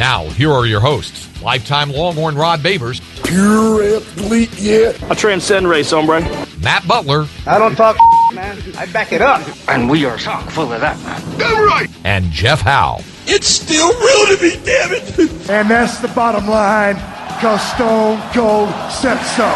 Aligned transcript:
Now, 0.00 0.30
here 0.30 0.50
are 0.50 0.64
your 0.64 0.80
hosts, 0.80 1.28
lifetime 1.42 1.92
Longhorn 1.92 2.34
Rod 2.34 2.60
Babers, 2.60 3.02
Pure 3.22 3.96
athlete, 3.96 4.58
yeah. 4.58 4.94
I 5.10 5.14
transcend 5.14 5.68
race, 5.68 5.90
hombre. 5.90 6.22
Matt 6.62 6.88
Butler, 6.88 7.26
I 7.46 7.58
don't 7.58 7.76
talk, 7.76 7.98
man. 8.34 8.58
I 8.78 8.86
back 8.86 9.12
it 9.12 9.20
up. 9.20 9.46
And 9.68 9.90
we 9.90 10.06
are 10.06 10.16
chock 10.16 10.48
full 10.52 10.72
of 10.72 10.80
that, 10.80 10.98
man. 11.00 11.38
Damn 11.38 11.66
right. 11.66 11.90
and 12.04 12.24
Jeff 12.30 12.62
Howe. 12.62 13.02
It's 13.26 13.46
still 13.46 13.88
real 13.88 14.38
to 14.38 14.42
me, 14.42 14.64
damn 14.64 14.90
it. 14.90 15.50
And 15.50 15.68
that's 15.68 15.98
the 15.98 16.08
bottom 16.08 16.48
line, 16.48 16.94
because 17.36 17.60
Stone 17.74 18.22
Cold 18.32 18.70
said 18.90 19.22
so. 19.36 19.54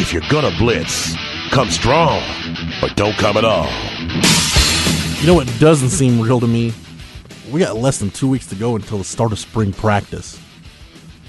If 0.00 0.10
you're 0.14 0.22
gonna 0.30 0.56
blitz, 0.56 1.14
come 1.50 1.68
strong, 1.68 2.22
but 2.80 2.96
don't 2.96 3.16
come 3.18 3.36
at 3.36 3.44
all. 3.44 3.68
You 5.20 5.26
know 5.26 5.34
what 5.34 5.52
doesn't 5.60 5.90
seem 5.90 6.18
real 6.18 6.40
to 6.40 6.46
me? 6.46 6.72
We 7.50 7.60
got 7.60 7.76
less 7.76 7.98
than 7.98 8.10
two 8.10 8.28
weeks 8.28 8.46
to 8.48 8.54
go 8.54 8.76
until 8.76 8.98
the 8.98 9.04
start 9.04 9.32
of 9.32 9.38
spring 9.38 9.72
practice. 9.72 10.38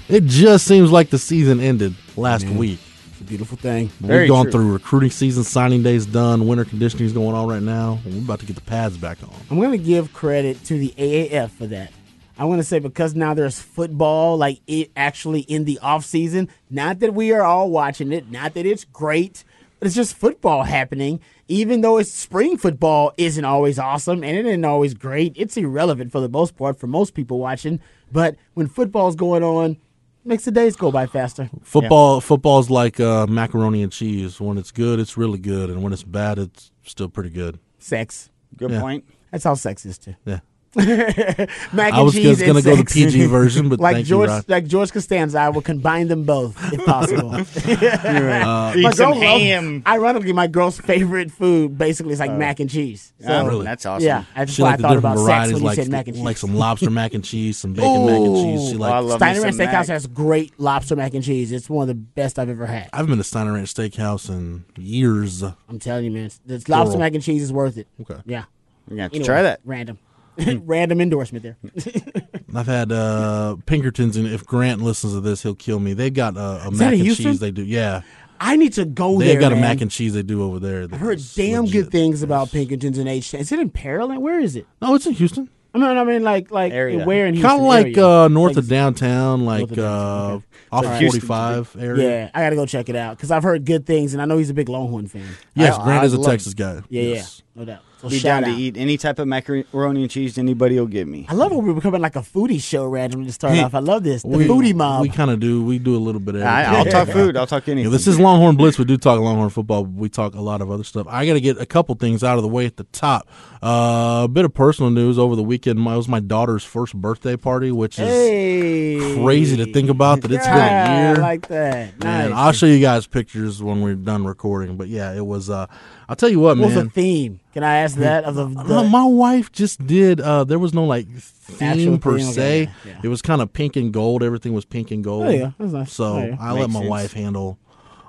It 0.08 0.24
just 0.24 0.66
seems 0.66 0.90
like 0.90 1.08
the 1.08 1.18
season 1.18 1.60
ended 1.60 1.94
last 2.16 2.46
week. 2.46 2.78
It's 3.12 3.20
a 3.20 3.24
beautiful 3.24 3.56
thing. 3.56 3.90
We've 4.00 4.28
gone 4.28 4.50
through 4.50 4.72
recruiting 4.72 5.10
season, 5.10 5.44
signing 5.44 5.82
days 5.82 6.04
done, 6.04 6.46
winter 6.46 6.64
conditioning 6.64 7.06
is 7.06 7.12
going 7.12 7.34
on 7.34 7.48
right 7.48 7.62
now. 7.62 8.00
We're 8.04 8.18
about 8.18 8.40
to 8.40 8.46
get 8.46 8.56
the 8.56 8.62
pads 8.62 8.98
back 8.98 9.22
on. 9.22 9.32
I'm 9.50 9.58
going 9.58 9.72
to 9.72 9.78
give 9.78 10.12
credit 10.12 10.62
to 10.64 10.78
the 10.78 10.92
AAF 10.98 11.50
for 11.50 11.66
that. 11.68 11.92
I 12.36 12.44
want 12.44 12.58
to 12.58 12.64
say 12.64 12.78
because 12.78 13.14
now 13.14 13.34
there's 13.34 13.60
football, 13.60 14.36
like 14.36 14.60
it 14.66 14.90
actually 14.96 15.40
in 15.40 15.64
the 15.64 15.78
off 15.80 16.04
season. 16.04 16.48
Not 16.70 17.00
that 17.00 17.14
we 17.14 17.32
are 17.32 17.42
all 17.42 17.70
watching 17.70 18.12
it, 18.12 18.30
not 18.30 18.54
that 18.54 18.66
it's 18.66 18.84
great, 18.84 19.44
but 19.78 19.86
it's 19.86 19.94
just 19.94 20.16
football 20.16 20.64
happening. 20.64 21.20
Even 21.50 21.80
though 21.80 21.98
it's 21.98 22.10
spring 22.12 22.56
football 22.56 23.12
isn't 23.16 23.44
always 23.44 23.76
awesome 23.76 24.22
and 24.22 24.36
it 24.36 24.46
isn't 24.46 24.64
always 24.64 24.94
great, 24.94 25.32
it's 25.36 25.56
irrelevant 25.56 26.12
for 26.12 26.20
the 26.20 26.28
most 26.28 26.56
part 26.56 26.78
for 26.78 26.86
most 26.86 27.12
people 27.12 27.40
watching. 27.40 27.80
But 28.12 28.36
when 28.54 28.68
football's 28.68 29.16
going 29.16 29.42
on, 29.42 29.76
makes 30.24 30.44
the 30.44 30.52
days 30.52 30.76
go 30.76 30.92
by 30.92 31.06
faster. 31.06 31.50
Football, 31.62 32.20
football's 32.20 32.70
like 32.70 33.00
uh, 33.00 33.26
macaroni 33.26 33.82
and 33.82 33.90
cheese. 33.90 34.40
When 34.40 34.58
it's 34.58 34.70
good, 34.70 35.00
it's 35.00 35.16
really 35.16 35.38
good, 35.40 35.70
and 35.70 35.82
when 35.82 35.92
it's 35.92 36.04
bad, 36.04 36.38
it's 36.38 36.70
still 36.84 37.08
pretty 37.08 37.30
good. 37.30 37.58
Sex. 37.80 38.30
Good 38.56 38.70
Yeah. 38.70 38.80
point. 38.80 39.04
That's 39.32 39.42
how 39.42 39.54
sex 39.54 39.84
is 39.84 39.98
too. 39.98 40.14
Yeah. 40.24 40.40
Mac 40.76 41.92
I 41.92 41.96
and 41.96 42.04
was 42.04 42.14
cheese 42.14 42.24
just 42.38 42.40
and 42.42 42.46
gonna 42.48 42.62
go 42.62 42.76
the. 42.76 42.84
PG 42.84 43.26
version, 43.26 43.68
but 43.68 43.80
like 43.80 43.96
thank 43.96 44.06
you, 44.06 44.10
George, 44.26 44.44
like 44.48 44.66
George 44.66 44.92
Costanza, 44.92 45.38
I 45.38 45.48
will 45.48 45.62
combine 45.62 46.08
them 46.08 46.24
both 46.24 46.56
if 46.72 46.84
possible. 46.84 47.30
Uh, 48.40 48.72
Eat 48.76 48.82
My 48.82 48.90
some 48.92 49.12
girl 49.12 49.20
loves- 49.20 49.42
ham. 49.42 49.82
ironically, 49.86 50.32
my 50.32 50.46
girl's 50.46 50.78
favorite 50.80 51.30
food 51.30 51.76
basically 51.76 52.12
is 52.12 52.20
like 52.20 52.32
mac 52.32 52.60
and 52.60 52.70
cheese. 52.70 53.12
So, 53.20 53.28
Oh, 53.28 53.46
Really? 53.46 53.64
That's 53.64 53.84
awesome. 53.86 54.06
yeah, 54.06 54.24
that's 54.34 54.52
She 54.52 54.62
why 54.62 54.68
I 54.68 54.70
like 54.72 54.78
the 54.78 54.82
thought 54.82 54.94
different 54.94 55.14
about 55.16 55.26
sex 55.26 55.26
varieties, 55.26 55.54
when 55.54 55.62
you 55.64 55.74
said 55.82 55.88
mac 55.90 56.06
and 56.08 56.16
cheese. 56.16 56.24
like 56.24 56.36
some 56.36 56.54
lobster 56.54 56.90
mac 56.90 57.14
and 57.14 57.24
cheese, 57.24 57.58
some 57.58 57.72
bacon 57.74 58.06
mac 58.06 58.20
and 58.20 58.36
cheese. 58.36 58.68
She 58.70 58.74
Ooh. 58.74 58.78
like 58.78 58.92
I 58.92 59.16
Steiner 59.16 59.40
Ranch 59.42 59.56
Steakhouse 59.56 59.72
mac. 59.72 59.86
has 59.88 60.06
great 60.06 60.58
lobster 60.60 60.96
mac 60.96 61.14
and 61.14 61.24
cheese. 61.24 61.52
It's 61.52 61.68
one 61.68 61.82
of 61.84 61.88
the 61.88 61.94
best 61.94 62.38
I've 62.38 62.48
ever 62.48 62.66
had. 62.66 62.88
I 62.92 62.96
haven't 62.98 63.10
been 63.10 63.18
to 63.18 63.24
Steiner 63.24 63.52
Ranch 63.54 63.74
Steakhouse 63.74 64.28
in 64.30 64.64
years. 64.76 65.42
I'm 65.42 65.78
telling 65.78 66.04
you, 66.04 66.10
man, 66.10 66.30
this 66.46 66.68
lobster 66.68 66.98
mac 66.98 67.14
and 67.14 67.22
cheese 67.22 67.42
is 67.42 67.52
worth 67.52 67.76
it. 67.76 67.86
Okay. 68.00 68.20
Yeah, 68.26 68.44
We're 68.86 68.90
gonna 68.96 69.02
have 69.02 69.10
to 69.12 69.16
Anyway, 69.16 69.26
try 69.26 69.42
that. 69.42 69.60
Random, 69.64 69.98
random 70.64 71.00
endorsement 71.00 71.42
there. 71.42 71.56
I've 72.54 72.66
had 72.66 72.90
uh, 72.92 73.56
Pinkertons, 73.66 74.16
and 74.16 74.26
if 74.26 74.44
Grant 74.44 74.80
listens 74.82 75.12
to 75.14 75.20
this, 75.20 75.42
he'll 75.42 75.54
kill 75.54 75.78
me. 75.80 75.92
They've 75.92 76.12
got 76.12 76.36
a, 76.36 76.66
a 76.66 76.70
mac 76.70 76.88
in 76.88 76.94
and 76.94 77.02
Houston? 77.02 77.26
cheese 77.26 77.40
they 77.40 77.50
do. 77.50 77.62
Yeah, 77.64 78.02
I 78.40 78.56
need 78.56 78.72
to 78.74 78.84
go 78.84 79.18
there. 79.18 79.28
they've 79.28 79.40
there. 79.40 79.50
got 79.50 79.52
a 79.56 79.60
mac 79.60 79.80
and 79.80 79.90
cheese 79.90 80.14
they 80.14 80.22
do 80.22 80.42
over 80.42 80.58
there. 80.58 80.86
I 80.90 80.96
heard 80.96 81.20
damn 81.36 81.64
legit. 81.64 81.84
good 81.84 81.92
things 81.92 82.22
about 82.22 82.50
Pinkertons 82.50 82.98
in 82.98 83.06
H. 83.06 83.34
Is 83.34 83.52
it 83.52 83.58
in 83.58 83.70
Pearland? 83.70 84.18
Where 84.20 84.40
is 84.40 84.56
it? 84.56 84.66
No, 84.82 84.94
it's 84.94 85.06
in 85.06 85.12
Houston. 85.12 85.48
I 85.72 85.78
mean, 85.78 85.96
I 85.96 86.02
mean, 86.02 86.24
like, 86.24 86.50
like 86.50 86.72
Area. 86.72 87.04
where 87.06 87.26
in 87.26 87.34
Houston? 87.34 87.48
Kind 87.48 87.60
of 87.60 87.66
like 87.68 87.96
uh, 87.96 88.26
north 88.26 88.56
Like, 88.56 88.64
of 88.64 88.68
downtown, 88.68 89.44
like 89.44 89.70
of 89.70 89.78
uh, 89.78 90.32
okay. 90.38 90.44
off 90.72 90.84
So 90.84 90.90
of 90.90 90.98
45 90.98 91.76
area. 91.78 92.08
Yeah, 92.24 92.30
I 92.34 92.40
got 92.42 92.50
to 92.50 92.56
go 92.56 92.66
check 92.66 92.88
it 92.88 92.96
out 92.96 93.16
because 93.16 93.30
I've 93.30 93.44
heard 93.44 93.64
good 93.64 93.86
things, 93.86 94.12
and 94.12 94.20
I 94.20 94.24
know 94.24 94.36
he's 94.36 94.50
a 94.50 94.54
big 94.54 94.68
Longhorn 94.68 95.06
fan. 95.06 95.28
Yes, 95.54 95.76
I- 95.78 95.84
Grant 95.84 96.02
I 96.02 96.06
is 96.06 96.14
a 96.14 96.18
love- 96.18 96.28
Texas 96.32 96.54
guy. 96.54 96.80
Yeah, 96.88 97.02
yes. 97.02 97.42
yeah, 97.54 97.60
no 97.60 97.64
doubt. 97.66 97.82
So 98.00 98.08
Be 98.08 98.18
down 98.20 98.44
out. 98.44 98.48
to 98.48 98.52
eat 98.56 98.76
any 98.78 98.96
type 98.96 99.18
of 99.18 99.28
macaroni 99.28 100.02
and 100.02 100.10
cheese 100.10 100.38
anybody 100.38 100.78
will 100.78 100.86
give 100.86 101.06
me. 101.06 101.26
I 101.28 101.34
love 101.34 101.52
when 101.52 101.66
we're 101.66 101.74
becoming 101.74 102.00
like 102.00 102.16
a 102.16 102.20
foodie 102.20 102.62
show 102.62 102.86
randomly 102.86 103.26
to 103.26 103.32
start 103.32 103.58
off. 103.58 103.74
I 103.74 103.80
love 103.80 104.04
this. 104.04 104.22
The 104.22 104.28
We, 104.28 104.46
foodie 104.46 104.74
mob. 104.74 105.02
We 105.02 105.10
kind 105.10 105.30
of 105.30 105.38
do. 105.38 105.62
We 105.62 105.78
do 105.78 105.94
a 105.96 105.98
little 105.98 106.20
bit 106.20 106.34
of 106.36 106.42
I, 106.42 106.62
everything. 106.62 106.94
I'll 106.94 107.04
talk 107.04 107.14
food. 107.14 107.36
I'll 107.36 107.46
talk 107.46 107.68
anything. 107.68 107.90
Yeah, 107.90 107.96
this 107.96 108.06
is 108.06 108.18
Longhorn 108.18 108.56
Blitz. 108.56 108.78
We 108.78 108.86
do 108.86 108.96
talk 108.96 109.20
Longhorn 109.20 109.50
football. 109.50 109.84
But 109.84 109.92
we 110.00 110.08
talk 110.08 110.34
a 110.34 110.40
lot 110.40 110.62
of 110.62 110.70
other 110.70 110.82
stuff. 110.84 111.06
I 111.10 111.26
got 111.26 111.34
to 111.34 111.40
get 111.40 111.60
a 111.60 111.66
couple 111.66 111.94
things 111.94 112.24
out 112.24 112.36
of 112.38 112.42
the 112.42 112.48
way 112.48 112.64
at 112.66 112.76
the 112.78 112.84
top. 112.84 113.28
Uh, 113.62 114.22
a 114.24 114.28
bit 114.28 114.46
of 114.46 114.54
personal 114.54 114.90
news 114.90 115.18
over 115.18 115.36
the 115.36 115.42
weekend. 115.42 115.78
My, 115.78 115.92
it 115.94 115.98
was 115.98 116.08
my 116.08 116.20
daughter's 116.20 116.64
first 116.64 116.94
birthday 116.94 117.36
party, 117.36 117.70
which 117.70 117.98
is 117.98 118.08
hey, 118.08 119.16
crazy 119.22 119.58
to 119.58 119.70
think 119.72 119.90
about 119.90 120.22
that 120.22 120.32
it's 120.32 120.46
been 120.46 120.56
a 120.56 120.58
year. 120.58 121.16
I 121.16 121.20
like 121.20 121.48
that. 121.48 121.98
Man, 122.02 122.30
Nice. 122.30 122.38
I'll 122.38 122.52
show 122.52 122.64
you 122.66 122.80
guys 122.80 123.06
pictures 123.06 123.62
when 123.62 123.82
we're 123.82 123.94
done 123.94 124.24
recording. 124.24 124.76
But 124.78 124.88
yeah, 124.88 125.12
it 125.12 125.26
was. 125.26 125.50
Uh, 125.50 125.66
I'll 126.10 126.16
tell 126.16 126.28
you 126.28 126.40
what, 126.40 126.58
what 126.58 126.66
was 126.66 126.74
man. 126.74 126.84
the 126.86 126.90
theme? 126.90 127.40
Can 127.54 127.62
I 127.62 127.76
ask 127.78 127.96
that 127.98 128.24
of 128.24 128.34
the? 128.34 128.48
No, 128.48 128.62
the 128.82 128.84
my 128.88 129.04
wife 129.04 129.52
just 129.52 129.86
did. 129.86 130.20
Uh, 130.20 130.42
there 130.42 130.58
was 130.58 130.74
no 130.74 130.84
like 130.84 131.06
theme 131.16 131.98
per 132.00 132.18
theme, 132.18 132.26
okay, 132.30 132.32
se. 132.34 132.62
yeah, 132.64 132.70
yeah. 132.84 133.00
It 133.04 133.08
was 133.08 133.22
kind 133.22 133.40
of 133.40 133.52
pink 133.52 133.76
and 133.76 133.92
gold. 133.92 134.22
Everything 134.24 134.52
was 134.52 134.64
pink 134.64 134.90
and 134.90 135.04
gold. 135.04 135.26
Oh, 135.26 135.30
yeah, 135.30 135.52
that's 135.56 135.72
nice. 135.72 135.92
So 135.92 136.04
Oh, 136.16 136.26
yeah. 136.26 136.36
I 136.40 136.50
let 136.52 136.68
my 136.68 136.80
sense. 136.80 136.90
wife 136.90 137.12
handle 137.12 137.58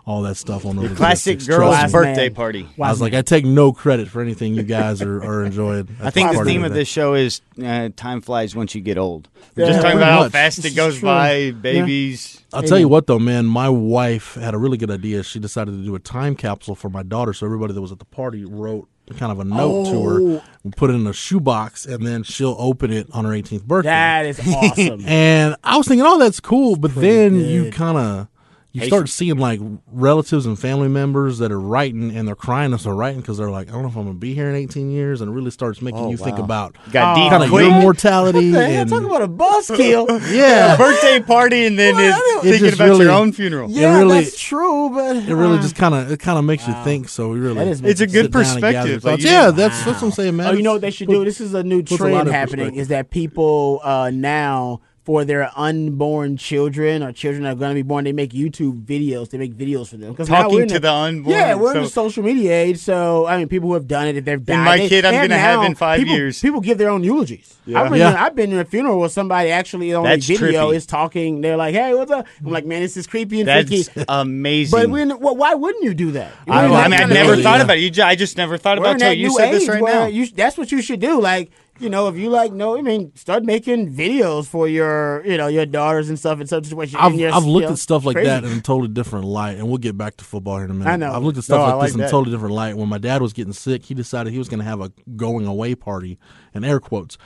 all 0.05 0.23
that 0.23 0.35
stuff 0.35 0.65
on 0.65 0.75
the 0.75 0.89
classic 0.95 1.37
girl's 1.45 1.75
Trust 1.75 1.93
me. 1.93 1.99
Birthday 1.99 2.29
man. 2.29 2.33
party. 2.35 2.67
I 2.81 2.89
was 2.89 2.99
like, 3.01 3.13
I 3.13 3.21
take 3.21 3.45
no 3.45 3.71
credit 3.71 4.07
for 4.07 4.21
anything 4.21 4.55
you 4.55 4.63
guys 4.63 5.01
are, 5.01 5.23
are 5.23 5.45
enjoying. 5.45 5.87
at 5.99 6.07
I 6.07 6.09
think 6.09 6.29
the 6.31 6.35
party 6.35 6.51
theme 6.51 6.63
of 6.63 6.69
today. 6.71 6.79
this 6.81 6.87
show 6.87 7.13
is 7.13 7.41
uh, 7.63 7.89
time 7.95 8.21
flies 8.21 8.55
once 8.55 8.73
you 8.73 8.81
get 8.81 8.97
old. 8.97 9.29
We're 9.55 9.63
Yeah, 9.65 9.69
just 9.71 9.81
talking 9.81 9.97
pretty 9.97 10.03
about 10.03 10.11
how 10.17 10.23
much. 10.23 10.31
fast 10.31 10.65
it 10.65 10.75
goes 10.75 10.99
by, 11.01 11.51
babies. 11.51 12.43
I'll 12.53 12.63
tell 12.63 12.79
you 12.79 12.87
what, 12.87 13.07
though, 13.07 13.19
man. 13.19 13.45
My 13.45 13.69
wife 13.69 14.35
had 14.35 14.53
a 14.53 14.57
really 14.57 14.77
good 14.77 14.91
idea. 14.91 15.23
She 15.23 15.39
decided 15.39 15.71
to 15.71 15.83
do 15.83 15.95
a 15.95 15.99
time 15.99 16.35
capsule 16.35 16.75
for 16.75 16.89
my 16.89 17.03
daughter, 17.03 17.33
so 17.33 17.45
everybody 17.45 17.73
that 17.73 17.81
was 17.81 17.91
at 17.91 17.99
the 17.99 18.05
party 18.05 18.43
wrote 18.45 18.87
kind 19.17 19.31
of 19.31 19.39
a 19.41 19.43
note 19.43 19.85
to 19.91 20.03
her, 20.03 20.21
Oh. 20.21 20.43
and 20.63 20.75
put 20.77 20.89
it 20.89 20.93
in 20.93 21.05
a 21.05 21.11
shoebox, 21.13 21.85
and 21.85 22.05
then 22.07 22.23
she'll 22.23 22.55
open 22.57 22.91
it 22.93 23.07
on 23.11 23.25
her 23.25 23.31
18th 23.31 23.65
birthday. 23.65 23.89
that 23.89 24.25
is 24.25 24.39
awesome. 24.47 25.01
And 25.05 25.55
I 25.65 25.75
was 25.77 25.87
thinking, 25.87 26.05
oh, 26.05 26.17
that's 26.17 26.39
cool. 26.39 26.75
But 26.77 26.95
then 26.95 27.35
you 27.35 27.71
kind 27.71 27.97
of 27.97 28.27
you 28.73 28.85
start 28.85 29.09
seeing 29.09 29.37
like 29.37 29.59
relatives 29.91 30.45
and 30.45 30.57
family 30.57 30.87
members 30.87 31.39
that 31.39 31.51
are 31.51 31.59
writing 31.59 32.15
and 32.15 32.27
they're 32.27 32.35
crying 32.35 32.73
as 32.73 32.85
they're 32.85 32.93
writing 32.93 33.19
because 33.19 33.37
they're 33.37 33.51
like, 33.51 33.67
I 33.67 33.71
don't 33.73 33.81
know 33.81 33.89
if 33.89 33.95
I'm 33.97 34.05
gonna 34.05 34.13
be 34.17 34.33
here 34.33 34.49
in 34.49 34.55
18 34.55 34.89
years, 34.91 35.19
and 35.21 35.29
it 35.29 35.33
really 35.33 35.51
starts 35.51 35.81
making 35.81 36.09
you 36.09 36.17
think 36.17 36.37
about 36.37 36.75
Got 36.91 37.15
deep 37.15 37.29
kind 37.29 37.43
of 37.43 37.49
your 37.51 37.69
mortality 37.81 38.51
What 38.51 38.59
the 38.59 38.69
hell? 38.69 38.81
and 38.81 38.89
Talk 38.89 39.03
about 39.03 39.21
a 39.21 39.27
bus 39.27 39.67
kill, 39.69 40.07
yeah. 40.31 40.77
birthday 40.77 41.19
party 41.21 41.65
and 41.65 41.77
then 41.77 41.95
Well, 41.95 42.21
is 42.45 42.59
thinking 42.59 42.73
about 42.73 42.85
really- 42.89 43.05
your 43.05 43.13
own 43.13 43.31
funeral. 43.33 43.69
yeah, 43.69 43.97
really- 43.97 44.23
that's 44.23 44.39
true, 44.39 44.89
but 44.93 45.17
It 45.17 45.35
really 45.35 45.57
uh, 45.57 45.61
just 45.61 45.75
kind 45.75 45.93
of 45.93 46.11
it 46.11 46.19
kind 46.19 46.39
of 46.39 46.45
makes 46.45 46.67
you 46.67 46.73
think. 46.83 47.09
So 47.09 47.29
we 47.29 47.39
really 47.39 47.59
It's 47.69 48.01
a 48.01 48.07
good 48.07 48.31
down 48.31 48.41
and 48.45 48.61
gather 48.61 48.93
perspective. 48.93 49.03
Like, 49.03 49.21
yeah, 49.21 49.45
didn't- 49.47 49.57
that's 49.57 49.83
that's 49.83 50.01
what 50.01 50.07
I'm 50.07 50.11
saying, 50.13 50.35
man. 50.37 50.47
Oh, 50.47 50.51
you 50.53 50.63
know 50.63 50.73
what 50.73 50.81
they 50.81 50.91
should 50.91 51.07
put- 51.07 51.13
do? 51.15 51.25
This 51.25 51.41
is 51.41 51.53
a 51.53 51.63
new 51.63 51.81
puts 51.81 51.93
a 51.93 51.97
trend 51.97 52.29
happening. 52.29 52.75
Is 52.75 52.87
that 52.87 53.09
people 53.09 53.81
uh, 53.83 54.11
now 54.13 54.79
for 55.03 55.25
their 55.25 55.49
unborn 55.57 56.37
children 56.37 57.01
or 57.01 57.11
children 57.11 57.43
that 57.43 57.53
are 57.53 57.55
going 57.55 57.71
to 57.71 57.75
be 57.75 57.81
born, 57.81 58.03
they 58.03 58.11
make 58.11 58.31
YouTube 58.33 58.85
videos. 58.85 59.31
They 59.31 59.39
make 59.39 59.55
videos 59.55 59.87
for 59.89 59.97
them. 59.97 60.15
Talking 60.15 60.67
to 60.67 60.79
the 60.79 60.91
unborn, 60.91 61.35
Yeah, 61.35 61.55
we're 61.55 61.75
in 61.75 61.83
the 61.83 61.89
social 61.89 62.21
media 62.23 62.53
age. 62.53 62.77
So 62.77 63.25
I 63.25 63.37
mean, 63.37 63.47
people 63.47 63.69
who 63.69 63.73
have 63.73 63.87
done 63.87 64.07
it, 64.07 64.17
if 64.17 64.25
they've 64.25 64.43
died, 64.45 64.63
my 64.63 64.77
they- 64.77 64.89
kid 64.89 65.05
I'm 65.05 65.13
going 65.15 65.29
to 65.31 65.37
have 65.39 65.63
in 65.63 65.73
five 65.75 65.99
people- 65.99 66.15
years. 66.15 66.39
People 66.39 66.61
give 66.61 66.77
their 66.77 66.89
own 66.89 67.03
eulogies. 67.03 67.57
I've, 67.73 67.89
been 67.89 67.99
Yeah. 67.99 68.11
in, 68.11 68.15
I've 68.17 68.35
been 68.35 68.51
in 68.51 68.59
a 68.59 68.65
funeral 68.65 68.99
where 68.99 69.09
somebody 69.09 69.49
actually 69.49 69.93
on 69.93 70.03
That's 70.03 70.29
a 70.29 70.35
video 70.35 70.71
trippy. 70.71 70.75
is 70.75 70.85
talking. 70.85 71.41
They're 71.41 71.57
like, 71.57 71.73
"Hey, 71.73 71.93
what's 71.93 72.11
up?" 72.11 72.25
I'm 72.43 72.51
like, 72.51 72.65
"Man, 72.65 72.81
this 72.81 72.97
is 72.97 73.07
creepy 73.07 73.39
and 73.41 73.47
That's 73.47 73.67
freaky." 73.69 74.03
amazing. 74.09 74.79
But 74.79 74.89
when, 74.89 75.19
well, 75.19 75.35
why 75.35 75.53
wouldn't 75.53 75.83
you 75.83 75.93
do 75.93 76.11
that? 76.11 76.31
I, 76.47 76.65
in 76.65 76.71
I 76.71 76.87
mean, 76.87 76.99
I 77.01 77.05
never 77.05 77.37
thought 77.37 77.61
about 77.61 77.77
it. 77.77 77.97
You 77.97 78.03
I 78.03 78.15
just 78.15 78.37
never 78.37 78.57
thought 78.57 78.79
We're 78.79 78.95
about 78.95 79.01
it 79.01 79.17
you 79.17 79.31
said 79.35 79.51
this 79.53 79.67
right 79.67 79.81
now. 79.83 80.05
You, 80.07 80.27
that's 80.27 80.57
what 80.57 80.71
you 80.71 80.81
should 80.81 80.99
do. 80.99 81.19
Like, 81.21 81.51
you 81.81 81.89
know, 81.89 82.07
if 82.07 82.15
you 82.17 82.29
like, 82.29 82.51
no, 82.53 82.77
I 82.77 82.81
mean, 82.81 83.11
start 83.15 83.43
making 83.43 83.93
videos 83.93 84.47
for 84.47 84.67
your, 84.67 85.25
you 85.25 85.37
know, 85.37 85.47
your 85.47 85.65
daughters 85.65 86.09
and 86.09 86.17
stuff 86.17 86.39
in 86.39 86.47
some 86.47 86.63
situation. 86.63 86.97
I've, 86.99 87.11
and 87.11 87.19
your- 87.19 87.31
I've 87.33 87.43
you 87.43 87.49
looked 87.49 87.65
know, 87.67 87.73
at 87.73 87.79
stuff 87.79 88.05
like 88.05 88.15
crazy. 88.15 88.27
that 88.27 88.43
in 88.43 88.51
a 88.57 88.61
totally 88.61 88.89
different 88.89 89.25
light, 89.25 89.57
and 89.57 89.67
we'll 89.67 89.77
get 89.77 89.97
back 89.97 90.17
to 90.17 90.23
football 90.23 90.57
here 90.57 90.65
in 90.65 90.71
a 90.71 90.73
minute. 90.73 90.89
I 90.91 90.95
know. 90.95 91.11
I've 91.11 91.23
looked 91.23 91.37
at 91.37 91.43
stuff 91.43 91.57
No, 91.57 91.63
I 91.63 91.73
like 91.73 91.87
this 91.87 91.95
like 91.95 92.01
in 92.03 92.07
a 92.07 92.11
totally 92.11 92.31
different 92.35 92.55
light. 92.55 92.77
When 92.77 92.87
my 92.89 92.97
dad 92.97 93.21
was 93.21 93.33
getting 93.33 93.53
sick, 93.53 93.83
he 93.85 93.93
decided 93.93 94.31
he 94.31 94.39
was 94.39 94.47
going 94.49 94.59
to 94.59 94.65
have 94.65 94.81
a 94.81 94.91
going 95.15 95.45
away 95.47 95.75
party, 95.75 96.17
in 96.53 96.63
air 96.63 96.79
quotes. 96.79 97.17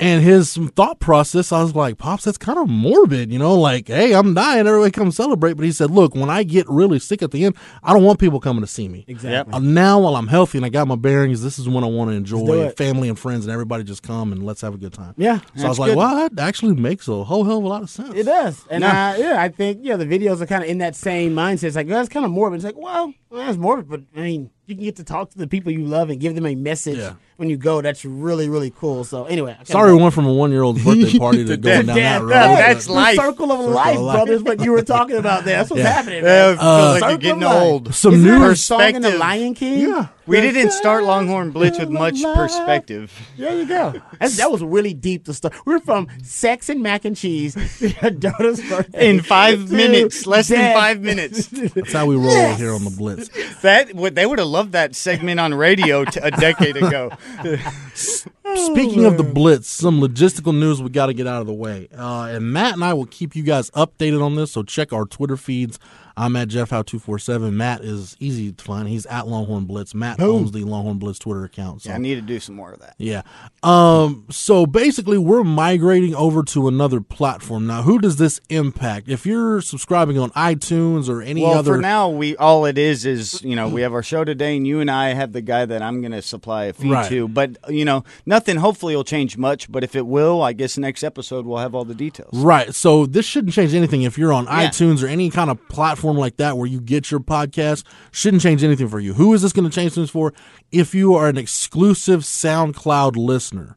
And 0.00 0.22
his 0.24 0.56
thought 0.74 0.98
process, 0.98 1.52
I 1.52 1.62
was 1.62 1.74
like, 1.74 1.98
Pops, 1.98 2.24
that's 2.24 2.38
kind 2.38 2.58
of 2.58 2.68
morbid, 2.70 3.30
you 3.30 3.38
know, 3.38 3.54
like, 3.54 3.88
hey, 3.88 4.14
I'm 4.14 4.32
dying, 4.32 4.66
everybody 4.66 4.90
come 4.90 5.10
celebrate. 5.12 5.52
But 5.54 5.66
he 5.66 5.72
said, 5.72 5.90
look, 5.90 6.14
when 6.14 6.30
I 6.30 6.42
get 6.42 6.66
really 6.70 6.98
sick 6.98 7.22
at 7.22 7.30
the 7.32 7.44
end, 7.44 7.54
I 7.82 7.92
don't 7.92 8.02
want 8.02 8.18
people 8.18 8.40
coming 8.40 8.62
to 8.62 8.66
see 8.66 8.88
me. 8.88 9.04
Exactly. 9.06 9.52
Uh, 9.52 9.58
now, 9.58 10.00
while 10.00 10.16
I'm 10.16 10.26
healthy 10.26 10.56
and 10.56 10.64
I 10.64 10.70
got 10.70 10.88
my 10.88 10.96
bearings, 10.96 11.42
this 11.42 11.58
is 11.58 11.68
when 11.68 11.84
I 11.84 11.86
want 11.86 12.10
to 12.10 12.16
enjoy 12.16 12.70
family 12.70 13.10
and 13.10 13.18
friends 13.18 13.44
and 13.44 13.52
everybody 13.52 13.84
just 13.84 14.02
come 14.02 14.32
and 14.32 14.44
let's 14.46 14.62
have 14.62 14.72
a 14.74 14.78
good 14.78 14.94
time. 14.94 15.12
Yeah, 15.18 15.40
So 15.54 15.66
I 15.66 15.68
was 15.68 15.78
like, 15.78 15.90
good. 15.90 15.98
well, 15.98 16.16
that 16.28 16.38
actually 16.40 16.74
makes 16.76 17.06
a 17.06 17.22
whole 17.22 17.44
hell 17.44 17.58
of 17.58 17.64
a 17.64 17.68
lot 17.68 17.82
of 17.82 17.90
sense. 17.90 18.14
It 18.14 18.24
does, 18.24 18.64
and 18.70 18.80
No. 18.80 18.88
uh, 18.88 19.16
yeah, 19.18 19.36
I 19.38 19.50
think 19.50 19.80
yeah, 19.82 19.96
the 19.96 20.06
videos 20.06 20.40
are 20.40 20.46
kind 20.46 20.64
of 20.64 20.70
in 20.70 20.78
that 20.78 20.96
same 20.96 21.34
mindset. 21.34 21.64
It's 21.64 21.76
like 21.76 21.86
well, 21.88 21.98
that's 21.98 22.08
kind 22.08 22.24
of 22.24 22.30
morbid. 22.32 22.56
It's 22.56 22.64
like, 22.64 22.78
well, 22.78 23.12
well, 23.28 23.44
that's 23.46 23.58
morbid, 23.58 23.88
but 23.88 24.00
I 24.16 24.20
mean, 24.20 24.50
you 24.70 24.76
can 24.76 24.84
get 24.84 24.96
to 24.96 25.04
talk 25.04 25.30
to 25.30 25.38
the 25.38 25.46
people 25.46 25.72
you 25.72 25.84
love 25.84 26.08
and 26.10 26.18
give 26.20 26.34
them 26.34 26.46
a 26.46 26.54
message 26.54 26.98
Yeah. 26.98 27.14
when 27.36 27.50
you 27.50 27.56
go. 27.56 27.80
That's 27.82 28.04
really 28.04 28.48
really 28.48 28.70
cool. 28.70 29.04
So 29.04 29.24
anyway, 29.24 29.56
I 29.60 29.64
Sorry, 29.64 29.92
we 29.94 30.00
went 30.00 30.14
from 30.14 30.26
a 30.26 30.32
one 30.32 30.50
year 30.52 30.62
old's 30.62 30.82
birthday 30.84 31.18
party 31.18 31.44
to 31.44 31.56
going 31.58 31.86
down 31.86 31.96
Yeah, 31.96 32.18
that 32.18 32.22
road. 32.22 32.30
that- 32.30 32.72
That's 32.74 32.86
the 32.86 32.92
life. 32.92 33.16
circle 33.16 33.50
of 33.52 33.58
Circle 33.58 33.72
life, 33.74 33.96
of 33.96 34.02
life. 34.02 34.16
brothers. 34.16 34.42
What 34.42 34.60
you 34.64 34.72
were 34.72 34.82
talking 34.82 35.16
about 35.16 35.44
there. 35.44 35.58
That's 35.58 35.70
what's 35.70 35.82
Yeah. 35.82 35.88
happening. 35.90 36.22
Yeah, 36.24 36.54
Man. 36.54 36.58
Uh, 36.58 36.62
I 36.62 36.92
feel 36.98 37.00
like 37.00 37.10
you're 37.10 37.18
getting 37.18 37.42
of 37.44 37.50
life. 37.52 37.62
old. 37.62 37.94
Some 37.94 38.14
Isn't 38.14 38.26
new 38.26 38.38
there 38.40 38.50
a 38.52 38.56
song 38.56 38.80
in 38.94 39.02
the. 39.02 39.10
Lion 39.18 39.54
King? 39.54 39.80
Yeah. 39.88 40.06
We 40.30 40.40
didn't 40.40 40.70
start 40.72 41.04
Longhorn 41.04 41.50
Blitz 41.50 41.78
with 41.78 41.90
much 41.90 42.22
perspective. 42.22 43.12
There 43.36 43.56
you 43.56 43.66
go. 43.66 44.00
That's, 44.18 44.36
that 44.36 44.50
was 44.50 44.62
really 44.62 44.94
deep 44.94 45.24
to 45.24 45.34
start. 45.34 45.54
We're 45.66 45.80
from 45.80 46.08
sex 46.22 46.68
and 46.68 46.82
mac 46.82 47.04
and 47.04 47.16
cheese. 47.16 47.54
Daughter's 48.18 48.60
birthday. 48.68 49.10
In 49.10 49.20
five 49.22 49.70
minutes, 49.70 50.26
less 50.26 50.48
than 50.48 50.58
death. 50.58 50.74
five 50.76 51.00
minutes. 51.00 51.46
That's 51.48 51.92
how 51.92 52.06
we 52.06 52.16
roll 52.16 52.26
Yes. 52.30 52.58
here 52.58 52.72
on 52.72 52.84
the 52.84 52.90
Blitz. 52.90 53.28
That 53.62 53.94
would 53.94 54.14
they 54.14 54.26
would 54.26 54.38
have 54.38 54.48
loved 54.48 54.72
that 54.72 54.94
segment 54.94 55.40
on 55.40 55.52
radio 55.54 56.04
t- 56.04 56.20
a 56.22 56.30
decade 56.30 56.76
ago. 56.76 57.10
Speaking 57.94 59.04
of 59.04 59.16
the 59.16 59.22
Blitz, 59.24 59.68
some 59.68 60.00
logistical 60.00 60.56
news 60.56 60.82
we 60.82 60.88
got 60.90 61.06
to 61.06 61.14
get 61.14 61.26
out 61.26 61.40
of 61.40 61.46
the 61.46 61.52
way. 61.54 61.88
Uh, 61.96 62.24
and 62.32 62.52
Matt 62.52 62.74
and 62.74 62.84
I 62.84 62.94
will 62.94 63.06
keep 63.06 63.36
you 63.36 63.42
guys 63.42 63.70
updated 63.72 64.22
on 64.24 64.34
this, 64.34 64.52
so 64.52 64.62
check 64.62 64.92
our 64.92 65.04
Twitter 65.04 65.36
feeds. 65.36 65.78
I'm 66.16 66.36
at 66.36 66.48
Jeff 66.48 66.70
Howe 66.70 66.82
two 66.82 66.98
four 66.98 67.18
seven. 67.18 67.56
Matt 67.56 67.82
is 67.82 68.16
easy 68.20 68.52
to 68.52 68.64
find. 68.64 68.88
He's 68.88 69.06
at 69.06 69.26
Longhorn 69.28 69.64
Blitz. 69.64 69.94
Matt 69.94 70.20
owns 70.20 70.52
the 70.52 70.64
Longhorn 70.64 70.98
Blitz 70.98 71.18
Twitter 71.18 71.44
account. 71.44 71.82
So. 71.82 71.90
Yeah, 71.90 71.96
I 71.96 71.98
need 71.98 72.14
to 72.16 72.20
do 72.22 72.40
some 72.40 72.54
more 72.54 72.72
of 72.72 72.80
that. 72.80 72.94
Yeah. 72.98 73.22
Um, 73.62 74.26
so 74.30 74.66
basically, 74.66 75.18
we're 75.18 75.44
migrating 75.44 76.14
over 76.14 76.42
to 76.44 76.68
another 76.68 77.00
platform. 77.00 77.66
Now, 77.66 77.82
who 77.82 77.98
does 77.98 78.16
this 78.16 78.40
impact? 78.48 79.08
If 79.08 79.26
you're 79.26 79.60
subscribing 79.60 80.18
on 80.18 80.30
iTunes 80.30 81.08
or 81.08 81.20
any 81.22 81.42
Well, 81.42 81.58
other. 81.58 81.74
for 81.74 81.80
now, 81.80 82.08
we 82.08 82.36
all 82.36 82.64
it 82.64 82.78
is 82.78 83.04
is 83.04 83.42
you 83.42 83.54
know 83.56 83.68
we 83.68 83.82
have 83.82 83.92
our 83.92 84.02
show 84.02 84.24
today, 84.24 84.56
and 84.56 84.66
you 84.66 84.80
and 84.80 84.90
I 84.90 85.14
have 85.14 85.32
the 85.32 85.42
guy 85.42 85.64
that 85.66 85.82
I'm 85.82 86.00
going 86.00 86.12
to 86.12 86.22
supply 86.22 86.64
a 86.64 86.72
feed 86.72 86.90
Right. 86.90 87.08
to. 87.08 87.28
But 87.28 87.56
you 87.68 87.84
know, 87.84 88.04
nothing. 88.26 88.56
Hopefully, 88.56 88.96
will 88.96 89.04
change 89.04 89.36
much. 89.36 89.70
But 89.70 89.84
if 89.84 89.94
it 89.94 90.06
will, 90.06 90.42
I 90.42 90.52
guess 90.52 90.78
next 90.78 91.02
episode 91.04 91.46
we'll 91.46 91.58
have 91.58 91.74
all 91.74 91.84
the 91.84 91.94
details. 91.94 92.30
Right. 92.32 92.74
So 92.74 93.06
this 93.06 93.26
shouldn't 93.26 93.52
change 93.54 93.74
anything 93.74 94.02
if 94.02 94.16
you're 94.18 94.32
on 94.32 94.44
Yeah. 94.44 94.68
iTunes 94.68 95.02
or 95.02 95.06
any 95.06 95.30
kind 95.30 95.50
of 95.50 95.58
platform 95.68 95.99
like 96.04 96.36
that 96.36 96.56
where 96.56 96.66
you 96.66 96.80
get 96.80 97.10
your 97.10 97.20
podcast. 97.20 97.84
Shouldn't 98.10 98.42
change 98.42 98.62
anything 98.64 98.88
for 98.88 99.00
you. 99.00 99.14
Who 99.14 99.34
is 99.34 99.42
this 99.42 99.52
going 99.52 99.68
to 99.68 99.74
change 99.74 99.92
things 99.94 100.10
for? 100.10 100.32
If 100.72 100.94
you 100.94 101.14
are 101.14 101.28
an 101.28 101.36
exclusive 101.36 102.20
SoundCloud 102.20 103.16
listener, 103.16 103.76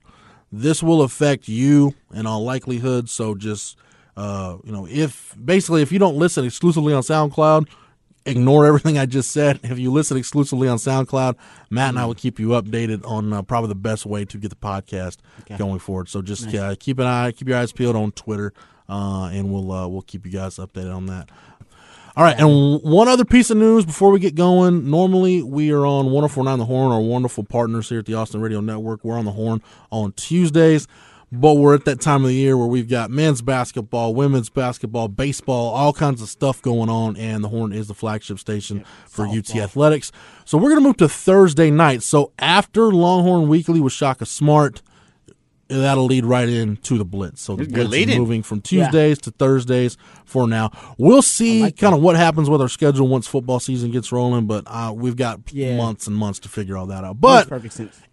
this 0.51 0.81
will 0.83 1.01
affect 1.01 1.47
you 1.47 1.95
in 2.13 2.25
all 2.25 2.43
likelihood. 2.43 3.09
So 3.09 3.35
just 3.35 3.77
uh, 4.15 4.57
you 4.63 4.71
know, 4.71 4.87
if 4.89 5.35
basically 5.43 5.81
if 5.81 5.91
you 5.91 5.99
don't 5.99 6.15
listen 6.15 6.45
exclusively 6.45 6.93
on 6.93 7.01
SoundCloud, 7.01 7.67
ignore 8.25 8.65
everything 8.65 8.97
I 8.97 9.05
just 9.05 9.31
said. 9.31 9.59
If 9.63 9.79
you 9.79 9.91
listen 9.91 10.17
exclusively 10.17 10.67
on 10.67 10.77
SoundCloud, 10.77 11.35
Matt 11.69 11.89
and 11.89 11.99
I 11.99 12.05
will 12.05 12.13
keep 12.13 12.39
you 12.39 12.49
updated 12.49 13.05
on 13.05 13.33
uh, 13.33 13.41
probably 13.41 13.69
the 13.69 13.75
best 13.75 14.05
way 14.05 14.25
to 14.25 14.37
get 14.37 14.49
the 14.49 14.55
podcast 14.55 15.17
going 15.57 15.79
forward. 15.79 16.09
So 16.09 16.21
just 16.21 16.53
uh, 16.53 16.75
keep 16.79 16.99
an 16.99 17.07
eye, 17.07 17.31
keep 17.31 17.47
your 17.47 17.57
eyes 17.57 17.71
peeled 17.71 17.95
on 17.95 18.11
Twitter, 18.11 18.53
uh, 18.87 19.29
and 19.33 19.51
we'll 19.51 19.71
uh, 19.71 19.87
we'll 19.87 20.01
keep 20.01 20.25
you 20.25 20.31
guys 20.31 20.57
updated 20.57 20.95
on 20.95 21.07
that. 21.07 21.29
All 22.15 22.23
right, 22.23 22.39
and 22.39 22.79
one 22.83 23.07
other 23.07 23.25
piece 23.25 23.49
of 23.49 23.57
news 23.57 23.87
before 23.87 24.11
we 24.11 24.19
get 24.19 24.35
going. 24.35 24.87
Normally, 24.87 25.41
we 25.41 25.71
are 25.71 25.83
on 25.83 26.11
1049 26.11 26.59
The 26.59 26.65
Horn, 26.65 26.91
our 26.91 27.01
wonderful 27.01 27.43
partners 27.43 27.89
here 27.89 27.97
at 27.97 28.05
the 28.05 28.13
Austin 28.13 28.39
Radio 28.39 28.61
Network. 28.61 29.03
We're 29.03 29.17
on 29.17 29.25
The 29.25 29.31
Horn 29.31 29.63
on 29.91 30.11
Tuesdays, 30.11 30.87
but 31.31 31.55
we're 31.55 31.73
at 31.73 31.85
that 31.85 32.01
time 32.01 32.21
of 32.21 32.27
the 32.27 32.35
year 32.35 32.55
where 32.55 32.67
we've 32.67 32.87
got 32.87 33.09
men's 33.09 33.41
basketball, 33.41 34.13
women's 34.13 34.51
basketball, 34.51 35.07
baseball, 35.07 35.73
all 35.73 35.91
kinds 35.91 36.21
of 36.21 36.29
stuff 36.29 36.61
going 36.61 36.87
on, 36.87 37.17
and 37.17 37.43
The 37.43 37.49
Horn 37.49 37.73
is 37.73 37.87
the 37.87 37.95
flagship 37.95 38.37
station 38.37 38.85
for 39.07 39.25
UT 39.25 39.55
Athletics. 39.55 40.11
So 40.45 40.59
we're 40.59 40.69
going 40.69 40.83
to 40.83 40.87
move 40.87 40.97
to 40.97 41.09
Thursday 41.09 41.71
night. 41.71 42.03
So 42.03 42.31
after 42.37 42.91
Longhorn 42.91 43.47
Weekly 43.47 43.79
with 43.79 43.91
Shaka 43.91 44.27
Smart, 44.27 44.83
that'll 45.69 46.05
lead 46.05 46.25
right 46.25 46.47
into 46.47 46.97
the 46.97 47.05
blitz. 47.05 47.41
So 47.41 47.55
the 47.55 47.65
Good 47.65 47.73
blitz 47.87 47.93
is 48.11 48.17
moving 48.19 48.43
from 48.43 48.61
Tuesdays 48.61 49.17
to 49.19 49.31
Thursdays 49.31 49.97
for 50.25 50.47
now. 50.47 50.71
We'll 50.97 51.21
see 51.21 51.71
kind 51.71 51.95
of 51.95 52.01
what 52.01 52.15
happens 52.15 52.49
with 52.49 52.61
our 52.61 52.69
schedule 52.69 53.07
once 53.07 53.27
football 53.27 53.59
season 53.59 53.91
gets 53.91 54.11
rolling, 54.11 54.45
but 54.45 54.63
uh, 54.67 54.93
we've 54.95 55.15
got 55.15 55.39
Yeah. 55.51 55.77
months 55.77 56.07
and 56.07 56.15
months 56.15 56.39
to 56.39 56.49
figure 56.49 56.77
all 56.77 56.85
that 56.87 57.03
out. 57.03 57.19
But 57.21 57.47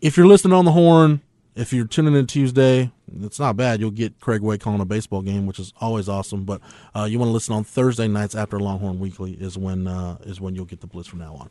if 0.01 0.17
you're 0.17 0.27
listening 0.27 0.55
on 0.55 0.65
the 0.65 0.73
horn, 0.73 1.21
if 1.57 1.73
you're 1.73 1.87
tuning 1.87 2.15
in 2.15 2.27
Tuesday, 2.27 2.91
it's 3.23 3.41
not 3.41 3.57
bad. 3.57 3.81
You'll 3.81 3.91
get 3.91 4.21
Craig 4.21 4.41
Way 4.41 4.57
calling 4.57 4.81
a 4.81 4.85
baseball 4.85 5.21
game, 5.21 5.47
which 5.47 5.59
is 5.59 5.73
always 5.81 6.09
awesome. 6.09 6.45
But 6.45 6.61
uh, 6.95 7.05
you 7.11 7.19
want 7.19 7.29
to 7.29 7.33
listen 7.33 7.55
on 7.55 7.65
Thursday 7.65 8.07
nights 8.07 8.37
after 8.37 8.61
Longhorn 8.61 9.01
Weekly 9.01 9.33
is 9.33 9.59
when 9.59 9.89
uh, 9.89 10.17
is 10.23 10.41
when 10.41 10.55
you'll 10.55 10.65
get 10.65 10.81
the 10.81 10.87
blitz 10.87 11.09
from 11.09 11.19
now 11.19 11.35
on. 11.35 11.51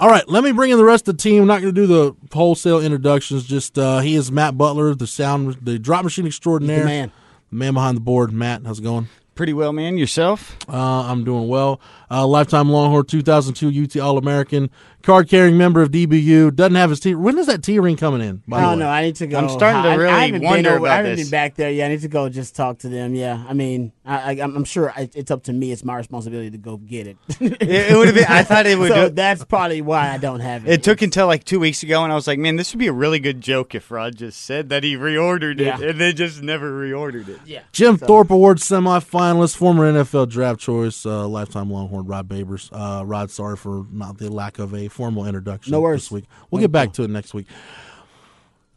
All 0.00 0.08
right, 0.08 0.28
let 0.28 0.44
me 0.44 0.52
bring 0.52 0.70
in 0.70 0.78
the 0.78 0.84
rest 0.84 1.08
of 1.08 1.16
the 1.16 1.22
team. 1.22 1.42
I'm 1.42 1.48
not 1.48 1.60
going 1.60 1.74
to 1.74 1.80
do 1.80 1.88
the 1.88 2.14
wholesale 2.32 2.80
introductions. 2.80 3.44
Just 3.44 3.76
uh, 3.76 3.98
he 3.98 4.14
is 4.14 4.30
Matt 4.30 4.56
Butler, 4.56 4.94
the 4.94 5.08
sound, 5.08 5.54
the 5.60 5.76
drop 5.76 6.04
machine 6.04 6.24
extraordinaire, 6.24 6.84
man. 6.84 7.10
the 7.50 7.56
man 7.56 7.74
behind 7.74 7.96
the 7.96 8.00
board. 8.00 8.32
Matt, 8.32 8.62
how's 8.64 8.78
it 8.78 8.82
going? 8.82 9.08
Pretty 9.34 9.52
well, 9.52 9.72
man. 9.72 9.98
Yourself? 9.98 10.56
Uh, 10.68 10.76
I'm 10.76 11.24
doing 11.24 11.48
well. 11.48 11.80
Uh, 12.10 12.26
lifetime 12.26 12.70
Longhorn 12.70 13.04
2002 13.04 13.84
UT 13.84 13.96
All 14.02 14.16
American, 14.16 14.70
card 15.02 15.28
carrying 15.28 15.58
member 15.58 15.82
of 15.82 15.90
DBU. 15.90 16.54
Doesn't 16.54 16.74
have 16.74 16.90
his 16.90 17.00
T. 17.00 17.14
When 17.14 17.36
is 17.38 17.46
that 17.48 17.62
T 17.62 17.78
ring 17.78 17.96
coming 17.96 18.22
in? 18.22 18.42
By 18.48 18.56
I 18.56 18.60
the 18.60 18.66
don't 18.66 18.78
way? 18.78 18.84
know. 18.84 18.90
I 18.90 19.02
need 19.02 19.16
to 19.16 19.26
go. 19.26 19.38
I'm 19.38 19.48
starting 19.50 19.82
to 19.82 19.88
I- 19.88 19.92
I 19.92 19.94
really 19.96 20.12
haven't 20.32 20.42
wonder 20.42 20.70
over- 20.70 20.78
about 20.78 20.90
I 20.90 20.96
haven't 20.96 21.16
this. 21.16 21.26
been 21.26 21.30
back 21.30 21.54
there. 21.56 21.70
Yeah, 21.70 21.84
I 21.84 21.88
need 21.88 22.00
to 22.00 22.08
go 22.08 22.28
just 22.30 22.56
talk 22.56 22.78
to 22.78 22.88
them. 22.88 23.14
Yeah, 23.14 23.44
I 23.46 23.52
mean, 23.52 23.92
I, 24.06 24.16
I, 24.16 24.30
I'm 24.42 24.56
I'm 24.56 24.64
sure 24.64 24.90
I, 24.96 25.10
it's 25.14 25.30
up 25.30 25.42
to 25.44 25.52
me. 25.52 25.70
It's 25.70 25.84
my 25.84 25.96
responsibility 25.96 26.50
to 26.50 26.58
go 26.58 26.78
get 26.78 27.06
it. 27.08 27.16
It, 27.40 27.62
it 27.62 27.96
would 27.96 28.06
have 28.06 28.14
been. 28.14 28.24
I 28.26 28.42
thought 28.42 28.66
it 28.66 28.78
would. 28.78 28.88
so 28.92 29.08
do- 29.08 29.14
that's 29.14 29.44
probably 29.44 29.82
why 29.82 30.08
I 30.08 30.16
don't 30.18 30.40
have 30.40 30.66
it. 30.66 30.72
it 30.72 30.82
took 30.82 31.02
until 31.02 31.26
like 31.26 31.44
two 31.44 31.60
weeks 31.60 31.82
ago, 31.82 32.02
and 32.04 32.10
I 32.10 32.14
was 32.14 32.26
like, 32.26 32.38
"Man, 32.38 32.56
this 32.56 32.72
would 32.72 32.78
be 32.78 32.86
a 32.86 32.92
really 32.92 33.18
good 33.20 33.40
joke 33.42 33.74
if 33.74 33.90
Rod 33.90 34.16
just 34.16 34.40
said 34.46 34.70
that 34.70 34.82
he 34.82 34.96
reordered 34.96 35.60
it, 35.60 35.66
Yeah. 35.66 35.78
and 35.80 36.00
then 36.00 36.16
just 36.16 36.42
never 36.42 36.70
reordered 36.72 37.28
it." 37.28 37.40
Yeah. 37.44 37.60
Jim 37.72 37.98
Thorpe 37.98 38.30
Award 38.30 38.58
semifinalist, 38.58 39.56
former 39.56 39.92
NFL 39.92 40.30
draft 40.30 40.60
choice, 40.60 41.04
uh, 41.04 41.28
lifetime 41.28 41.70
Longhorn 41.70 41.97
Rod 42.06 42.28
Babers. 42.28 42.68
Uh, 42.72 43.04
Rod, 43.04 43.30
sorry 43.30 43.56
for 43.56 43.86
not 43.90 44.18
the 44.18 44.30
lack 44.30 44.58
of 44.58 44.74
a 44.74 44.88
formal 44.88 45.26
introduction 45.26 45.72
No 45.72 45.80
worries. 45.80 46.02
this 46.02 46.10
week. 46.12 46.24
We'll 46.50 46.60
get 46.60 46.72
back 46.72 46.92
to 46.94 47.02
it 47.02 47.10
next 47.10 47.34
week. 47.34 47.46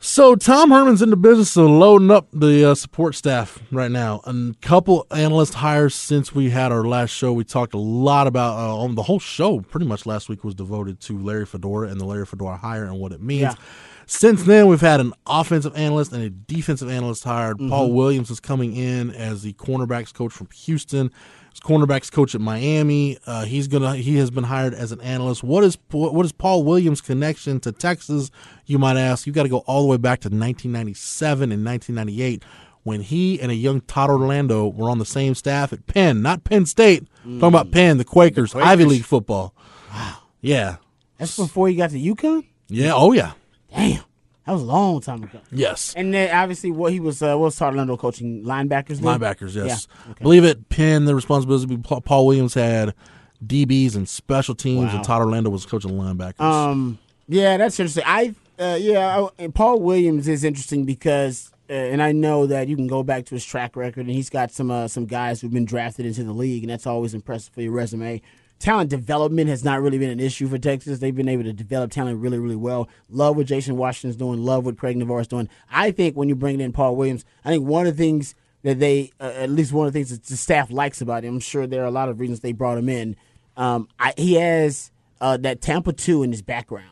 So 0.03 0.35
Tom 0.35 0.71
Herman's 0.71 1.03
in 1.03 1.11
the 1.11 1.15
business 1.15 1.55
of 1.55 1.69
loading 1.69 2.09
up 2.09 2.27
the 2.33 2.71
uh, 2.71 2.75
support 2.75 3.13
staff 3.13 3.59
right 3.71 3.91
now. 3.91 4.21
A 4.25 4.53
couple 4.59 5.05
analyst 5.11 5.53
hires 5.53 5.93
since 5.93 6.33
we 6.33 6.49
had 6.49 6.71
our 6.71 6.83
last 6.83 7.11
show. 7.11 7.31
We 7.31 7.43
talked 7.43 7.75
a 7.75 7.77
lot 7.77 8.25
about 8.25 8.57
uh, 8.57 8.77
on 8.77 8.95
the 8.95 9.03
whole 9.03 9.19
show. 9.19 9.59
Pretty 9.59 9.85
much 9.85 10.07
last 10.07 10.27
week 10.27 10.43
was 10.43 10.55
devoted 10.55 10.99
to 11.01 11.19
Larry 11.19 11.45
Fedora 11.45 11.89
and 11.89 12.01
the 12.01 12.05
Larry 12.05 12.25
Fedora 12.25 12.57
hire 12.57 12.85
and 12.85 12.99
what 12.99 13.11
it 13.11 13.21
means. 13.21 13.41
Yeah. 13.41 13.53
Since 14.07 14.43
then, 14.43 14.65
we've 14.65 14.81
had 14.81 14.99
an 15.01 15.13
offensive 15.27 15.77
analyst 15.77 16.11
and 16.13 16.23
a 16.23 16.31
defensive 16.31 16.89
analyst 16.89 17.23
hired. 17.23 17.57
Mm-hmm. 17.59 17.69
Paul 17.69 17.91
Williams 17.93 18.31
is 18.31 18.39
coming 18.39 18.75
in 18.75 19.11
as 19.11 19.43
the 19.43 19.53
cornerbacks 19.53 20.11
coach 20.11 20.33
from 20.33 20.49
Houston. 20.51 21.11
Cornerbacks 21.60 22.12
coach 22.12 22.34
at 22.34 22.41
Miami. 22.41 23.17
Uh, 23.25 23.46
he's 23.46 23.67
gonna. 23.67 23.96
He 23.96 24.17
has 24.17 24.31
been 24.31 24.46
hired 24.46 24.74
as 24.74 24.91
an 24.91 25.01
analyst. 25.01 25.43
What 25.43 25.63
is 25.63 25.77
what 25.91 26.25
is 26.25 26.31
Paul 26.31 26.63
Williams' 26.63 27.01
connection 27.01 27.60
to 27.62 27.72
Texas? 27.72 28.31
You 28.65 28.79
might 28.79 28.98
ask. 28.98 29.27
You 29.27 29.34
got 29.34 29.43
to 29.43 29.50
go 29.50 29.60
all 29.60 29.81
the 29.81 29.88
way 29.88 29.98
back 29.98 30.22
to 30.22 30.27
1997 30.29 31.51
and 31.51 31.65
1998 31.65 32.43
when 32.84 33.01
he 33.01 33.39
and 33.39 33.51
a 33.51 33.55
young 33.55 33.81
Todd 33.81 34.10
Orlando 34.10 34.67
were 34.67 34.89
on 34.89 34.98
the 34.98 35.05
same 35.05 35.36
staff 35.36 35.72
at 35.72 35.86
Penn, 35.88 36.22
not 36.22 36.43
Penn 36.43 36.65
State. 36.65 37.08
Talking 37.24 37.43
about 37.43 37.72
Penn, 37.72 37.98
the 37.98 38.05
Quakers, 38.05 38.55
Ivy 38.55 38.86
League 38.86 39.05
football. 39.05 39.53
Wow. 39.91 40.17
Yeah. 40.39 40.77
That's 41.17 41.38
before 41.38 41.70
you 41.70 41.77
got 41.77 41.91
to 41.91 42.00
UConn. 42.00 42.48
Yeah. 42.67 42.93
Oh 42.96 43.12
yeah. 43.12 43.34
Damn, 43.75 44.03
that 44.45 44.53
was 44.53 44.62
a 44.62 44.65
long 44.65 45.00
time 45.01 45.24
ago. 45.24 45.39
Yes. 45.51 45.93
And 45.95 46.13
then 46.13 46.36
obviously, 46.36 46.71
what 46.71 46.91
he 46.91 47.00
was, 47.00 47.21
uh, 47.21 47.36
what 47.38 47.45
was 47.45 47.55
Todd 47.55 47.74
Orlando 47.74 47.95
coaching 47.98 48.43
linebackers? 48.43 49.00
then? 49.00 49.19
Linebackers, 49.19 49.55
yes. 49.55 49.88
Yeah. 50.05 50.12
Okay. 50.12 50.24
believe 50.24 50.43
it. 50.43 50.69
Penn, 50.69 51.05
the 51.05 51.13
responsibility. 51.15 51.77
Paul 51.77 52.25
Williams 52.25 52.53
had 52.55 52.93
DBs 53.45 53.95
and 53.95 54.07
special 54.10 54.55
teams, 54.55 54.88
Wow. 54.91 54.95
and 54.98 55.03
Todd 55.03 55.21
Orlando 55.21 55.50
was 55.50 55.65
coaching 55.65 55.91
linebackers. 55.91 56.41
Um, 56.41 56.98
yeah, 57.27 57.57
that's 57.57 57.79
interesting. 57.79 58.03
I, 58.05 58.33
uh, 58.60 58.77
yeah, 58.79 59.19
I, 59.24 59.29
and 59.43 59.53
Paul 59.55 59.79
Williams 59.79 60.27
is 60.27 60.43
interesting 60.43 60.86
because, 60.86 61.51
uh, 61.69 61.74
and 61.74 62.01
I 62.03 62.12
know 62.12 62.45
that 62.48 62.67
you 62.67 62.75
can 62.75 62.88
go 62.88 63.01
back 63.03 63.25
to 63.25 63.36
his 63.36 63.45
track 63.45 63.75
record, 63.75 64.05
and 64.05 64.15
he's 64.15 64.29
got 64.29 64.51
some 64.51 64.69
uh, 64.71 64.88
some 64.88 65.05
guys 65.05 65.41
who've 65.41 65.53
been 65.53 65.65
drafted 65.65 66.05
into 66.05 66.24
the 66.24 66.33
league, 66.33 66.63
and 66.63 66.71
that's 66.71 66.86
always 66.88 67.13
impressive 67.13 67.53
for 67.53 67.62
your 67.62 67.71
resume 67.71 68.21
talent 68.61 68.89
development 68.89 69.49
has 69.49 69.63
not 69.63 69.81
really 69.81 69.97
been 69.97 70.09
an 70.09 70.19
issue 70.19 70.47
for 70.47 70.57
Texas. 70.57 70.99
They've 70.99 71.15
been 71.15 71.27
able 71.27 71.43
to 71.43 71.53
develop 71.53 71.91
talent 71.91 72.19
really, 72.19 72.39
really 72.39 72.55
well. 72.55 72.87
Love 73.09 73.35
what 73.35 73.47
Jason 73.47 73.75
Washington's 73.75 74.15
doing. 74.15 74.43
Love 74.43 74.65
what 74.65 74.77
Craig 74.77 74.95
Naivar's 74.97 75.27
doing. 75.27 75.49
I 75.69 75.91
think 75.91 76.15
when 76.15 76.29
you 76.29 76.35
bring 76.35 76.61
in 76.61 76.71
Paul 76.71 76.95
Williams, 76.95 77.25
I 77.43 77.49
think 77.49 77.65
one 77.65 77.87
of 77.87 77.97
the 77.97 78.03
things 78.03 78.35
that 78.63 78.79
they, 78.79 79.11
uh, 79.19 79.33
at 79.35 79.49
least 79.49 79.73
one 79.73 79.87
of 79.87 79.93
the 79.93 79.99
things 79.99 80.11
that 80.11 80.23
the 80.23 80.37
staff 80.37 80.71
likes 80.71 81.01
about 81.01 81.23
him, 81.23 81.35
I'm 81.35 81.39
sure 81.39 81.65
there 81.65 81.81
are 81.81 81.87
a 81.87 81.91
lot 81.91 82.09
of 82.09 82.19
reasons 82.19 82.41
they 82.41 82.51
brought 82.53 82.77
him 82.77 82.87
in. 82.87 83.15
Um, 83.57 83.87
I, 83.99 84.13
he 84.15 84.35
has 84.35 84.91
uh, 85.19 85.37
that 85.37 85.61
Tampa 85.61 85.93
2 85.93 86.23
in 86.23 86.31
his 86.31 86.41
background. 86.41 86.87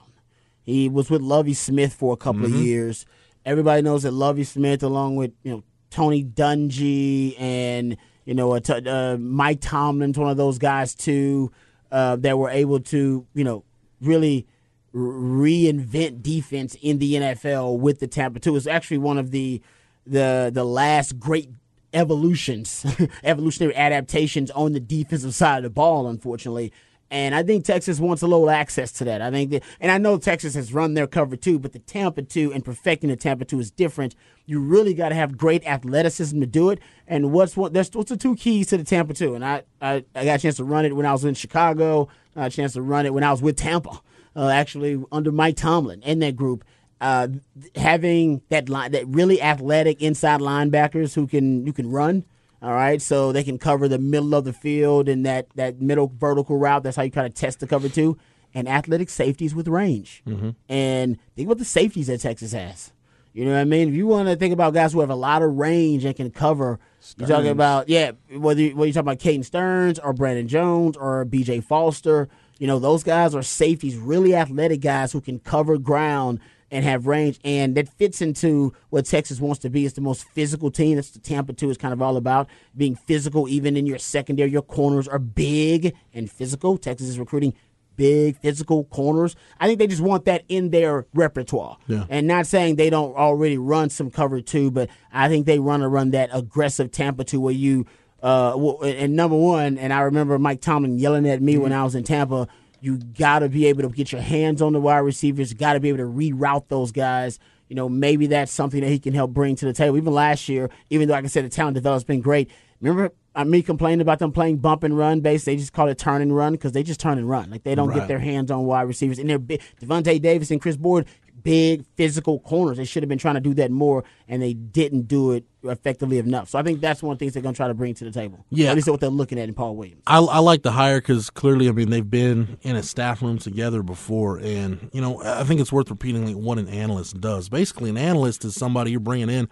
He 0.63 0.89
was 0.89 1.09
with 1.09 1.21
Lovie 1.21 1.53
Smith 1.53 1.93
for 1.93 2.13
a 2.13 2.17
couple 2.17 2.45
of 2.45 2.51
years. 2.51 3.05
Everybody 3.45 3.81
knows 3.81 4.03
that 4.03 4.11
Lovie 4.11 4.43
Smith, 4.43 4.83
along 4.83 5.15
with 5.15 5.31
you 5.43 5.51
know 5.51 5.63
Tony 5.89 6.23
Dungy 6.23 7.39
and 7.39 7.97
you 8.29 8.35
know 8.35 8.51
uh, 8.51 8.59
t- 8.59 8.87
uh, 8.87 9.17
Mike 9.17 9.59
Tomlin's 9.59 10.15
one 10.15 10.29
of 10.29 10.37
those 10.37 10.59
guys 10.59 10.93
too, 10.93 11.51
uh, 11.91 12.15
that 12.17 12.37
were 12.37 12.51
able 12.51 12.79
to 12.79 13.25
you 13.33 13.43
know 13.43 13.63
really 14.01 14.45
reinvent 14.93 16.21
defense 16.21 16.77
in 16.79 16.99
the 16.99 17.15
NFL 17.15 17.79
with 17.79 17.99
the 17.99 18.05
Tampa 18.05 18.39
Two. 18.39 18.55
It's 18.55 18.67
actually 18.67 18.99
one 18.99 19.17
of 19.17 19.31
the 19.31 19.63
the 20.05 20.51
the 20.53 20.63
last 20.63 21.19
great 21.19 21.49
evolutions, 21.91 22.85
evolutionary 23.23 23.75
adaptations 23.75 24.51
on 24.51 24.73
the 24.73 24.79
defensive 24.79 25.33
side 25.33 25.57
of 25.57 25.63
the 25.63 25.71
ball, 25.71 26.07
unfortunately. 26.07 26.71
And 27.11 27.33
I 27.33 27.41
think 27.41 27.65
Texas 27.65 27.99
wants 27.99 28.21
a 28.21 28.27
little 28.27 28.49
access 28.49 28.91
to 28.93 29.03
that. 29.05 29.21
I 29.21 29.31
think 29.31 29.49
that, 29.51 29.63
and 29.79 29.91
I 29.91 29.97
know 29.97 30.17
Texas 30.17 30.53
has 30.53 30.71
run 30.71 30.93
their 30.93 31.07
cover 31.07 31.35
too, 31.35 31.57
but 31.57 31.73
the 31.73 31.79
Tampa 31.79 32.21
two 32.21 32.53
and 32.53 32.63
perfecting 32.63 33.09
the 33.09 33.15
Tampa 33.15 33.45
two 33.45 33.59
is 33.59 33.71
different. 33.71 34.15
You 34.45 34.59
really 34.59 34.93
got 34.93 35.09
to 35.09 35.15
have 35.15 35.37
great 35.37 35.65
athleticism 35.65 36.39
to 36.39 36.45
do 36.45 36.69
it. 36.69 36.79
And 37.07 37.31
what's 37.31 37.57
what? 37.57 37.73
There's 37.73 37.89
what's 37.93 38.09
the 38.09 38.17
two 38.17 38.35
keys 38.35 38.67
to 38.67 38.77
the 38.77 38.83
Tampa 38.83 39.13
two? 39.13 39.33
And 39.33 39.43
I, 39.43 39.63
I 39.81 40.05
I 40.13 40.25
got 40.25 40.39
a 40.39 40.41
chance 40.41 40.57
to 40.57 40.63
run 40.63 40.85
it 40.85 40.95
when 40.95 41.05
I 41.05 41.11
was 41.11 41.25
in 41.25 41.33
Chicago. 41.33 42.09
A 42.35 42.49
chance 42.49 42.73
to 42.73 42.81
run 42.81 43.05
it 43.05 43.13
when 43.13 43.23
I 43.23 43.31
was 43.31 43.41
with 43.41 43.57
Tampa, 43.57 44.01
uh, 44.35 44.49
actually 44.49 45.03
under 45.11 45.31
Mike 45.31 45.57
Tomlin 45.57 46.01
in 46.03 46.19
that 46.19 46.35
group. 46.35 46.63
Uh, 47.01 47.29
having 47.75 48.41
that 48.49 48.67
line, 48.67 48.91
that 48.91 49.07
really 49.07 49.41
athletic 49.41 50.01
inside 50.01 50.41
linebackers 50.41 51.15
who 51.15 51.25
can 51.27 51.65
you 51.65 51.73
can 51.73 51.89
run. 51.89 52.23
All 52.61 52.73
right, 52.73 53.01
so 53.01 53.31
they 53.31 53.43
can 53.43 53.57
cover 53.57 53.87
the 53.87 53.99
middle 53.99 54.35
of 54.35 54.43
the 54.43 54.51
field 54.51 55.07
and 55.07 55.25
that 55.25 55.47
that 55.55 55.79
middle 55.81 56.11
vertical 56.13 56.57
route. 56.57 56.83
That's 56.83 56.97
how 56.97 57.03
you 57.03 57.11
kind 57.11 57.27
of 57.27 57.33
test 57.33 57.61
the 57.61 57.67
cover 57.67 57.87
too. 57.87 58.17
And 58.53 58.67
athletic 58.67 59.09
safeties 59.09 59.55
with 59.55 59.67
range. 59.67 60.23
Mm-hmm. 60.27 60.49
And 60.67 61.17
think 61.35 61.47
about 61.47 61.59
the 61.59 61.65
safeties 61.65 62.07
that 62.07 62.19
Texas 62.19 62.51
has. 62.51 62.91
You 63.31 63.45
know 63.45 63.51
what 63.51 63.59
I 63.59 63.65
mean? 63.65 63.89
If 63.89 63.93
you 63.93 64.07
want 64.07 64.27
to 64.27 64.35
think 64.35 64.53
about 64.53 64.73
guys 64.73 64.91
who 64.91 65.01
have 65.01 65.11
a 65.11 65.15
lot 65.15 65.43
of 65.43 65.53
range 65.53 66.03
and 66.03 66.15
can 66.15 66.31
cover, 66.31 66.79
you're 67.17 67.27
talking 67.27 67.51
about 67.51 67.87
yeah. 67.87 68.11
Whether 68.35 68.61
you, 68.61 68.75
whether 68.75 68.87
you're 68.87 68.93
talking 68.93 69.07
about 69.07 69.19
Caden 69.19 69.45
Sterns 69.45 69.99
or 69.99 70.13
Brandon 70.13 70.47
Jones 70.47 70.97
or 70.97 71.23
B.J. 71.25 71.61
Foster, 71.61 72.27
you 72.57 72.67
know 72.67 72.79
those 72.79 73.03
guys 73.03 73.35
are 73.35 73.43
safeties, 73.43 73.95
really 73.97 74.35
athletic 74.35 74.81
guys 74.81 75.13
who 75.13 75.21
can 75.21 75.39
cover 75.39 75.77
ground 75.77 76.39
and 76.71 76.85
have 76.85 77.07
range, 77.07 77.39
and 77.43 77.75
that 77.75 77.89
fits 77.89 78.21
into 78.21 78.73
what 78.89 79.05
Texas 79.05 79.39
wants 79.39 79.59
to 79.59 79.69
be. 79.69 79.85
It's 79.85 79.95
the 79.95 80.01
most 80.01 80.27
physical 80.29 80.69
team. 80.71 80.95
That's 80.95 81.11
the 81.11 81.19
Tampa 81.19 81.53
two 81.53 81.69
is 81.69 81.77
kind 81.77 81.93
of 81.93 82.01
all 82.01 82.17
about 82.17 82.47
being 82.75 82.95
physical. 82.95 83.47
Even 83.47 83.75
in 83.75 83.85
your 83.85 83.97
secondary, 83.97 84.51
your 84.51 84.61
corners 84.61 85.07
are 85.07 85.19
big 85.19 85.95
and 86.13 86.29
physical. 86.29 86.77
Texas 86.77 87.07
is 87.07 87.19
recruiting 87.19 87.53
big 87.95 88.37
physical 88.37 88.85
corners. 88.85 89.35
I 89.59 89.67
think 89.67 89.77
they 89.77 89.87
just 89.87 90.01
want 90.01 90.23
that 90.25 90.43
in 90.47 90.69
their 90.69 91.05
repertoire. 91.13 91.77
Yeah. 91.87 92.05
And 92.09 92.27
not 92.27 92.47
saying 92.47 92.77
they 92.77 92.89
don't 92.89 93.13
already 93.13 93.57
run 93.57 93.89
some 93.89 94.09
cover 94.09 94.39
two, 94.39 94.71
but 94.71 94.89
I 95.11 95.27
think 95.27 95.45
they 95.45 95.59
run 95.59 95.81
to 95.81 95.89
run 95.89 96.11
that 96.11 96.29
aggressive 96.31 96.91
Tampa 96.91 97.25
two 97.25 97.41
where 97.41 97.53
you 97.53 97.85
uh 98.23 98.57
and 98.83 99.15
number 99.15 99.35
one, 99.35 99.77
and 99.77 99.91
I 99.91 100.01
remember 100.01 100.39
Mike 100.39 100.61
Tomlin 100.61 100.97
yelling 100.97 101.27
at 101.27 101.41
me 101.41 101.57
when 101.57 101.73
I 101.73 101.83
was 101.83 101.93
in 101.93 102.03
Tampa. 102.03 102.47
You 102.81 102.97
got 102.97 103.39
to 103.39 103.49
be 103.49 103.65
able 103.67 103.83
to 103.83 103.89
get 103.89 104.11
your 104.11 104.21
hands 104.21 104.61
on 104.61 104.73
the 104.73 104.79
wide 104.81 104.99
receivers. 104.99 105.53
Got 105.53 105.73
to 105.73 105.79
be 105.79 105.89
able 105.89 105.99
to 105.99 106.03
reroute 106.05 106.67
those 106.67 106.91
guys. 106.91 107.39
You 107.67 107.75
know, 107.75 107.87
maybe 107.87 108.27
that's 108.27 108.51
something 108.51 108.81
that 108.81 108.89
he 108.89 108.97
can 108.99 109.13
help 109.13 109.31
bring 109.31 109.55
to 109.57 109.65
the 109.65 109.73
table. 109.73 109.97
Even 109.97 110.13
last 110.13 110.49
year, 110.49 110.69
even 110.89 111.07
though 111.07 111.13
like 111.13 111.25
I 111.25 111.27
said, 111.27 111.45
the 111.45 111.49
talent 111.49 111.75
development's 111.75 112.05
been 112.05 112.21
great. 112.21 112.49
Remember 112.81 113.13
uh, 113.35 113.43
me 113.45 113.61
complaining 113.61 114.01
about 114.01 114.19
them 114.19 114.31
playing 114.31 114.57
bump 114.57 114.83
and 114.83 114.97
run 114.97 115.19
base? 115.19 115.45
They 115.45 115.55
just 115.55 115.73
call 115.73 115.87
it 115.89 115.97
turn 115.97 116.21
and 116.21 116.35
run 116.35 116.53
because 116.53 116.71
they 116.71 116.81
just 116.81 116.99
turn 116.99 117.17
and 117.17 117.29
run. 117.29 117.51
Like 117.51 117.63
they 117.63 117.75
don't 117.75 117.89
Right. 117.89 117.99
get 117.99 118.07
their 118.07 118.19
hands 118.19 118.49
on 118.49 118.63
wide 118.65 118.83
receivers. 118.83 119.19
And 119.19 119.29
they're 119.29 119.37
big. 119.37 119.61
Davante 119.81 120.19
Davis 120.21 120.49
and 120.49 120.61
Kris 120.61 120.77
Boyd, 120.77 121.05
big 121.43 121.85
physical 121.95 122.39
corners. 122.39 122.77
They 122.77 122.85
should 122.85 123.03
have 123.03 123.09
been 123.09 123.19
trying 123.19 123.35
to 123.35 123.41
do 123.41 123.53
that 123.55 123.71
more, 123.71 124.03
and 124.27 124.41
they 124.41 124.53
didn't 124.53 125.03
do 125.03 125.31
it 125.31 125.45
effectively 125.63 126.17
enough. 126.17 126.49
So 126.49 126.59
I 126.59 126.63
think 126.63 126.81
that's 126.81 127.03
one 127.03 127.13
of 127.13 127.19
the 127.19 127.25
things 127.25 127.33
they're 127.33 127.43
going 127.43 127.53
to 127.53 127.57
try 127.57 127.67
to 127.67 127.73
bring 127.73 127.93
to 127.95 128.05
the 128.05 128.11
table. 128.11 128.45
Yeah. 128.49 128.69
At 128.69 128.75
least 128.75 128.89
what 128.89 128.99
they're 128.99 129.09
looking 129.09 129.39
at 129.39 129.49
in 129.49 129.55
Paul 129.55 129.75
Williams. 129.75 130.03
I, 130.07 130.19
I 130.19 130.39
like 130.39 130.63
the 130.63 130.71
hire 130.71 130.99
because 130.99 131.29
clearly, 131.29 131.67
I 131.67 131.71
mean, 131.71 131.89
they've 131.89 132.09
been 132.09 132.57
in 132.61 132.75
a 132.75 132.83
staff 132.83 133.21
room 133.21 133.37
together 133.37 133.83
before, 133.83 134.39
and 134.39 134.89
you 134.93 135.01
know, 135.01 135.21
I 135.23 135.43
think 135.43 135.59
it's 135.61 135.71
worth 135.71 135.89
repeating 135.89 136.43
what 136.43 136.57
an 136.57 136.69
analyst 136.69 137.19
does. 137.19 137.49
Basically, 137.49 137.89
an 137.89 137.97
analyst 137.97 138.45
is 138.45 138.55
somebody 138.55 138.91
you're 138.91 138.99
bringing 138.99 139.29
in 139.29 139.49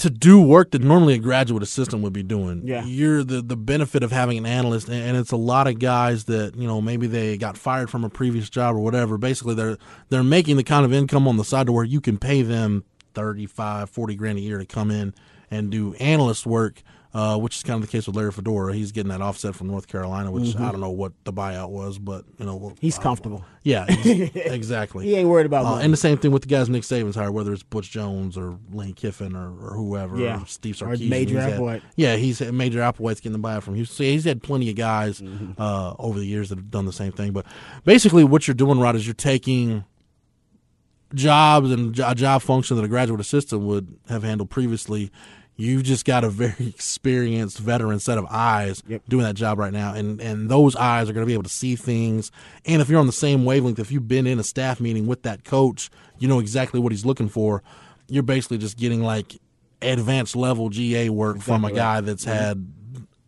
to 0.00 0.10
do 0.10 0.40
work 0.40 0.70
that 0.72 0.82
normally 0.82 1.14
a 1.14 1.18
graduate 1.18 1.62
assistant 1.62 2.02
would 2.02 2.12
be 2.12 2.22
doing. 2.22 2.62
Yeah. 2.66 2.84
you're 2.84 3.22
the 3.22 3.42
the 3.42 3.56
benefit 3.56 4.02
of 4.02 4.10
having 4.10 4.38
an 4.38 4.46
analyst, 4.46 4.88
and, 4.88 5.02
and 5.02 5.16
it's 5.16 5.32
a 5.32 5.36
lot 5.36 5.66
of 5.66 5.78
guys 5.78 6.24
that 6.24 6.56
you 6.56 6.66
know 6.66 6.80
maybe 6.80 7.06
they 7.06 7.36
got 7.36 7.56
fired 7.56 7.90
from 7.90 8.04
a 8.04 8.10
previous 8.10 8.50
job 8.50 8.76
or 8.76 8.80
whatever. 8.80 9.18
Basically, 9.18 9.54
they're 9.54 9.78
they're 10.08 10.24
making 10.24 10.56
the 10.56 10.64
kind 10.64 10.84
of 10.84 10.92
income 10.92 11.28
on 11.28 11.36
the 11.36 11.44
side 11.44 11.66
to 11.66 11.72
where 11.72 11.84
you 11.84 12.00
can 12.00 12.18
pay 12.18 12.42
them 12.42 12.84
35, 13.14 13.90
40 13.90 14.14
grand 14.14 14.38
a 14.38 14.40
year 14.40 14.58
to 14.58 14.66
come 14.66 14.90
in 14.90 15.14
and 15.50 15.70
do 15.70 15.94
analyst 15.94 16.46
work 16.46 16.82
uh, 17.12 17.36
which 17.36 17.56
is 17.56 17.62
kind 17.62 17.82
of 17.82 17.88
the 17.88 17.90
case 17.90 18.06
with 18.06 18.14
Larry 18.16 18.30
Fedora. 18.32 18.72
He's 18.74 18.92
getting 18.92 19.10
that 19.10 19.20
offset 19.20 19.54
from 19.56 19.66
North 19.66 19.88
Carolina, 19.88 20.30
which 20.30 20.54
I 20.56 20.70
don't 20.70 20.80
know 20.80 20.90
what 20.90 21.12
the 21.24 21.32
buyout 21.32 21.70
was, 21.70 21.98
but 21.98 22.24
you 22.38 22.46
know 22.46 22.56
we'll- 22.56 22.76
He's 22.80 22.98
comfortable. 22.98 23.44
Yeah, 23.64 23.86
he's- 23.90 24.30
exactly. 24.34 25.04
He 25.06 25.16
ain't 25.16 25.28
worried 25.28 25.46
about 25.46 25.64
Uh, 25.66 25.76
and 25.78 25.92
the 25.92 25.96
same 25.96 26.18
thing 26.18 26.30
with 26.30 26.42
the 26.42 26.48
guys 26.48 26.68
Nick 26.68 26.82
Saban's 26.84 27.16
hired, 27.16 27.32
whether 27.34 27.52
it's 27.52 27.62
Butch 27.62 27.90
Jones 27.90 28.36
or 28.38 28.58
Lane 28.72 28.94
Kiffin 28.94 29.34
or, 29.36 29.48
or 29.48 29.74
whoever, 29.74 30.16
Yeah. 30.18 30.40
or 30.42 30.46
Steve 30.46 30.80
Or 30.82 30.88
Major 30.96 31.34
He's 31.34 31.42
had- 31.44 31.60
Applewhite. 31.60 31.82
yeah, 31.96 32.16
he's 32.16 32.38
had 32.38 32.54
Major 32.54 32.78
Applewhite's 32.78 33.20
getting 33.20 33.40
the 33.40 33.48
buyout 33.48 33.62
from 33.62 33.74
Houston. 33.74 33.96
So 33.96 34.04
he's 34.04 34.24
had 34.24 34.42
plenty 34.42 34.70
of 34.70 34.76
guys 34.76 35.20
Mm-hmm. 35.20 35.60
uh, 35.60 35.94
over 35.98 36.18
the 36.18 36.26
years 36.26 36.48
that 36.50 36.58
have 36.58 36.70
done 36.70 36.86
the 36.86 36.92
same 36.92 37.12
thing. 37.12 37.32
But 37.32 37.44
basically, 37.84 38.24
what 38.24 38.46
you're 38.48 38.54
doing, 38.54 38.78
Rod, 38.78 38.94
is 38.96 39.06
you're 39.06 39.14
taking 39.14 39.84
jobs 41.14 41.70
and 41.72 41.98
a 41.98 42.14
job 42.14 42.40
function 42.42 42.76
that 42.76 42.84
a 42.84 42.88
graduate 42.88 43.20
assistant 43.20 43.62
would 43.62 43.96
have 44.08 44.22
handled 44.22 44.48
previously. 44.50 45.10
You've 45.56 45.82
just 45.82 46.04
got 46.04 46.24
a 46.24 46.30
very 46.30 46.68
experienced 46.68 47.58
veteran 47.58 48.00
set 48.00 48.18
of 48.18 48.26
eyes 48.30 48.82
doing 49.08 49.24
that 49.24 49.34
job 49.34 49.58
right 49.58 49.72
now, 49.72 49.94
and 49.94 50.20
and 50.20 50.48
those 50.48 50.74
eyes 50.76 51.08
are 51.10 51.12
going 51.12 51.22
to 51.22 51.26
be 51.26 51.34
able 51.34 51.42
to 51.44 51.50
see 51.50 51.76
things. 51.76 52.30
And 52.64 52.80
if 52.80 52.88
you're 52.88 53.00
on 53.00 53.06
the 53.06 53.12
same 53.12 53.44
wavelength, 53.44 53.78
if 53.78 53.92
you've 53.92 54.08
been 54.08 54.26
in 54.26 54.38
a 54.38 54.44
staff 54.44 54.80
meeting 54.80 55.06
with 55.06 55.22
that 55.22 55.44
coach, 55.44 55.90
you 56.18 56.28
know 56.28 56.38
exactly 56.38 56.80
what 56.80 56.92
he's 56.92 57.04
looking 57.04 57.28
for. 57.28 57.62
You're 58.08 58.22
basically 58.22 58.58
just 58.58 58.76
getting 58.76 59.02
like 59.02 59.38
advanced 59.82 60.36
level 60.36 60.68
GA 60.68 61.08
work 61.10 61.40
from 61.40 61.64
a 61.64 61.72
guy 61.72 62.00
that's 62.00 62.24
had 62.24 62.66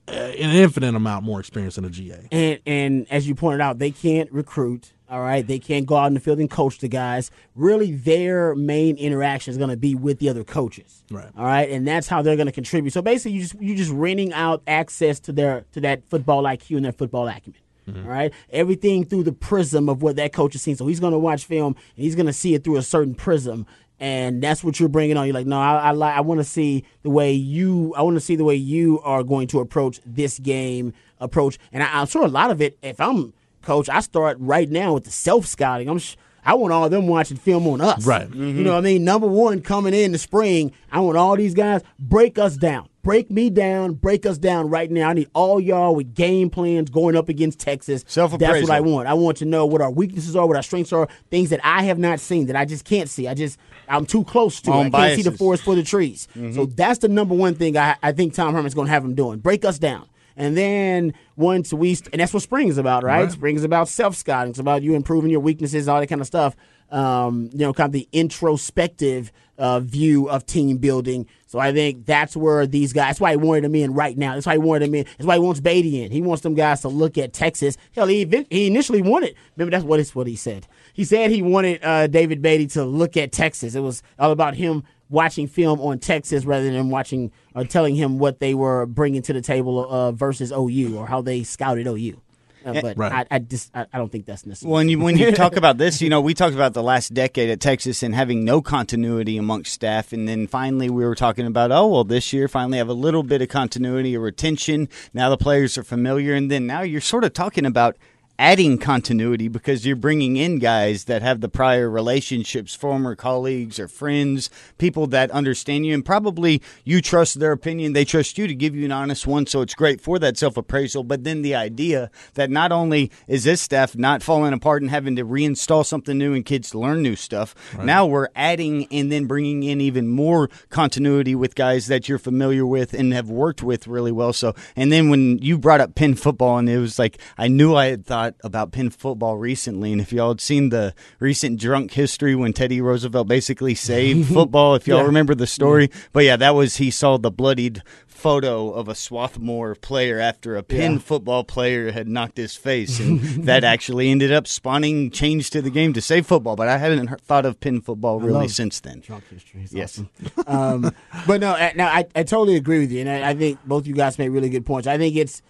uh, 0.09 0.13
an 0.13 0.51
infinite 0.51 0.95
amount 0.95 1.25
more 1.25 1.41
experience 1.41 1.77
than 1.77 1.85
a 1.85 1.91
GA. 1.91 2.29
And 2.31 2.61
and 2.67 3.07
as 3.11 3.29
you 3.29 3.35
pointed 3.35 3.61
out, 3.61 3.79
they 3.79 3.91
can't 3.91 4.31
recruit. 4.33 4.93
All 5.13 5.21
right, 5.21 5.47
they 5.47 5.59
can't 5.59 5.85
go 5.85 5.97
out 5.97 6.07
in 6.07 6.15
the 6.15 6.21
field 6.21 6.39
and 6.39 6.51
coach 6.51 6.79
the 6.79 6.89
guys. 6.89 7.31
Really, 7.55 7.93
their 7.93 8.55
main 8.55 8.97
interaction 8.97 9.51
is 9.51 9.59
going 9.59 9.69
to 9.69 9.77
be 9.77 9.95
with 9.95 10.21
the 10.21 10.31
other 10.31 10.43
coaches. 10.43 11.05
Right. 11.11 11.29
All 11.37 11.45
right, 11.45 11.69
and 11.69 11.87
that's 11.87 12.09
how 12.09 12.23
they're 12.23 12.35
going 12.35 12.47
to 12.47 12.53
contribute. 12.53 12.95
So 12.95 13.03
basically, 13.03 13.33
you 13.33 13.43
just 13.43 13.61
you 13.61 13.77
just 13.77 13.91
renting 13.91 14.33
out 14.33 14.63
access 14.67 15.21
to 15.21 15.33
their 15.33 15.67
to 15.73 15.83
that 15.83 16.09
football 16.09 16.45
IQ 16.45 16.77
and 16.77 16.85
their 16.87 16.93
football 16.93 17.29
acumen. 17.29 17.61
Mm-hmm. 17.87 18.07
All 18.07 18.11
right, 18.11 18.33
everything 18.49 19.05
through 19.05 19.25
the 19.25 19.33
prism 19.33 19.91
of 19.91 20.01
what 20.01 20.17
that 20.17 20.33
coach 20.33 20.55
has 20.55 20.63
seen. 20.63 20.77
So 20.77 20.87
he's 20.87 21.01
going 21.01 21.13
to 21.13 21.19
watch 21.19 21.45
film 21.45 21.77
and 21.95 22.05
he's 22.05 22.15
going 22.15 22.25
to 22.25 22.33
see 22.33 22.55
it 22.55 22.65
through 22.65 22.77
a 22.77 22.83
certain 22.83 23.15
prism, 23.15 23.67
and 24.01 24.43
that's 24.43 24.65
what 24.65 24.81
you're 24.81 24.89
bringing 24.89 25.19
on. 25.19 25.27
You're 25.27 25.35
like, 25.35 25.47
no, 25.47 25.61
I, 25.61 25.77
I 25.77 25.91
like, 25.91 26.17
I 26.17 26.23
want 26.23 26.41
to 26.41 26.45
see 26.45 26.85
the 27.03 27.11
way 27.11 27.35
you, 27.35 27.93
I 27.99 28.03
want 28.03 28.17
to 28.17 28.21
see 28.21 28.37
the 28.37 28.45
way 28.45 28.55
you 28.55 28.99
are 29.01 29.23
going 29.23 29.47
to 29.49 29.61
approach 29.61 30.01
this 30.07 30.39
game, 30.39 30.95
approach, 31.21 31.59
and 31.71 31.83
I, 31.83 32.01
I'm 32.01 32.07
sure 32.07 32.25
a 32.25 32.29
lot 32.29 32.51
of 32.51 32.63
it. 32.63 32.79
If 32.81 32.99
I'm 32.99 33.35
coach, 33.63 33.89
I 33.89 34.01
start 34.01 34.37
right 34.41 34.69
now 34.69 34.95
with 34.95 35.05
the 35.05 35.11
self 35.11 35.47
scouting. 35.47 35.89
I'm. 35.89 35.99
Sh- 35.99 36.17
I 36.45 36.55
want 36.55 36.73
all 36.73 36.85
of 36.85 36.91
them 36.91 37.07
watching 37.07 37.37
film 37.37 37.69
on 37.69 37.81
us. 37.81 38.05
Right. 38.05 38.29
You 38.29 38.35
mm-hmm. 38.35 38.63
know 38.65 38.73
what 38.73 38.79
I 38.79 38.81
mean? 38.81 39.05
Number 39.05 39.29
one, 39.29 39.61
coming 39.63 39.95
in 39.95 40.11
the 40.11 40.19
spring, 40.19 40.73
I 40.91 40.99
want 40.99 41.17
all 41.17 41.37
these 41.37 41.55
guys 41.55 41.83
break 42.01 42.37
us 42.37 42.57
down. 42.57 42.89
Break 43.03 43.31
me 43.33 43.51
down, 43.51 43.95
break 43.95 44.25
us 44.27 44.39
down 44.39 44.71
right 44.71 44.89
now. 44.89 45.09
I 45.09 45.13
need 45.13 45.29
all 45.35 45.61
y'all 45.61 45.95
with 45.95 46.15
game 46.15 46.51
plans 46.51 46.89
going 46.89 47.17
up 47.17 47.29
against 47.29 47.59
Texas. 47.59 48.05
Self-appraisal. 48.07 48.55
That's 48.55 48.69
what 48.69 48.77
I 48.77 48.81
want. 48.81 49.09
I 49.09 49.15
want 49.15 49.39
to 49.39 49.45
know 49.45 49.67
what 49.67 49.81
our 49.81 49.91
weaknesses 49.91 50.37
are, 50.37 50.47
what 50.47 50.57
our 50.57 50.63
strengths 50.63 50.93
are, 50.93 51.09
things 51.29 51.51
that 51.51 51.61
I 51.65 51.83
have 51.85 51.99
not 51.99 52.21
seen 52.21 52.47
that 52.47 52.55
I 52.55 52.65
just 52.65 52.85
can't 52.85 53.09
see. 53.09 53.27
I 53.27 53.35
just 53.35 53.59
I'm 53.89 54.07
too 54.07 54.23
close 54.23 54.61
to. 54.63 54.73
Own 54.73 54.87
I 54.87 54.91
can't 54.91 55.17
see 55.17 55.29
the 55.29 55.37
forest 55.37 55.65
for 55.65 55.75
the 55.75 55.83
trees. 55.83 56.29
So 56.35 56.41
mm-hmm. 56.41 56.75
that's 56.77 57.01
the 57.01 57.09
number 57.09 57.35
one 57.35 57.55
thing 57.55 57.77
I, 57.77 57.97
I 58.03 58.13
think 58.13 58.35
Tom 58.35 58.55
Herman's 58.55 58.75
going 58.75 58.87
to 58.87 58.93
have 58.93 59.05
him 59.05 59.15
doing. 59.15 59.41
Break 59.41 59.65
us 59.65 59.79
down. 59.79 60.09
And 60.37 60.57
then 60.57 61.15
once 61.37 61.73
we, 61.73 61.97
and 62.13 62.21
that's 62.21 62.33
what 62.33 62.43
spring 62.43 62.69
is 62.69 62.79
about, 62.79 63.03
right? 63.05 63.25
Right. 63.25 63.33
Spring 63.33 63.57
is 63.57 63.65
about 63.65 63.89
self 63.89 64.17
scouting. 64.17 64.51
It's 64.51 64.59
about 64.59 64.83
you 64.83 64.95
improving 64.95 65.31
your 65.31 65.41
weaknesses, 65.41 65.89
all 65.89 66.01
that 66.01 66.07
kind 66.07 66.21
of 66.21 66.27
stuff. 66.27 66.57
Um, 66.91 67.49
you 67.53 67.61
know, 67.61 67.73
kind 67.73 67.89
of 67.89 67.93
the 67.93 68.07
introspective 68.13 69.33
uh, 69.57 69.81
view 69.81 70.29
of 70.29 70.45
team 70.45 70.77
building. 70.79 71.27
So 71.47 71.59
I 71.59 71.73
think 71.73 72.05
that's 72.05 72.37
where 72.37 72.67
these 72.67 72.93
guys. 72.93 73.11
That's 73.11 73.21
why 73.21 73.31
he 73.31 73.37
wanted 73.37 73.65
them 73.65 73.75
in 73.75 73.95
right 73.95 74.17
now. 74.17 74.35
That's 74.35 74.47
why 74.47 74.55
he 74.55 74.59
wanted 74.59 74.89
them 74.89 74.95
in. 74.97 75.05
That's 75.05 75.25
why 75.25 75.35
he 75.35 75.41
wants 75.41 75.61
Beatty 75.61 76.03
in. 76.03 76.11
He 76.11 76.21
wants 76.21 76.43
them 76.43 76.55
guys 76.55 76.81
to 76.83 76.89
look 76.89 77.17
at 77.17 77.33
Texas. 77.33 77.77
Hell, 77.95 78.09
he 78.09 78.27
he 78.51 78.67
initially 78.67 79.03
wanted. 79.03 79.35
Remember, 79.57 79.71
that's 79.71 79.85
what 79.85 80.01
it's 80.01 80.15
what 80.15 80.27
he 80.27 80.37
said. 80.37 80.67
He 80.93 81.05
said 81.05 81.31
he 81.31 81.43
wanted 81.43 81.83
uh, 81.85 82.09
David 82.09 82.43
Beatty 82.43 82.67
to 82.69 82.85
look 82.85 83.17
at 83.17 83.33
Texas. 83.33 83.75
It 83.75 83.81
was 83.81 84.03
all 84.19 84.33
about 84.33 84.55
him 84.57 84.85
watching 85.13 85.47
film 85.47 85.81
on 85.81 85.99
Texas 85.99 86.45
rather 86.45 86.71
than 86.71 86.91
watching 86.91 87.31
or 87.55 87.65
telling 87.65 87.95
him 87.95 88.19
what 88.19 88.41
they 88.41 88.55
were 88.55 88.87
bringing 88.87 89.23
to 89.23 89.33
the 89.33 89.43
table 89.43 89.89
uh, 89.89 90.11
versus 90.11 90.51
OU 90.51 90.97
or 90.97 91.07
how 91.07 91.21
they 91.21 91.45
scouted 91.45 91.87
OU. 91.87 92.21
Uh, 92.65 92.81
but 92.81 92.97
Right. 92.97 93.27
I, 93.31 93.37
I 93.37 93.39
just 93.41 93.71
I, 93.75 93.87
I 93.93 93.99
don't 93.99 94.11
think 94.11 94.27
that's 94.27 94.47
necessary. 94.47 94.73
When 94.73 94.89
you 94.89 94.99
when 94.99 95.19
you 95.19 95.33
talk 95.33 95.57
about 95.57 95.79
this, 95.79 96.01
you 96.01 96.09
know, 96.09 96.21
we 96.21 96.33
talked 96.33 96.55
about 96.55 96.75
the 96.75 96.83
last 96.83 97.13
decade 97.13 97.51
at 97.51 97.61
Texas 97.61 98.03
and 98.03 98.15
having 98.15 98.45
no 98.45 98.63
continuity 98.63 99.37
amongst 99.37 99.73
staff, 99.73 100.13
and 100.13 100.29
then 100.29 100.47
finally 100.47 100.89
we 100.89 101.05
were 101.05 101.15
talking 101.15 101.47
about, 101.47 101.73
oh 101.73 101.89
well, 101.89 102.05
this 102.05 102.33
year 102.33 102.49
finally 102.49 102.79
have 102.79 102.89
a 102.89 102.95
little 102.95 103.23
bit 103.23 103.43
of 103.43 103.49
continuity 103.49 104.17
or 104.17 104.21
retention. 104.21 104.89
Now 105.13 105.29
the 105.29 105.37
players 105.37 105.77
are 105.77 105.83
familiar, 105.83 106.35
and 106.35 106.51
then 106.51 106.67
now 106.67 106.83
you're 106.83 107.01
sort 107.01 107.25
of 107.25 107.33
talking 107.33 107.67
about 107.67 107.97
adding 108.43 108.77
continuity 108.77 109.47
because 109.47 109.87
you're 109.87 109.95
bringing 109.95 110.37
in 110.37 110.59
guys 110.59 111.05
that 111.05 111.23
have 111.23 111.41
the 111.41 111.49
prior 111.49 111.89
relationships, 111.89 112.75
former 112.75 113.15
colleagues 113.15 113.79
or 113.79 113.87
friends, 113.87 114.51
people 114.79 115.07
that 115.07 115.31
understand 115.31 115.87
you, 115.87 115.95
and 115.95 116.05
probably 116.05 116.61
you 116.83 117.01
trust 117.01 117.39
their 117.39 117.53
opinion, 117.53 117.93
they 117.93 118.05
trust 118.05 118.37
you 118.37 118.49
to 118.49 118.55
give 118.55 118.75
you 118.75 118.85
an 118.85 118.91
honest 118.91 119.29
one. 119.29 119.47
So 119.47 119.61
it's 119.61 119.77
great 119.77 120.01
for 120.01 120.19
that 120.19 120.37
self 120.37 120.57
appraisal. 120.57 121.05
But 121.05 121.23
then 121.23 121.43
the 121.43 121.55
idea 121.55 122.11
that 122.35 122.51
not 122.51 122.73
only 122.73 123.13
is 123.29 123.45
this 123.45 123.61
staff 123.61 123.95
not 123.95 124.25
falling 124.25 124.53
apart 124.53 124.83
and 124.83 124.91
having 124.91 125.15
to 125.15 125.25
reinstall 125.25 125.87
something 125.87 126.19
new 126.19 126.35
and 126.35 126.45
kids 126.45 126.75
learn 126.75 127.01
new 127.01 127.15
stuff, 127.15 127.55
now 127.81 128.07
we're 128.07 128.29
adding 128.35 128.89
and 128.91 129.13
then 129.13 129.27
bringing 129.27 129.63
in 129.63 129.81
even 129.81 130.09
more 130.09 130.51
continuity 130.69 131.37
with 131.37 131.55
guys 131.55 131.87
that 131.87 132.09
you're 132.09 132.19
familiar 132.19 132.67
with 132.67 132.93
and 132.93 133.13
have 133.13 133.31
worked 133.31 133.63
with 133.63 133.87
really 133.87 134.11
well. 134.11 134.33
So, 134.33 134.57
and 134.75 134.91
then 134.91 135.11
when 135.11 135.39
you 135.39 135.59
brought 135.59 135.81
up 135.81 135.95
Penn 135.95 136.17
football, 136.17 136.59
and 136.59 136.69
it 136.69 136.79
was 136.79 136.99
like 136.99 137.19
I 137.39 137.47
knew 137.47 137.77
I 137.77 137.87
had 137.87 138.05
thought 138.05 138.32
about 138.43 138.73
Penn 138.73 138.91
football 138.91 139.37
recently, 139.37 139.93
and 139.93 140.01
if 140.01 140.13
y'all 140.13 140.29
had 140.31 140.41
seen 140.41 140.69
the 140.71 140.95
recent 141.19 141.59
drunk 141.61 141.93
history 141.93 142.35
when 142.35 142.53
Teddy 142.53 142.81
Roosevelt 142.81 143.29
basically 143.29 143.75
saved 143.75 144.29
football, 144.35 144.75
if 144.75 144.87
y'all 144.87 144.99
Yeah. 145.01 145.07
remember 145.07 145.35
the 145.35 145.47
story, 145.47 145.91
but 146.13 146.25
yeah, 146.25 146.37
that 146.37 146.55
was 146.55 146.77
he 146.77 146.91
saw 146.91 147.17
the 147.19 147.31
bloodied 147.31 147.83
photo 148.07 148.71
of 148.71 148.87
a 148.89 148.95
Swarthmore 148.95 149.75
player 149.75 150.21
after 150.21 150.57
a 150.57 150.63
Penn 150.63 150.93
Yeah. 150.93 150.99
football 150.99 151.43
player 151.45 151.91
had 151.91 152.07
knocked 152.07 152.37
his 152.37 152.55
face, 152.55 153.01
and 153.01 153.21
that 153.47 153.65
actually 153.65 154.11
ended 154.11 154.31
up 154.33 154.47
spawning 154.47 155.11
change 155.11 155.51
to 155.51 155.61
the 155.63 155.71
game 155.71 155.93
to 155.95 156.01
save 156.01 156.27
football. 156.27 156.55
But 156.55 156.69
I 156.69 156.79
hadn't 156.79 157.09
thought 157.23 157.45
of 157.47 157.59
Penn 157.59 157.81
football 157.81 158.21
really 158.21 158.49
since 158.49 158.79
then. 158.81 159.01
drunk 159.01 159.25
history. 159.29 159.63
It's 159.65 159.73
Yes. 159.73 160.01
awesome. 160.47 160.85
um, 160.87 160.95
but 161.27 161.41
no, 161.41 161.51
uh, 161.53 161.71
no, 161.75 161.85
I, 161.85 162.05
I 162.15 162.23
totally 162.23 162.57
agree 162.57 162.79
with 162.79 162.93
you, 162.93 163.01
and 163.01 163.09
I, 163.11 163.31
I 163.31 163.35
think 163.35 163.59
both 163.65 163.87
you 163.87 163.95
guys 163.95 164.19
made 164.19 164.29
really 164.29 164.51
good 164.51 164.65
points. 164.67 164.87
I 164.87 164.99
think 164.99 165.17
it's 165.17 165.43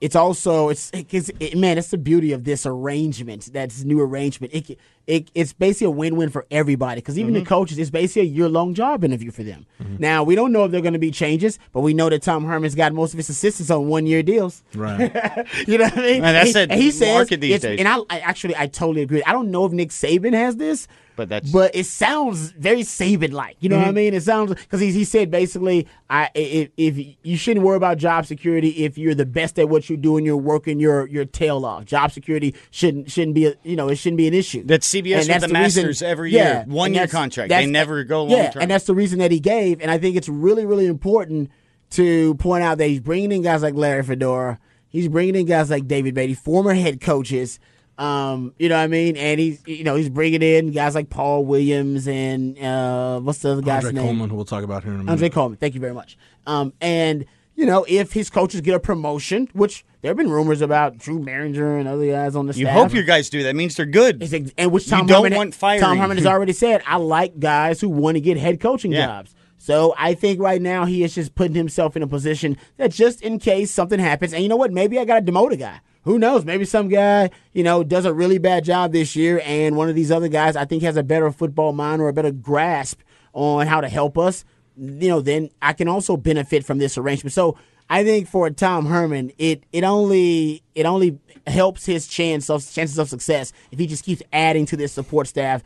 it's 0.00 0.16
also 0.16 0.68
it's, 0.68 0.90
it's 0.92 1.30
it, 1.40 1.56
man, 1.56 1.78
it's 1.78 1.90
the 1.90 1.98
beauty 1.98 2.32
of 2.32 2.44
this 2.44 2.66
arrangement. 2.66 3.50
That's 3.52 3.84
new 3.84 4.00
arrangement. 4.00 4.54
It, 4.54 4.78
it 5.08 5.30
it's 5.34 5.52
basically 5.52 5.86
a 5.86 5.90
win 5.90 6.14
win 6.14 6.28
for 6.28 6.46
everybody 6.50 7.00
because 7.00 7.18
even 7.18 7.32
the 7.34 7.42
coaches, 7.44 7.78
it's 7.78 7.90
basically 7.90 8.22
a 8.22 8.30
year 8.30 8.48
long 8.48 8.74
job 8.74 9.02
interview 9.02 9.30
for 9.32 9.42
them. 9.42 9.66
Now 9.98 10.22
we 10.22 10.34
don't 10.36 10.52
know 10.52 10.64
if 10.64 10.70
there 10.70 10.78
are 10.78 10.82
going 10.82 10.92
to 10.92 10.98
be 11.00 11.10
changes, 11.10 11.58
but 11.72 11.80
we 11.80 11.94
know 11.94 12.08
that 12.08 12.22
Tom 12.22 12.44
Herman's 12.44 12.74
got 12.76 12.92
most 12.92 13.14
of 13.14 13.16
his 13.16 13.28
assistants 13.30 13.70
on 13.70 13.88
one 13.88 14.06
year 14.06 14.22
deals. 14.22 14.62
Right. 14.74 15.00
you 15.66 15.78
know 15.78 15.84
what 15.84 15.98
I 15.98 16.02
mean? 16.02 16.22
Man, 16.22 16.34
that's 16.34 16.46
he, 16.48 16.52
the 16.52 16.60
and 16.60 16.72
he 16.72 16.90
says, 16.92 17.28
these 17.28 17.42
it's- 17.42 17.62
days. 17.62 17.78
And 17.80 17.88
I, 17.88 17.96
I 18.10 18.20
actually 18.20 18.54
I 18.56 18.66
totally 18.68 19.02
agree. 19.02 19.22
I 19.24 19.32
don't 19.32 19.50
know 19.50 19.64
if 19.64 19.72
Nick 19.72 19.88
Saban 19.90 20.34
has 20.34 20.56
this, 20.56 20.86
But 21.16 21.30
that's- 21.30 21.50
but 21.50 21.74
it 21.74 21.86
sounds 21.86 22.50
very 22.52 22.82
Saban 22.82 23.32
like. 23.32 23.56
You 23.60 23.70
know 23.70 23.76
Mm-hmm. 23.76 23.82
what 23.86 23.88
I 23.88 23.92
mean? 23.92 24.14
It 24.14 24.22
sounds 24.22 24.54
because 24.54 24.80
he, 24.80 24.92
he 24.92 25.04
said 25.04 25.30
basically, 25.30 25.86
I 26.10 26.28
if, 26.34 26.68
if 26.76 27.16
you 27.22 27.36
shouldn't 27.36 27.64
worry 27.64 27.76
about 27.76 27.96
job 27.98 28.26
security 28.26 28.84
if 28.84 28.98
you're 28.98 29.14
the 29.14 29.26
best 29.26 29.58
at 29.58 29.68
what 29.68 29.88
you're 29.88 29.96
doing, 29.96 30.24
you're 30.26 30.36
working 30.36 30.78
your 30.80 31.06
your 31.08 31.24
tail 31.24 31.64
off. 31.64 31.84
Job 31.86 32.12
security 32.12 32.54
shouldn't 32.70 33.10
shouldn't 33.10 33.34
be 33.34 33.46
a, 33.46 33.54
you 33.64 33.76
know 33.76 33.88
it 33.88 33.96
shouldn't 33.96 34.18
be 34.18 34.28
an 34.28 34.34
issue. 34.34 34.62
That's 34.64 34.86
CBS 35.02 35.18
with 35.18 35.26
the 35.28 35.32
reason- 35.34 35.52
Masters 35.52 36.02
every 36.02 36.32
year. 36.32 36.62
and 36.64 36.72
One-year 36.72 37.06
contract. 37.06 37.48
They 37.50 37.66
never 37.66 38.04
go 38.04 38.26
Yeah, 38.28 38.36
long-term. 38.36 38.62
and 38.62 38.70
that's 38.70 38.84
the 38.86 38.94
reason 38.94 39.18
that 39.20 39.30
he 39.30 39.40
gave. 39.40 39.80
And 39.80 39.90
I 39.90 39.98
think 39.98 40.16
it's 40.16 40.28
really 40.28 40.64
really 40.66 40.86
important 40.86 41.50
to 41.90 42.34
point 42.34 42.62
out 42.64 42.78
that 42.78 42.86
he's 42.86 43.00
bringing 43.00 43.32
in 43.32 43.42
guys 43.42 43.62
like 43.62 43.74
Larry 43.74 44.02
Fedora. 44.02 44.58
He's 44.88 45.08
bringing 45.08 45.34
in 45.34 45.46
guys 45.46 45.70
like 45.70 45.86
David 45.88 46.14
Beatty, 46.14 46.34
former 46.34 46.74
head 46.74 47.00
coaches. 47.00 47.58
Um, 47.98 48.54
you 48.58 48.68
know 48.68 48.76
what 48.76 48.82
I 48.84 48.86
mean? 48.86 49.16
And 49.16 49.40
he's 49.40 49.60
you 49.66 49.82
know 49.84 49.96
he's 49.96 50.08
bringing 50.08 50.40
in 50.42 50.70
guys 50.70 50.94
like 50.94 51.10
Paul 51.10 51.44
Williams 51.44 52.06
and 52.06 52.56
uh, 52.58 53.18
what's 53.20 53.40
the 53.40 53.50
other 53.52 53.62
guy's 53.62 53.84
Andre 53.84 53.92
name? 53.92 54.04
Coleman, 54.04 54.30
who 54.30 54.36
we'll 54.36 54.44
talk 54.44 54.62
about 54.64 54.84
here 54.84 54.92
in 54.92 55.00
a 55.00 55.02
minute. 55.02 55.12
Andre 55.12 55.28
Coleman. 55.30 55.58
Thank 55.58 55.74
you 55.74 55.80
very 55.80 55.94
much. 55.94 56.16
Um, 56.46 56.72
and 56.80 57.24
you 57.58 57.66
know 57.66 57.84
if 57.88 58.12
his 58.12 58.30
coaches 58.30 58.60
get 58.60 58.74
a 58.74 58.80
promotion, 58.80 59.48
which 59.52 59.84
there 60.00 60.10
have 60.10 60.16
been 60.16 60.30
rumors 60.30 60.60
about 60.60 60.96
Drew 60.96 61.18
Mehringer 61.18 61.78
and 61.80 61.88
other 61.88 62.06
guys 62.10 62.36
on 62.36 62.46
the 62.46 62.54
You 62.54 62.64
staff. 62.66 62.74
You 62.76 62.82
hope 62.82 62.94
your 62.94 63.02
guys 63.02 63.28
do 63.28 63.42
that. 63.42 63.56
Means 63.56 63.74
they're 63.76 63.84
good. 63.84 64.22
It's 64.22 64.32
ex- 64.32 64.52
and 64.56 64.70
which 64.70 64.86
You 64.86 64.90
Tom 64.92 65.06
don't 65.06 65.24
Herman, 65.24 65.36
want 65.36 65.54
firing. 65.54 65.80
Tom 65.82 65.98
Herman 65.98 66.16
has 66.18 66.26
already 66.26 66.52
said, 66.52 66.82
I 66.86 66.96
like 66.96 67.40
guys 67.40 67.80
who 67.80 67.88
want 67.88 68.14
to 68.16 68.20
get 68.20 68.36
head 68.38 68.60
coaching 68.60 68.92
Yeah. 68.92 69.06
jobs. 69.06 69.34
So 69.58 69.92
I 69.98 70.14
think 70.14 70.40
right 70.40 70.62
now 70.62 70.84
he 70.84 71.02
is 71.02 71.16
just 71.16 71.34
putting 71.34 71.56
himself 71.56 71.96
in 71.96 72.02
a 72.04 72.06
position 72.06 72.56
that 72.76 72.92
just 72.92 73.20
in 73.22 73.40
case 73.40 73.72
something 73.72 73.98
happens, 73.98 74.32
and 74.32 74.42
you 74.42 74.48
know 74.48 74.56
what, 74.56 74.72
maybe 74.72 74.98
I 75.00 75.04
got 75.04 75.26
to 75.26 75.32
demote 75.32 75.50
a 75.52 75.56
guy. 75.56 75.80
Who 76.04 76.16
knows? 76.18 76.44
Maybe 76.44 76.64
some 76.64 76.88
guy, 76.88 77.30
you 77.52 77.64
know, 77.64 77.82
does 77.82 78.04
a 78.06 78.14
really 78.14 78.38
bad 78.38 78.64
job 78.64 78.92
this 78.92 79.16
year, 79.16 79.42
and 79.44 79.76
one 79.76 79.88
of 79.88 79.96
these 79.96 80.12
other 80.12 80.28
guys 80.28 80.54
I 80.54 80.64
think 80.64 80.82
has 80.84 80.96
a 80.96 81.02
better 81.02 81.30
football 81.32 81.72
mind 81.72 82.00
or 82.00 82.08
a 82.08 82.12
better 82.12 82.30
grasp 82.30 83.00
on 83.34 83.66
how 83.66 83.80
to 83.80 83.88
help 83.88 84.16
us. 84.16 84.44
You 84.78 85.08
know, 85.08 85.20
then 85.20 85.50
I 85.60 85.72
can 85.72 85.88
also 85.88 86.16
benefit 86.16 86.64
from 86.64 86.78
this 86.78 86.96
arrangement. 86.96 87.32
So 87.32 87.56
I 87.90 88.04
think 88.04 88.28
for 88.28 88.48
Tom 88.50 88.86
Herman, 88.86 89.32
it 89.38 89.64
it 89.72 89.84
only 89.84 90.62
it 90.74 90.86
only 90.86 91.18
helps 91.46 91.86
his 91.86 92.06
chance 92.06 92.50
of 92.50 92.68
chances 92.70 92.98
of 92.98 93.08
success 93.08 93.52
if 93.72 93.78
he 93.78 93.86
just 93.86 94.04
keeps 94.04 94.22
adding 94.32 94.66
to 94.66 94.76
this 94.76 94.92
support 94.92 95.26
staff 95.26 95.62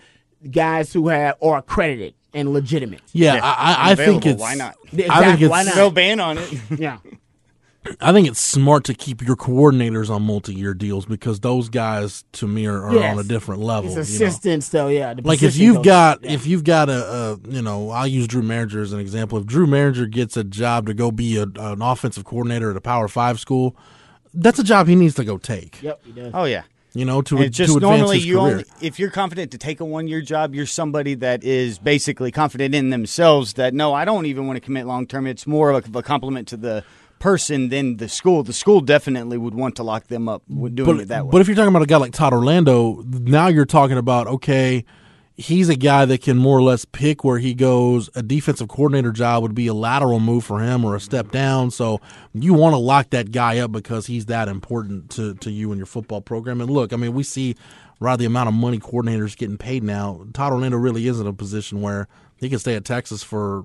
guys 0.51 0.93
who 0.93 1.09
have 1.09 1.37
are 1.43 1.59
accredited 1.59 2.15
and 2.35 2.53
legitimate. 2.53 3.03
Yeah, 3.13 3.41
I, 3.43 3.89
I, 3.89 3.93
I 3.93 3.95
think 3.95 4.25
Available. 4.25 4.29
it's 4.29 4.41
Why 4.41 4.55
not? 4.55 4.77
I 4.87 4.89
think 4.89 5.01
Exactly, 5.07 5.45
it's 5.45 5.51
why 5.51 5.63
not? 5.65 5.77
No 5.77 5.91
ban 5.91 6.21
on 6.21 6.39
it. 6.39 6.61
Yeah. 6.79 6.99
I 8.01 8.13
think 8.13 8.29
it's 8.29 8.41
smart 8.41 8.85
to 8.85 8.95
keep 8.95 9.23
your 9.23 9.35
coordinators 9.35 10.09
on 10.09 10.23
multi-year 10.23 10.73
deals 10.73 11.05
because 11.05 11.41
those 11.41 11.69
guys, 11.69 12.25
to 12.33 12.47
me, 12.47 12.67
are, 12.67 12.81
are 12.81 12.95
Yes. 12.95 13.13
on 13.13 13.19
a 13.25 13.27
different 13.27 13.61
level. 13.61 13.93
His 13.93 14.21
you 14.21 14.27
know? 14.55 14.59
though, 14.71 14.89
yeah. 14.89 15.15
the 15.15 15.23
Like 15.23 15.43
if 15.43 15.57
you've 15.57 15.77
coach. 15.77 15.85
got 15.87 16.25
Yeah. 16.25 16.33
if 16.33 16.47
you've 16.47 16.63
got 16.65 16.89
a, 16.89 16.93
a 17.13 17.39
you 17.49 17.61
know 17.63 17.91
I'll 17.91 18.07
use 18.07 18.29
Drew 18.29 18.43
Mehringer 18.43 18.83
as 18.83 18.93
an 18.93 19.01
example. 19.01 19.39
If 19.39 19.47
Drew 19.47 19.67
Mehringer 19.67 20.09
gets 20.11 20.37
a 20.37 20.45
job 20.45 20.87
to 20.87 20.95
go 20.95 21.11
be 21.11 21.37
a, 21.39 21.43
an 21.43 21.83
offensive 21.83 22.25
coordinator 22.25 22.71
at 22.71 22.77
a 22.77 22.81
Power 22.81 23.09
Five 23.09 23.41
school, 23.41 23.77
that's 24.33 24.59
a 24.61 24.65
job 24.65 24.87
he 24.87 24.95
needs 24.95 25.15
to 25.17 25.25
go 25.25 25.37
take. 25.37 25.83
Yep, 25.83 26.05
he 26.05 26.13
does. 26.13 26.31
Oh 26.35 26.45
yeah. 26.45 26.63
You 26.95 27.07
know 27.07 27.23
to 27.23 27.37
And 27.37 27.47
it's 27.47 27.57
just 27.57 27.73
to 27.73 27.79
advance 27.79 27.99
normally 28.01 28.17
his 28.19 28.27
you 28.27 28.35
career. 28.39 28.53
only 28.53 28.65
if 28.83 28.99
you're 28.99 29.11
confident 29.11 29.51
to 29.53 29.59
take 29.59 29.81
a 29.81 29.85
one 29.85 30.07
year 30.09 30.21
job, 30.21 30.55
you're 30.55 30.67
somebody 30.67 31.15
that 31.15 31.43
is 31.43 31.79
basically 31.79 32.31
confident 32.31 32.75
in 32.75 32.91
themselves 32.91 33.55
that 33.55 33.73
no, 33.75 33.95
I 33.95 34.05
don't 34.05 34.27
even 34.27 34.47
want 34.47 34.59
to 34.59 34.61
commit 34.61 34.87
long 34.87 35.07
term. 35.07 35.27
It's 35.27 35.47
more 35.47 35.71
of 35.73 35.95
a, 35.95 35.99
a 35.99 36.03
compliment 36.03 36.49
to 36.49 36.57
the 36.59 36.85
person 37.23 37.69
than 37.69 37.99
the 37.99 38.09
school. 38.09 38.43
The 38.43 38.53
school 38.53 38.81
definitely 38.81 39.39
would 39.39 39.55
want 39.55 39.77
to 39.77 39.85
lock 39.85 40.09
them 40.09 40.29
up 40.29 40.43
with 40.49 40.75
doing 40.75 40.97
but, 40.97 41.03
it 41.03 41.09
that 41.09 41.25
way. 41.25 41.31
But 41.31 41.41
if 41.41 41.47
you're 41.47 41.55
talking 41.55 41.69
about 41.69 41.83
a 41.83 41.87
guy 41.87 41.97
like 41.97 42.13
Todd 42.13 42.33
Orlando, 42.33 43.03
now 43.07 43.47
you're 43.47 43.65
talking 43.65 43.97
about 43.97 44.27
okay, 44.27 44.85
he's 45.37 45.69
a 45.69 45.77
guy 45.77 46.05
that 46.05 46.21
can 46.21 46.37
more 46.37 46.59
or 46.59 46.63
less 46.63 46.85
pick 46.85 47.23
where 47.23 47.39
he 47.39 47.55
goes. 47.55 48.11
A 48.17 48.25
defensive 48.25 48.69
coordinator 48.69 49.13
job 49.13 49.43
would 49.43 49.55
be 49.55 49.69
a 49.69 49.75
lateral 49.75 50.19
move 50.19 50.45
for 50.45 50.61
him 50.61 50.85
or 50.85 50.97
a 50.97 51.01
step 51.01 51.31
down. 51.31 51.71
So 51.71 52.01
you 52.35 52.55
want 52.55 52.75
to 52.75 52.79
lock 52.79 53.11
that 53.11 53.31
guy 53.31 53.59
up 53.59 53.71
because 53.71 54.07
he's 54.07 54.27
that 54.27 54.49
important 54.49 55.11
to 55.13 55.35
to 55.35 55.51
you 55.51 55.71
and 55.71 55.79
your 55.79 55.87
football 55.87 56.21
program. 56.21 56.61
And 56.61 56.69
look, 56.69 56.93
I 56.93 56.97
mean, 56.97 57.15
we 57.15 57.23
see 57.23 57.55
right 58.01 58.19
the 58.19 58.25
amount 58.25 58.49
of 58.49 58.55
money 58.55 58.81
coordinators 58.81 59.37
getting 59.37 59.59
paid 59.59 59.85
now. 59.85 60.27
Todd 60.33 60.53
Orlando 60.53 60.77
really 60.77 61.07
is 61.07 61.21
in 61.21 61.29
a 61.29 61.33
position 61.33 61.83
where 61.83 62.09
he 62.37 62.49
can 62.49 62.59
stay 62.59 62.75
at 62.75 62.85
Texas 62.85 63.23
for 63.23 63.65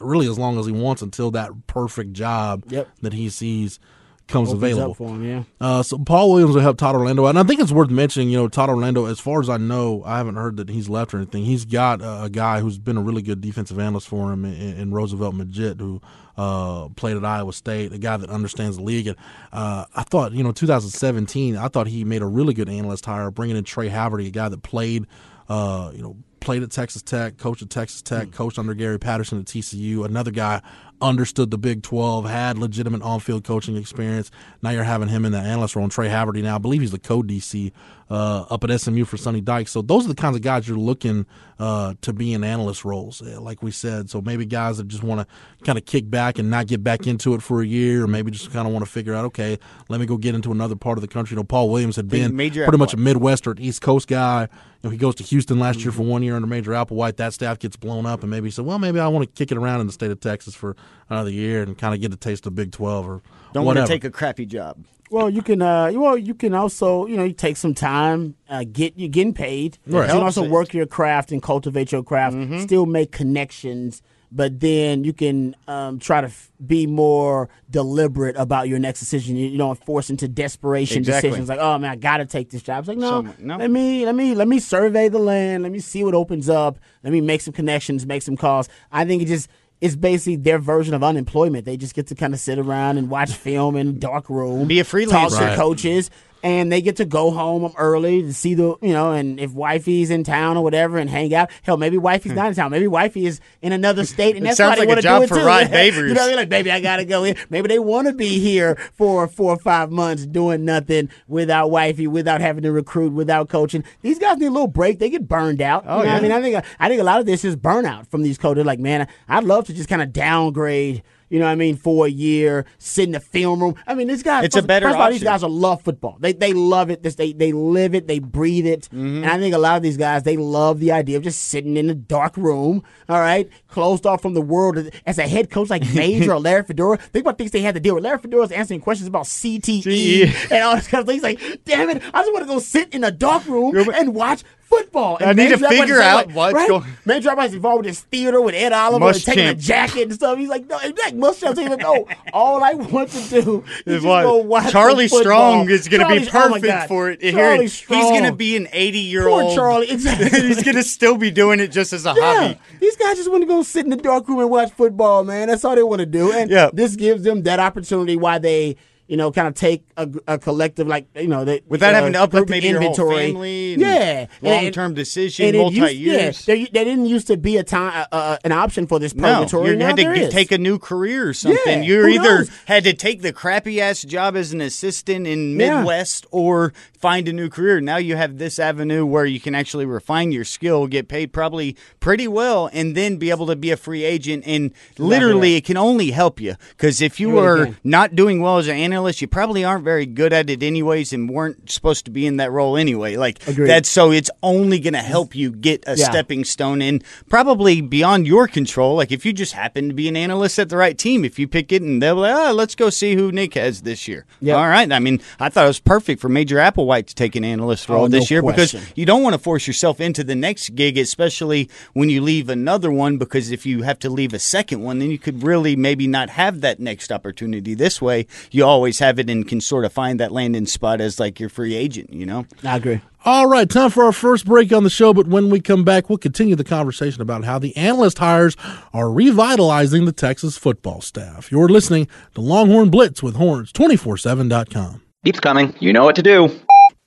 really 0.00 0.28
as 0.28 0.38
long 0.38 0.58
as 0.58 0.66
he 0.66 0.72
wants 0.72 1.02
until 1.02 1.30
that 1.32 1.66
perfect 1.66 2.12
job 2.12 2.64
Yep. 2.68 2.88
that 3.02 3.12
he 3.12 3.28
sees 3.28 3.78
comes 4.26 4.48
Opens 4.48 4.62
available. 4.62 4.94
for 4.94 5.08
him, 5.10 5.22
yeah. 5.22 5.42
Uh, 5.60 5.82
so 5.82 5.98
Paul 5.98 6.32
Williams 6.32 6.54
will 6.54 6.62
help 6.62 6.78
Todd 6.78 6.94
Orlando, 6.94 7.26
and 7.26 7.38
I 7.38 7.42
think 7.42 7.60
it's 7.60 7.70
worth 7.70 7.90
mentioning. 7.90 8.30
You 8.30 8.38
know, 8.38 8.48
Todd 8.48 8.70
Orlando, 8.70 9.04
as 9.04 9.20
far 9.20 9.38
as 9.38 9.50
I 9.50 9.58
know, 9.58 10.02
I 10.06 10.16
haven't 10.16 10.36
heard 10.36 10.56
that 10.56 10.70
he's 10.70 10.88
left 10.88 11.12
or 11.12 11.18
anything. 11.18 11.44
He's 11.44 11.66
got 11.66 12.00
a, 12.00 12.22
a 12.22 12.30
guy 12.30 12.60
who's 12.60 12.78
been 12.78 12.96
a 12.96 13.02
really 13.02 13.20
good 13.20 13.42
defensive 13.42 13.78
analyst 13.78 14.08
for 14.08 14.32
him 14.32 14.46
in, 14.46 14.54
in 14.78 14.90
Roosevelt 14.94 15.34
Maggitt, 15.34 15.78
who 15.78 16.00
uh, 16.38 16.88
played 16.96 17.18
at 17.18 17.24
Iowa 17.24 17.52
State, 17.52 17.92
a 17.92 17.98
guy 17.98 18.16
that 18.16 18.30
understands 18.30 18.78
the 18.78 18.82
league. 18.82 19.08
And 19.08 19.16
uh, 19.52 19.84
I 19.94 20.04
thought, 20.04 20.32
you 20.32 20.42
know, 20.42 20.52
2017, 20.52 21.58
I 21.58 21.68
thought 21.68 21.86
he 21.86 22.02
made 22.04 22.22
a 22.22 22.26
really 22.26 22.54
good 22.54 22.70
analyst 22.70 23.04
hire, 23.04 23.30
bringing 23.30 23.58
in 23.58 23.64
Trey 23.64 23.90
Haverty, 23.90 24.28
a 24.28 24.30
guy 24.30 24.48
that 24.48 24.62
played, 24.62 25.06
uh, 25.50 25.90
you 25.94 26.00
know. 26.02 26.16
Played 26.44 26.62
at 26.62 26.70
Texas 26.70 27.02
Tech, 27.02 27.38
coached 27.38 27.62
at 27.62 27.70
Texas 27.70 28.02
Tech, 28.02 28.26
hmm. 28.26 28.30
coached 28.32 28.58
under 28.58 28.74
Gary 28.74 28.98
Patterson 28.98 29.40
at 29.40 29.46
TCU. 29.46 30.04
Another 30.04 30.30
guy 30.30 30.60
understood 31.00 31.50
the 31.50 31.58
Big 31.58 31.82
12, 31.82 32.28
had 32.28 32.58
legitimate 32.58 33.02
on 33.02 33.20
field 33.20 33.44
coaching 33.44 33.76
experience. 33.76 34.30
Now 34.62 34.70
you're 34.70 34.84
having 34.84 35.08
him 35.08 35.24
in 35.24 35.32
the 35.32 35.38
analyst 35.38 35.76
role. 35.76 35.84
And 35.84 35.92
Trey 35.92 36.08
Haverty 36.08 36.42
now, 36.42 36.56
I 36.56 36.58
believe 36.58 36.80
he's 36.80 36.92
the 36.92 36.98
co 36.98 37.22
DC 37.22 37.72
uh, 38.10 38.42
up 38.50 38.64
at 38.64 38.80
SMU 38.80 39.04
for 39.04 39.16
Sonny 39.16 39.40
Dykes. 39.40 39.70
So 39.70 39.82
those 39.82 40.04
are 40.04 40.08
the 40.08 40.14
kinds 40.14 40.36
of 40.36 40.42
guys 40.42 40.68
you're 40.68 40.76
looking 40.76 41.26
uh, 41.58 41.94
to 42.02 42.12
be 42.12 42.32
in 42.32 42.44
analyst 42.44 42.84
roles, 42.84 43.22
uh, 43.22 43.40
like 43.40 43.62
we 43.62 43.70
said. 43.70 44.10
So 44.10 44.20
maybe 44.20 44.44
guys 44.44 44.78
that 44.78 44.88
just 44.88 45.02
want 45.02 45.20
to 45.20 45.64
kind 45.64 45.78
of 45.78 45.84
kick 45.86 46.10
back 46.10 46.38
and 46.38 46.50
not 46.50 46.66
get 46.66 46.82
back 46.82 47.06
into 47.06 47.34
it 47.34 47.42
for 47.42 47.62
a 47.62 47.66
year, 47.66 48.04
or 48.04 48.06
maybe 48.06 48.30
just 48.30 48.52
kind 48.52 48.66
of 48.66 48.72
want 48.72 48.84
to 48.84 48.90
figure 48.90 49.14
out, 49.14 49.24
okay, 49.26 49.58
let 49.88 50.00
me 50.00 50.06
go 50.06 50.16
get 50.16 50.34
into 50.34 50.52
another 50.52 50.76
part 50.76 50.98
of 50.98 51.02
the 51.02 51.08
country. 51.08 51.34
You 51.34 51.40
know, 51.40 51.44
Paul 51.44 51.70
Williams 51.70 51.96
had 51.96 52.08
been 52.08 52.36
pretty 52.36 52.78
much 52.78 52.94
a. 52.94 52.96
Midwest 52.96 53.46
or 53.46 53.54
East 53.58 53.82
Coast 53.82 54.08
guy. 54.08 54.42
You 54.42 54.88
know, 54.88 54.90
he 54.90 54.98
goes 54.98 55.14
to 55.16 55.22
Houston 55.22 55.58
last 55.58 55.80
year 55.80 55.92
for 55.92 56.02
one 56.02 56.22
year 56.22 56.36
under 56.36 56.46
Major 56.46 56.72
Applewhite. 56.72 57.16
That 57.16 57.32
staff 57.32 57.58
gets 57.58 57.76
blown 57.76 58.04
up, 58.04 58.20
and 58.20 58.30
maybe 58.30 58.48
he 58.48 58.50
said, 58.50 58.66
well, 58.66 58.78
maybe 58.78 59.00
I 59.00 59.08
want 59.08 59.24
to 59.24 59.32
kick 59.34 59.50
it 59.50 59.56
around 59.56 59.80
in 59.80 59.86
the 59.86 59.92
state 59.92 60.10
of 60.10 60.20
Texas 60.20 60.54
for 60.54 60.76
another 61.08 61.30
year 61.30 61.62
and 61.62 61.76
kind 61.76 61.94
of 61.94 62.00
get 62.00 62.12
a 62.12 62.16
taste 62.16 62.46
of 62.46 62.54
Big 62.54 62.72
12 62.72 63.08
or 63.08 63.22
Don't 63.52 63.64
want 63.64 63.78
to 63.78 63.86
take 63.86 64.04
a 64.04 64.10
crappy 64.10 64.46
job. 64.46 64.84
Well, 65.10 65.30
you 65.30 65.42
can. 65.42 65.62
Uh, 65.62 65.92
well, 65.94 66.16
you 66.18 66.34
can 66.34 66.54
also, 66.54 67.06
you 67.06 67.16
know, 67.16 67.24
you 67.24 67.34
take 67.34 67.56
some 67.56 67.74
time, 67.74 68.34
uh, 68.48 68.64
get 68.64 68.96
you 68.98 69.06
getting 69.06 69.34
paid. 69.34 69.78
Right. 69.86 70.06
You 70.08 70.14
can 70.14 70.22
also 70.22 70.48
work 70.48 70.72
your 70.74 70.86
craft 70.86 71.30
and 71.30 71.40
cultivate 71.42 71.92
your 71.92 72.02
craft. 72.02 72.34
Mm-hmm. 72.34 72.60
Still 72.60 72.84
make 72.86 73.12
connections, 73.12 74.02
but 74.32 74.58
then 74.58 75.04
you 75.04 75.12
can 75.12 75.54
um, 75.68 76.00
try 76.00 76.20
to 76.22 76.28
f- 76.28 76.50
be 76.66 76.86
more 76.88 77.48
deliberate 77.70 78.34
about 78.36 78.66
your 78.68 78.80
next 78.80 78.98
decision. 78.98 79.36
You, 79.36 79.46
you 79.50 79.58
don't 79.58 79.78
force 79.84 80.10
into 80.10 80.26
desperation 80.26 80.98
Exactly. 80.98 81.28
decisions 81.30 81.48
like, 81.48 81.60
oh 81.60 81.78
man, 81.78 81.90
I 81.90 81.96
got 81.96 82.16
to 82.16 82.26
take 82.26 82.50
this 82.50 82.62
job. 82.62 82.80
It's 82.80 82.88
like, 82.88 82.98
no, 82.98 83.10
Some- 83.10 83.34
no. 83.38 83.56
let 83.58 83.70
me 83.70 84.06
let 84.06 84.16
me 84.16 84.34
let 84.34 84.48
me 84.48 84.58
survey 84.58 85.08
the 85.10 85.20
land. 85.20 85.62
Let 85.62 85.70
me 85.70 85.78
see 85.80 86.02
what 86.02 86.14
opens 86.14 86.48
up. 86.48 86.78
Let 87.04 87.12
me 87.12 87.20
make 87.20 87.42
some 87.42 87.52
connections, 87.54 88.04
make 88.04 88.22
some 88.22 88.36
calls. 88.36 88.68
I 88.90 89.04
think 89.04 89.22
it 89.22 89.26
just. 89.26 89.48
It's 89.84 89.96
basically 89.96 90.36
their 90.36 90.58
version 90.58 90.94
of 90.94 91.02
unemployment. 91.04 91.66
They 91.66 91.76
just 91.76 91.94
get 91.94 92.06
to 92.06 92.14
kind 92.14 92.32
of 92.32 92.40
sit 92.40 92.58
around 92.58 92.96
and 92.96 93.10
watch 93.10 93.32
film 93.32 93.76
in 93.76 93.98
dark 93.98 94.30
room, 94.30 94.66
Be 94.66 94.80
a 94.80 94.84
talk 94.84 94.92
freelancer. 94.92 95.38
to 95.40 95.44
Right. 95.44 95.56
coaches, 95.58 96.10
and 96.44 96.70
they 96.70 96.80
get 96.82 96.96
to 96.96 97.04
go 97.06 97.30
home 97.32 97.72
early 97.76 98.22
to 98.22 98.32
see 98.32 98.54
the 98.54 98.76
you 98.82 98.92
know, 98.92 99.10
and 99.12 99.40
if 99.40 99.52
wifey's 99.52 100.10
in 100.10 100.22
town 100.22 100.56
or 100.56 100.62
whatever, 100.62 100.98
and 100.98 101.10
hang 101.10 101.34
out. 101.34 101.50
Hell, 101.62 101.76
maybe 101.78 101.98
wifey's 101.98 102.34
not 102.34 102.46
in 102.48 102.54
town. 102.54 102.70
Maybe 102.70 102.86
wifey 102.86 103.26
is 103.26 103.40
in 103.62 103.72
another 103.72 104.04
state, 104.04 104.36
and 104.36 104.44
Hmm. 104.44 104.44
That's 104.44 104.58
sounds 104.58 104.70
why 104.72 104.74
they 104.76 104.80
like 104.82 104.86
a 104.86 104.88
want 104.90 104.98
to 104.98 105.02
job 105.02 105.20
do 105.20 105.24
it 105.24 105.28
for 105.28 105.34
too. 105.36 105.44
Rod 105.46 105.60
you 105.64 105.68
know, 105.70 105.76
Babers. 105.76 106.08
what 106.14 106.20
I 106.20 106.26
mean? 106.28 106.36
like 106.36 106.48
baby, 106.50 106.70
I 106.70 106.80
gotta 106.80 107.04
go 107.04 107.24
in. 107.24 107.36
Maybe 107.50 107.66
they 107.68 107.78
want 107.78 108.06
to 108.08 108.12
be 108.12 108.38
here 108.38 108.76
for 108.92 109.26
four 109.26 109.52
or 109.52 109.58
five 109.58 109.90
months 109.90 110.26
doing 110.26 110.64
nothing 110.64 111.08
without 111.26 111.70
wifey, 111.70 112.06
without 112.06 112.40
having 112.42 112.62
to 112.64 112.72
recruit, 112.72 113.12
without 113.14 113.48
coaching. 113.48 113.82
These 114.02 114.18
guys 114.18 114.36
need 114.36 114.46
a 114.46 114.50
little 114.50 114.66
break. 114.68 114.98
They 114.98 115.08
get 115.10 115.26
burned 115.26 115.62
out. 115.62 115.84
Oh, 115.86 115.98
you 116.00 116.04
know 116.04 116.10
yeah. 116.10 116.16
I 116.16 116.20
mean, 116.20 116.32
I 116.32 116.42
think 116.42 116.64
I 116.78 116.88
think 116.88 117.00
a 117.00 117.04
lot 117.04 117.20
of 117.20 117.26
this 117.26 117.42
is 117.44 117.56
burnout 117.56 118.06
from 118.08 118.22
these 118.22 118.36
coaches. 118.36 118.66
Like, 118.66 118.78
man, 118.80 119.08
I'd 119.28 119.44
love 119.44 119.64
to 119.68 119.72
just 119.72 119.88
kind 119.88 120.02
of 120.02 120.12
downgrade. 120.12 121.02
You 121.28 121.38
know 121.38 121.46
what 121.46 121.52
I 121.52 121.56
mean? 121.56 121.76
For 121.76 122.06
a 122.06 122.10
year, 122.10 122.66
sit 122.78 123.04
in 123.04 123.12
the 123.12 123.20
film 123.20 123.60
room. 123.60 123.74
I 123.86 123.94
mean, 123.94 124.08
these 124.08 124.22
guys. 124.22 124.44
It's 124.44 124.56
a 124.56 124.62
better 124.62 124.86
First 124.86 124.96
of 124.96 125.00
all, 125.00 125.10
these 125.10 125.22
guys 125.22 125.42
are 125.42 125.50
love 125.50 125.82
football. 125.82 126.16
They 126.20 126.32
they 126.32 126.52
love 126.52 126.90
it. 126.90 127.02
This 127.02 127.14
they 127.14 127.32
they 127.32 127.52
live 127.52 127.94
it. 127.94 128.06
They 128.06 128.18
breathe 128.18 128.66
it. 128.66 128.88
Mm-hmm. 128.92 129.24
And 129.24 129.26
I 129.26 129.38
think 129.38 129.54
a 129.54 129.58
lot 129.58 129.76
of 129.76 129.82
these 129.82 129.96
guys 129.96 130.22
they 130.22 130.36
love 130.36 130.80
the 130.80 130.92
idea 130.92 131.16
of 131.16 131.22
just 131.22 131.42
sitting 131.44 131.76
in 131.76 131.90
a 131.90 131.94
dark 131.94 132.36
room. 132.36 132.82
All 133.08 133.20
right, 133.20 133.48
closed 133.68 134.06
off 134.06 134.22
from 134.22 134.34
the 134.34 134.42
world. 134.42 134.90
As 135.06 135.18
a 135.18 135.26
head 135.26 135.50
coach 135.50 135.70
like 135.70 135.82
Major 135.94 136.32
or 136.34 136.40
Larry 136.40 136.64
Fedora, 136.64 136.98
think 136.98 137.24
about 137.24 137.38
things 137.38 137.50
they 137.50 137.62
had 137.62 137.74
to 137.74 137.80
deal 137.80 137.94
with. 137.94 138.04
Larry 138.04 138.18
Fedora's 138.18 138.52
answering 138.52 138.80
questions 138.80 139.08
about 139.08 139.24
CTE 139.24 140.50
and 140.50 140.62
all 140.62 140.76
this 140.76 140.88
kind 140.88 141.02
of 141.02 141.08
things. 141.08 141.22
Like, 141.22 141.40
damn 141.64 141.90
it, 141.90 142.02
I 142.12 142.22
just 142.22 142.32
want 142.32 142.44
to 142.44 142.52
go 142.52 142.58
sit 142.58 142.94
in 142.94 143.04
a 143.04 143.10
dark 143.10 143.46
room 143.46 143.76
and 143.76 144.14
watch 144.14 144.42
football. 144.64 145.16
And 145.20 145.28
I 145.30 145.32
need 145.32 145.50
to 145.50 145.68
figure 145.68 146.00
out 146.00 146.28
way, 146.28 146.34
what's 146.34 146.54
right? 146.54 146.68
going- 146.68 146.84
Major 147.04 147.30
Applewhite's 147.30 147.54
involved 147.54 147.84
with 147.84 147.86
this 147.94 148.00
theater 148.00 148.40
with 148.40 148.54
Ed 148.54 148.72
Oliver 148.72 149.08
and 149.08 149.22
taking 149.24 149.46
a 149.46 149.54
jacket 149.54 150.02
and 150.02 150.14
stuff. 150.14 150.38
He's 150.38 150.48
like, 150.48 150.66
no, 150.68 150.78
that 150.78 151.12
Muschamp. 151.14 151.58
He's 151.58 151.68
like, 151.68 151.80
no, 151.80 152.06
all 152.32 152.62
I 152.64 152.72
want 152.74 153.10
to 153.10 153.42
do 153.42 153.64
is 153.86 154.02
just 154.02 154.04
go 154.04 154.38
watch 154.38 154.72
Charlie. 154.72 155.08
Strong 155.08 155.70
is 155.70 155.88
going 155.88 156.00
to 156.00 156.08
be 156.20 156.26
oh 156.26 156.30
perfect 156.30 156.88
for 156.88 157.10
it. 157.10 157.20
Here, 157.22 157.32
Charlie 157.32 157.66
he's 157.66 157.84
going 157.86 158.24
to 158.24 158.32
be 158.32 158.56
an 158.56 158.68
80 158.72 158.98
year 158.98 159.22
Poor 159.28 159.42
old. 159.42 159.54
Charlie. 159.54 159.90
Exactly. 159.90 160.28
he's 160.48 160.62
going 160.62 160.76
to 160.76 160.82
still 160.82 161.16
be 161.16 161.30
doing 161.30 161.60
it 161.60 161.68
just 161.68 161.92
as 161.92 162.06
a 162.06 162.14
Yeah, 162.16 162.34
hobby. 162.48 162.58
these 162.80 162.96
guys 162.96 163.16
just 163.16 163.30
want 163.30 163.42
to 163.42 163.46
go 163.46 163.62
sit 163.62 163.84
in 163.84 163.90
the 163.90 163.96
dark 163.96 164.26
room 164.28 164.40
and 164.40 164.50
watch 164.50 164.72
football, 164.72 165.24
man. 165.24 165.48
That's 165.48 165.64
all 165.64 165.74
they 165.76 165.82
want 165.82 166.00
to 166.00 166.06
do, 166.06 166.32
and 166.32 166.50
Yeah. 166.50 166.70
this 166.72 166.96
gives 166.96 167.22
them 167.22 167.42
that 167.42 167.60
opportunity. 167.60 168.16
Why 168.16 168.38
they, 168.38 168.76
you 169.14 169.18
know, 169.18 169.30
kind 169.30 169.46
of 169.46 169.54
take 169.54 169.84
a, 169.96 170.08
a 170.26 170.38
collective, 170.40 170.88
like 170.88 171.06
you 171.14 171.28
know, 171.28 171.44
they, 171.44 171.62
Without 171.68 171.92
uh, 171.92 171.98
having 171.98 172.14
to 172.14 172.22
uproot 172.24 172.48
maybe 172.48 172.66
your 172.66 172.80
whole 172.80 172.90
inventory. 172.90 173.26
family 173.32 173.74
yeah, 173.76 174.26
long-term 174.42 174.94
decision, 174.94 175.46
and 175.46 175.54
it 175.54 175.60
used- 175.68 175.78
multi-years. 175.78 176.48
Yeah, 176.48 176.54
there, 176.56 176.66
there 176.72 176.84
didn't 176.84 177.06
used 177.06 177.28
to 177.28 177.36
be 177.36 177.56
a 177.56 177.62
time, 177.62 177.92
uh, 178.10 178.14
uh, 178.14 178.36
an 178.44 178.50
option 178.50 178.88
for 178.88 178.98
this 178.98 179.14
No, 179.14 179.22
purgatory. 179.22 179.70
you 179.70 179.76
Now 179.76 179.86
had 179.86 179.96
to 179.98 180.12
is. 180.14 180.32
take 180.34 180.50
a 180.50 180.58
new 180.58 180.80
career 180.80 181.28
or 181.28 181.32
something. 181.32 181.84
Yeah, 181.84 181.88
you 181.88 182.06
either 182.08 182.38
knows? 182.38 182.50
had 182.66 182.82
to 182.84 182.92
take 182.92 183.22
the 183.22 183.32
crappy 183.32 183.80
ass 183.80 184.02
job 184.02 184.34
as 184.34 184.52
an 184.52 184.60
assistant 184.60 185.28
in 185.28 185.60
Yeah. 185.60 185.76
Midwest 185.76 186.26
or 186.32 186.72
find 186.98 187.28
a 187.28 187.32
new 187.32 187.48
career. 187.48 187.80
Now 187.80 187.98
you 187.98 188.16
have 188.16 188.38
this 188.38 188.58
avenue 188.58 189.06
where 189.06 189.26
you 189.26 189.38
can 189.38 189.54
actually 189.54 189.86
refine 189.86 190.32
your 190.32 190.44
skill, 190.44 190.88
get 190.88 191.06
paid 191.06 191.32
probably 191.32 191.76
pretty 192.00 192.26
well, 192.26 192.68
and 192.72 192.96
then 192.96 193.18
be 193.18 193.30
able 193.30 193.46
to 193.46 193.54
be 193.54 193.70
a 193.70 193.76
free 193.76 194.02
agent. 194.02 194.42
And 194.44 194.72
literally, 194.98 195.54
it 195.54 195.64
can 195.64 195.76
only 195.76 196.10
help 196.10 196.40
you 196.40 196.56
because 196.70 197.00
if 197.00 197.20
you 197.20 197.30
really 197.32 197.46
are 197.46 197.64
can. 197.66 197.76
not 197.84 198.16
doing 198.16 198.40
well 198.40 198.56
as 198.58 198.66
an 198.68 198.76
analyst, 198.76 199.03
you 199.20 199.28
probably 199.28 199.64
aren't 199.64 199.84
very 199.84 200.06
good 200.06 200.32
at 200.32 200.50
it 200.50 200.62
anyways, 200.62 201.12
and 201.12 201.28
weren't 201.30 201.70
supposed 201.70 202.04
to 202.06 202.10
be 202.10 202.26
in 202.26 202.36
that 202.38 202.50
role 202.52 202.76
anyway. 202.76 203.16
Like 203.16 203.46
Agreed. 203.46 203.68
that's 203.68 203.88
so 203.88 204.10
it's 204.10 204.30
only 204.42 204.78
going 204.78 204.94
to 204.94 205.00
help 205.00 205.34
you 205.34 205.50
get 205.50 205.84
a 205.86 205.96
Yeah. 205.96 206.10
stepping 206.10 206.44
stone 206.44 206.80
in 206.82 207.02
probably 207.28 207.80
beyond 207.80 208.26
your 208.26 208.46
control. 208.48 208.96
Like 208.96 209.12
if 209.12 209.24
you 209.26 209.32
just 209.32 209.52
happen 209.52 209.88
to 209.88 209.94
be 209.94 210.08
an 210.08 210.16
analyst 210.16 210.58
at 210.58 210.68
the 210.68 210.76
right 210.76 210.96
team, 210.96 211.24
if 211.24 211.38
you 211.38 211.48
pick 211.48 211.72
it 211.72 211.82
and 211.82 212.02
they'll 212.02 212.14
be 212.16 212.20
like, 212.22 212.34
oh, 212.34 212.52
let's 212.52 212.74
go 212.74 212.90
see 212.90 213.14
who 213.14 213.32
Nick 213.32 213.54
has 213.54 213.82
this 213.82 214.06
year. 214.08 214.26
Yep. 214.40 214.56
All 214.56 214.68
right. 214.68 214.90
I 214.92 214.98
mean, 214.98 215.20
I 215.40 215.48
thought 215.48 215.64
it 215.64 215.68
was 215.68 215.80
perfect 215.80 216.20
for 216.20 216.28
Major 216.28 216.56
Applewhite 216.56 217.06
to 217.06 217.14
take 217.14 217.36
an 217.36 217.44
analyst 217.44 217.88
role 217.88 218.02
Oh, 218.04 218.06
no 218.06 218.08
this 218.18 218.30
year 218.30 218.42
question. 218.42 218.80
because 218.80 218.92
you 218.96 219.06
don't 219.06 219.22
want 219.22 219.34
to 219.34 219.38
force 219.38 219.66
yourself 219.66 220.00
into 220.00 220.22
the 220.24 220.34
next 220.34 220.74
gig, 220.74 220.98
especially 220.98 221.68
when 221.92 222.08
you 222.10 222.20
leave 222.20 222.48
another 222.48 222.90
one. 222.92 223.16
Because 223.18 223.50
if 223.50 223.64
you 223.66 223.82
have 223.82 223.98
to 224.00 224.10
leave 224.10 224.32
a 224.34 224.38
second 224.38 224.82
one, 224.82 224.98
then 224.98 225.10
you 225.10 225.18
could 225.18 225.42
really 225.42 225.76
maybe 225.76 226.06
not 226.06 226.30
have 226.30 226.60
that 226.60 226.80
next 226.80 227.10
opportunity. 227.10 227.74
This 227.74 228.00
way, 228.02 228.26
you 228.50 228.64
always 228.64 228.83
have 228.92 229.18
it 229.18 229.30
and 229.30 229.46
can 229.46 229.60
sort 229.60 229.84
of 229.84 229.92
find 229.92 230.20
that 230.20 230.32
landing 230.32 230.66
spot 230.66 231.00
as 231.00 231.18
like 231.18 231.40
your 231.40 231.48
free 231.48 231.74
agent. 231.74 232.12
You 232.12 232.26
know. 232.26 232.46
I 232.62 232.76
agree. 232.76 233.00
All 233.26 233.46
right, 233.46 233.68
time 233.68 233.88
for 233.88 234.04
our 234.04 234.12
first 234.12 234.44
break 234.44 234.70
on 234.70 234.84
the 234.84 234.90
show. 234.90 235.14
But 235.14 235.26
when 235.26 235.48
we 235.48 235.58
come 235.58 235.82
back, 235.82 236.10
we'll 236.10 236.18
continue 236.18 236.56
the 236.56 236.64
conversation 236.64 237.22
about 237.22 237.44
how 237.44 237.58
the 237.58 237.74
analyst 237.74 238.18
hires 238.18 238.54
are 238.92 239.10
revitalizing 239.10 240.04
the 240.04 240.12
Texas 240.12 240.58
football 240.58 241.00
staff. 241.00 241.50
You're 241.50 241.70
listening 241.70 242.06
to 242.34 242.42
Longhorn 242.42 242.90
Blitz 242.90 243.22
with 243.22 243.36
Horns247.com. 243.36 245.00
Keeps 245.24 245.40
coming. 245.40 245.74
You 245.80 245.94
know 245.94 246.04
what 246.04 246.16
to 246.16 246.22
do. 246.22 246.50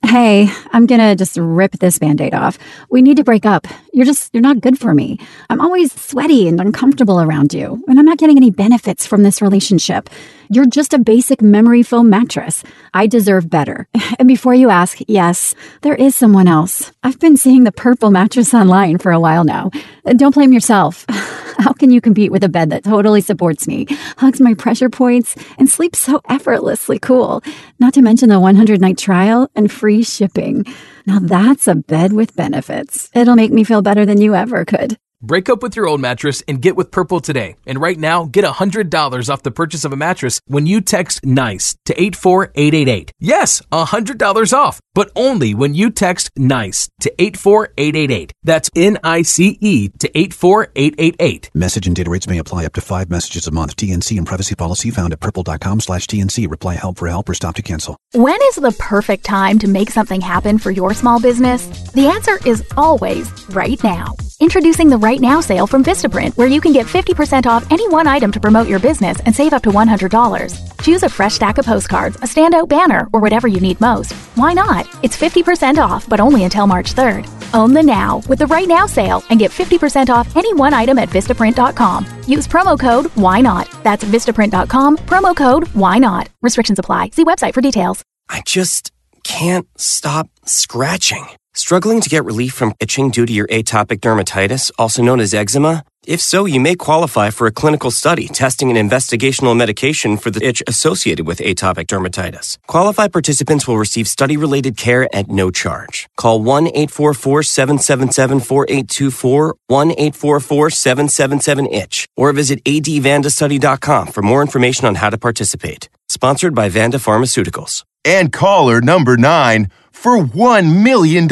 Hey, 0.04 0.48
I'm 0.72 0.86
gonna 0.86 1.14
just 1.14 1.36
rip 1.36 1.72
this 1.72 1.98
band 1.98 2.20
aid 2.20 2.32
off. 2.32 2.58
We 2.90 3.02
need 3.02 3.16
to 3.18 3.24
break 3.24 3.44
up. 3.44 3.66
You're 3.92 4.06
just, 4.06 4.32
you're 4.32 4.40
not 4.40 4.60
good 4.60 4.78
for 4.78 4.94
me. 4.94 5.18
I'm 5.50 5.60
always 5.60 5.92
sweaty 5.92 6.48
and 6.48 6.60
uncomfortable 6.60 7.20
around 7.20 7.52
you, 7.52 7.84
and 7.88 7.98
I'm 7.98 8.04
not 8.04 8.18
getting 8.18 8.36
any 8.36 8.50
benefits 8.50 9.06
from 9.06 9.22
this 9.22 9.42
relationship. 9.42 10.08
You're 10.50 10.66
just 10.66 10.94
a 10.94 10.98
basic 10.98 11.42
memory 11.42 11.82
foam 11.82 12.08
mattress. 12.08 12.64
I 12.94 13.06
deserve 13.06 13.50
better. 13.50 13.86
And 14.18 14.26
before 14.26 14.54
you 14.54 14.68
ask, 14.68 14.98
yes, 15.06 15.54
there 15.82 15.94
is 15.94 16.16
someone 16.16 16.48
else. 16.48 16.90
I've 17.04 17.20
been 17.20 17.36
seeing 17.36 17.62
the 17.62 17.70
purple 17.70 18.10
mattress 18.10 18.52
online 18.52 18.98
for 18.98 19.12
a 19.12 19.20
while 19.20 19.44
now. 19.44 19.70
Uh, 20.04 20.14
Don't 20.14 20.34
blame 20.34 20.52
yourself. 20.52 21.04
How 21.58 21.72
can 21.72 21.90
you 21.90 22.00
compete 22.00 22.32
with 22.32 22.42
a 22.42 22.48
bed 22.48 22.70
that 22.70 22.82
totally 22.84 23.20
supports 23.20 23.68
me, 23.68 23.86
hugs 24.16 24.40
my 24.40 24.54
pressure 24.54 24.88
points, 24.88 25.36
and 25.58 25.68
sleeps 25.68 25.98
so 26.00 26.20
effortlessly 26.28 26.98
cool? 26.98 27.42
Not 27.78 27.94
to 27.94 28.02
mention 28.02 28.28
the 28.28 28.40
100 28.40 28.80
night 28.80 28.98
trial 28.98 29.48
and 29.54 29.70
free 29.70 30.02
shipping. 30.02 30.64
Now 31.06 31.18
that's 31.20 31.68
a 31.68 31.74
bed 31.76 32.12
with 32.12 32.34
benefits. 32.34 33.10
It'll 33.14 33.36
make 33.36 33.52
me 33.52 33.62
feel 33.62 33.82
better 33.82 34.04
than 34.04 34.20
you 34.20 34.34
ever 34.34 34.64
could. 34.64 34.98
Break 35.20 35.48
up 35.48 35.64
with 35.64 35.74
your 35.74 35.88
old 35.88 36.00
mattress 36.00 36.44
and 36.46 36.62
get 36.62 36.76
with 36.76 36.92
Purple 36.92 37.18
today. 37.18 37.56
And 37.66 37.80
right 37.80 37.98
now, 37.98 38.26
get 38.26 38.44
$100 38.44 39.28
off 39.28 39.42
the 39.42 39.50
purchase 39.50 39.84
of 39.84 39.92
a 39.92 39.96
mattress 39.96 40.40
when 40.46 40.64
you 40.64 40.80
text 40.80 41.24
NICE 41.26 41.74
to 41.86 42.00
84888. 42.00 43.10
Yes, 43.18 43.60
$100 43.72 44.52
off, 44.52 44.80
but 44.94 45.10
only 45.16 45.54
when 45.56 45.74
you 45.74 45.90
text 45.90 46.30
NICE 46.36 46.88
to 47.00 47.12
84888. 47.20 48.32
That's 48.44 48.70
N 48.76 48.98
I 49.02 49.22
C 49.22 49.58
E 49.60 49.88
to 49.88 50.08
84888. 50.16 51.50
Message 51.52 51.88
and 51.88 51.96
data 51.96 52.10
rates 52.10 52.28
may 52.28 52.38
apply 52.38 52.66
up 52.66 52.74
to 52.74 52.80
five 52.80 53.10
messages 53.10 53.48
a 53.48 53.50
month. 53.50 53.74
TNC 53.74 54.18
and 54.18 54.26
privacy 54.26 54.54
policy 54.54 54.92
found 54.92 55.12
at 55.12 55.18
purple.com 55.18 55.80
slash 55.80 56.06
TNC. 56.06 56.48
Reply 56.48 56.74
help 56.74 56.96
for 56.96 57.08
help 57.08 57.28
or 57.28 57.34
stop 57.34 57.56
to 57.56 57.62
cancel. 57.62 57.96
When 58.14 58.38
is 58.50 58.54
the 58.54 58.76
perfect 58.78 59.24
time 59.24 59.58
to 59.58 59.66
make 59.66 59.90
something 59.90 60.20
happen 60.20 60.58
for 60.58 60.70
your 60.70 60.94
small 60.94 61.20
business? 61.20 61.66
The 61.90 62.06
answer 62.06 62.38
is 62.46 62.62
always 62.76 63.32
right 63.48 63.82
now. 63.82 64.14
Introducing 64.40 64.88
the 64.88 65.07
Right 65.08 65.20
Now 65.20 65.40
sale 65.40 65.66
from 65.66 65.82
Vistaprint, 65.82 66.36
where 66.36 66.52
you 66.54 66.60
can 66.60 66.74
get 66.74 66.84
50% 66.84 67.46
off 67.46 67.64
any 67.72 67.88
one 67.88 68.06
item 68.06 68.30
to 68.30 68.38
promote 68.38 68.68
your 68.68 68.78
business 68.78 69.18
and 69.24 69.34
save 69.34 69.54
up 69.54 69.62
to 69.62 69.70
$100. 69.70 70.82
Choose 70.82 71.02
a 71.02 71.08
fresh 71.08 71.36
stack 71.36 71.56
of 71.56 71.64
postcards, 71.64 72.16
a 72.16 72.26
standout 72.32 72.68
banner, 72.68 73.08
or 73.14 73.20
whatever 73.20 73.48
you 73.48 73.58
need 73.58 73.80
most. 73.80 74.12
Why 74.36 74.52
not? 74.52 74.86
It's 75.02 75.16
50% 75.16 75.78
off, 75.78 76.06
but 76.06 76.20
only 76.20 76.44
until 76.44 76.66
March 76.66 76.92
3rd. 76.94 77.26
Own 77.54 77.72
the 77.72 77.82
now 77.82 78.20
with 78.28 78.40
the 78.40 78.46
Right 78.48 78.68
Now 78.68 78.84
sale 78.84 79.24
and 79.30 79.40
get 79.40 79.50
50% 79.50 80.10
off 80.10 80.36
any 80.36 80.52
one 80.52 80.74
item 80.74 80.98
at 80.98 81.08
Vistaprint.com. 81.08 82.04
Use 82.26 82.46
promo 82.46 82.78
code 82.78 83.06
Why 83.16 83.40
Not. 83.40 83.66
That's 83.82 84.04
Vistaprint.com, 84.04 84.98
promo 84.98 85.34
code 85.34 85.68
Why 85.68 85.96
Not. 85.96 86.28
Restrictions 86.42 86.78
apply. 86.78 87.12
See 87.14 87.24
website 87.24 87.54
for 87.54 87.62
details. 87.62 88.02
I 88.28 88.42
just 88.44 88.92
can't 89.24 89.68
stop 89.78 90.28
scratching. 90.44 91.26
Struggling 91.58 92.00
to 92.00 92.08
get 92.08 92.24
relief 92.24 92.54
from 92.54 92.72
itching 92.78 93.10
due 93.10 93.26
to 93.26 93.32
your 93.32 93.48
atopic 93.48 93.98
dermatitis, 93.98 94.70
also 94.78 95.02
known 95.02 95.18
as 95.18 95.34
eczema? 95.34 95.82
If 96.06 96.20
so, 96.20 96.44
you 96.44 96.60
may 96.60 96.76
qualify 96.76 97.30
for 97.30 97.48
a 97.48 97.50
clinical 97.50 97.90
study 97.90 98.28
testing 98.28 98.70
an 98.70 98.76
investigational 98.88 99.56
medication 99.56 100.18
for 100.18 100.30
the 100.30 100.40
itch 100.46 100.62
associated 100.68 101.26
with 101.26 101.40
atopic 101.40 101.86
dermatitis. 101.88 102.58
Qualified 102.68 103.12
participants 103.12 103.66
will 103.66 103.76
receive 103.76 104.06
study 104.06 104.36
related 104.36 104.76
care 104.76 105.08
at 105.12 105.26
no 105.28 105.50
charge. 105.50 106.08
Call 106.16 106.40
1 106.44 106.68
844 106.68 107.42
777 107.42 108.38
4824, 108.38 109.56
1 109.66 109.90
844 109.90 110.70
777 110.70 111.66
ITCH, 111.66 112.06
or 112.16 112.32
visit 112.32 112.62
advandastudy.com 112.62 114.06
for 114.12 114.22
more 114.22 114.42
information 114.42 114.86
on 114.86 114.94
how 114.94 115.10
to 115.10 115.18
participate. 115.18 115.88
Sponsored 116.08 116.54
by 116.54 116.68
Vanda 116.68 116.98
Pharmaceuticals. 116.98 117.82
And 118.08 118.32
caller 118.32 118.80
number 118.80 119.18
nine 119.18 119.70
for 119.90 120.16
$1 120.16 120.82
million. 120.82 121.28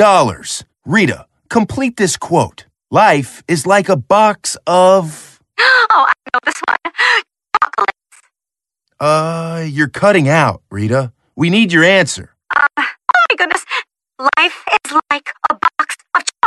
Rita, 0.85 1.27
complete 1.49 1.97
this 1.97 2.19
quote. 2.19 2.67
Life 2.91 3.43
is 3.49 3.67
like 3.67 3.89
a 3.89 3.97
box 3.97 4.59
of. 4.67 5.41
Oh, 5.89 6.05
I 6.07 6.13
know 6.35 6.41
this 6.45 6.61
one. 6.69 6.93
Chocolate. 7.65 7.91
Uh, 9.01 9.65
you're 9.67 9.89
cutting 9.89 10.29
out, 10.29 10.61
Rita. 10.71 11.13
We 11.35 11.49
need 11.49 11.73
your 11.73 11.83
answer. 11.83 12.35
Uh, 12.55 12.67
oh 12.77 12.85
my 13.31 13.37
goodness. 13.39 13.65
Life 14.37 14.63
is 14.75 14.93
like 15.11 15.31
a 15.51 15.55
box 15.55 15.97
of 16.15 16.25
chocolate. 16.25 16.43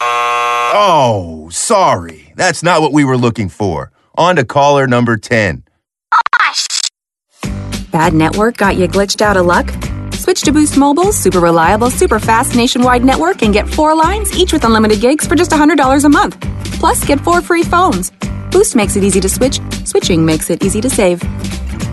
Oh, 0.00 1.48
sorry. 1.50 2.32
That's 2.36 2.62
not 2.62 2.82
what 2.82 2.92
we 2.92 3.02
were 3.02 3.18
looking 3.18 3.48
for. 3.48 3.90
On 4.14 4.36
to 4.36 4.44
caller 4.44 4.86
number 4.86 5.16
10. 5.16 5.64
Bad 7.90 8.14
network 8.14 8.56
got 8.56 8.76
you 8.76 8.86
glitched 8.86 9.20
out 9.20 9.36
of 9.36 9.46
luck? 9.46 9.74
Switch 10.12 10.42
to 10.42 10.52
Boost 10.52 10.76
Mobile's 10.76 11.16
super 11.16 11.40
reliable, 11.40 11.90
super 11.90 12.20
fast 12.20 12.54
nationwide 12.54 13.02
network 13.04 13.42
and 13.42 13.52
get 13.52 13.68
four 13.68 13.96
lines, 13.96 14.36
each 14.36 14.52
with 14.52 14.64
unlimited 14.64 15.00
gigs 15.00 15.26
for 15.26 15.34
just 15.34 15.50
$100 15.50 16.04
a 16.04 16.08
month. 16.08 16.40
Plus, 16.78 17.04
get 17.04 17.20
four 17.20 17.40
free 17.40 17.64
phones. 17.64 18.12
Boost 18.52 18.76
makes 18.76 18.94
it 18.94 19.02
easy 19.02 19.20
to 19.20 19.28
switch, 19.28 19.60
switching 19.84 20.24
makes 20.24 20.50
it 20.50 20.62
easy 20.62 20.80
to 20.80 20.88
save. 20.88 21.20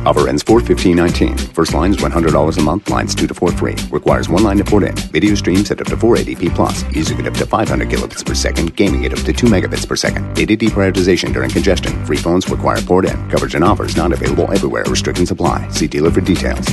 Offer 0.05 0.27
ends 0.27 0.43
41519. 0.43 1.37
First 1.53 1.73
line 1.73 1.91
is 1.91 1.97
$100 1.97 2.57
a 2.57 2.61
month, 2.61 2.89
lines 2.89 3.13
2 3.15 3.27
to 3.27 3.33
4 3.33 3.51
free. 3.51 3.75
Requires 3.91 4.29
one 4.29 4.43
line 4.43 4.57
to 4.57 4.63
port 4.63 4.83
in. 4.83 4.95
Video 5.11 5.35
streams 5.35 5.69
at 5.71 5.79
up 5.79 5.87
to 5.87 5.95
480p 5.95 6.55
plus. 6.55 6.83
Music 6.91 7.19
at 7.19 7.27
up 7.27 7.33
to 7.35 7.45
500 7.45 7.89
kilobits 7.89 8.25
per 8.25 8.33
second. 8.33 8.75
Gaming 8.75 9.05
at 9.05 9.13
up 9.13 9.19
to 9.25 9.33
2 9.33 9.47
megabits 9.47 9.87
per 9.87 9.95
second. 9.95 10.33
Data 10.33 10.57
deprioritization 10.57 11.33
during 11.33 11.49
congestion. 11.49 12.05
Free 12.05 12.17
phones 12.17 12.49
require 12.49 12.81
port 12.81 13.05
in. 13.05 13.29
Coverage 13.29 13.55
and 13.55 13.63
offers 13.63 13.95
not 13.95 14.11
available 14.11 14.51
everywhere. 14.51 14.83
Restrictions 14.85 15.31
apply. 15.31 15.69
See 15.69 15.87
dealer 15.87 16.11
for 16.11 16.21
details. 16.21 16.67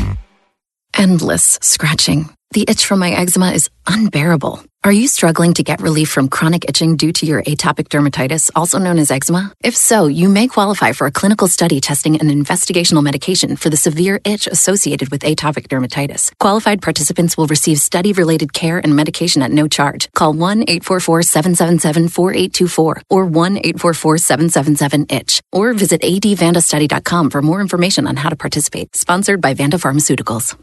Endless 0.96 1.59
scratching. 1.61 2.31
The 2.53 2.64
itch 2.68 2.87
from 2.87 3.00
my 3.00 3.11
eczema 3.11 3.50
is 3.50 3.68
unbearable. 3.88 4.62
Are 4.85 4.92
you 4.92 5.09
struggling 5.09 5.55
to 5.55 5.62
get 5.62 5.81
relief 5.81 6.11
from 6.11 6.29
chronic 6.29 6.68
itching 6.68 6.99
due 6.99 7.11
to 7.14 7.25
your 7.25 7.42
atopic 7.42 7.88
dermatitis, 7.88 8.51
also 8.55 8.79
known 8.79 8.99
as 8.99 9.11
eczema? 9.11 9.51
If 9.62 9.75
so, 9.75 10.09
you 10.09 10.29
may 10.29 10.47
qualify 10.47 10.92
for 10.92 11.07
a 11.07 11.11
clinical 11.11 11.49
study 11.49 11.81
testing 11.81 12.20
an 12.20 12.29
investigational 12.29 13.03
medication 13.03 13.57
for 13.57 13.70
the 13.70 13.79
severe 13.79 14.20
itch 14.27 14.47
associated 14.47 15.11
with 15.11 15.23
atopic 15.23 15.68
dermatitis. 15.68 16.33
Qualified 16.38 16.83
participants 16.83 17.35
will 17.35 17.47
receive 17.47 17.79
study 17.79 18.12
related 18.12 18.53
care 18.53 18.77
and 18.77 18.94
medication 18.94 19.40
at 19.40 19.51
no 19.51 19.68
charge. 19.68 20.11
Call 20.12 20.35
1 20.35 20.64
844 20.64 21.23
777 21.23 22.09
4824 22.09 23.03
or 23.09 23.25
1 23.25 23.57
844 23.57 24.18
777 24.18 25.07
ITCH 25.07 25.40
or 25.51 25.73
visit 25.73 26.03
advandastudy.com 26.03 27.31
for 27.31 27.40
more 27.40 27.62
information 27.62 28.07
on 28.07 28.16
how 28.16 28.29
to 28.29 28.37
participate. 28.37 28.94
Sponsored 28.94 29.40
by 29.40 29.55
Vanda 29.55 29.79
Pharmaceuticals. 29.79 30.55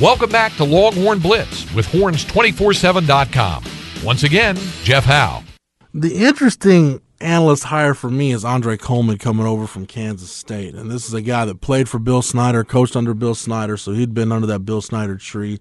Welcome 0.00 0.28
back 0.28 0.56
to 0.56 0.64
Longhorn 0.64 1.20
Blitz 1.20 1.72
with 1.72 1.86
horns247.com. 1.86 3.64
Once 4.02 4.24
again, 4.24 4.56
Jeff 4.82 5.04
Howe. 5.04 5.44
The 5.92 6.16
interesting 6.16 7.00
analyst 7.20 7.62
hire 7.62 7.94
for 7.94 8.10
me 8.10 8.32
is 8.32 8.44
Andre 8.44 8.76
Coleman 8.76 9.18
coming 9.18 9.46
over 9.46 9.68
from 9.68 9.86
Kansas 9.86 10.32
State. 10.32 10.74
And 10.74 10.90
this 10.90 11.06
is 11.06 11.14
a 11.14 11.22
guy 11.22 11.44
that 11.44 11.60
played 11.60 11.88
for 11.88 12.00
Bill 12.00 12.22
Snyder, 12.22 12.64
coached 12.64 12.96
under 12.96 13.14
Bill 13.14 13.36
Snyder, 13.36 13.76
so 13.76 13.92
he'd 13.92 14.12
been 14.14 14.32
under 14.32 14.48
that 14.48 14.60
Bill 14.60 14.80
Snyder 14.80 15.16
tree 15.16 15.60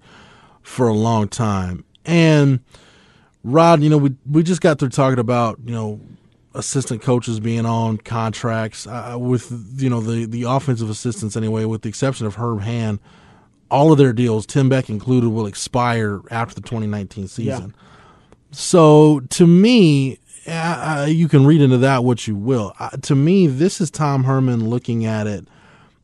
for 0.64 0.88
a 0.88 0.94
long 0.94 1.28
time. 1.28 1.86
And 2.04 2.62
Rod, 3.44 3.84
you 3.84 3.90
know, 3.92 4.00
we 4.00 4.16
we 4.28 4.42
just 4.42 4.62
got 4.62 4.80
through 4.80 4.90
talking 4.90 5.20
about, 5.20 5.60
you 5.64 5.76
know, 5.76 6.02
assistant 6.56 7.04
coaches 7.04 7.40
being 7.40 7.68
on 7.68 7.98
contracts 7.98 8.88
uh, 8.88 9.16
with 9.20 9.76
you 9.78 9.92
know 9.92 10.02
the 10.02 10.26
the 10.26 10.44
offensive 10.44 10.90
assistants 10.90 11.38
anyway 11.38 11.66
with 11.66 11.84
the 11.84 11.90
exception 11.90 12.26
of 12.26 12.36
Herb 12.36 12.62
Hand 12.62 13.00
all 13.74 13.92
of 13.92 13.98
their 13.98 14.14
deals, 14.14 14.46
Tim 14.46 14.70
Beck 14.70 14.90
included, 14.90 15.30
will 15.30 15.48
expire 15.48 16.22
after 16.30 16.56
the 16.56 16.62
2019 16.62 17.28
season. 17.28 17.74
Yeah. 17.76 17.84
So 18.52 19.22
to 19.32 19.48
me, 19.48 20.20
uh, 20.48 21.08
you 21.10 21.28
can 21.28 21.46
read 21.46 21.62
into 21.62 21.80
that 21.80 22.04
what 22.04 22.28
you 22.28 22.36
will. 22.36 22.74
Uh, 22.80 22.92
to 22.92 23.16
me, 23.16 23.48
this 23.48 23.82
is 23.82 23.90
Tom 23.90 24.26
Herman 24.26 24.70
looking 24.70 25.06
at 25.06 25.26
it 25.26 25.48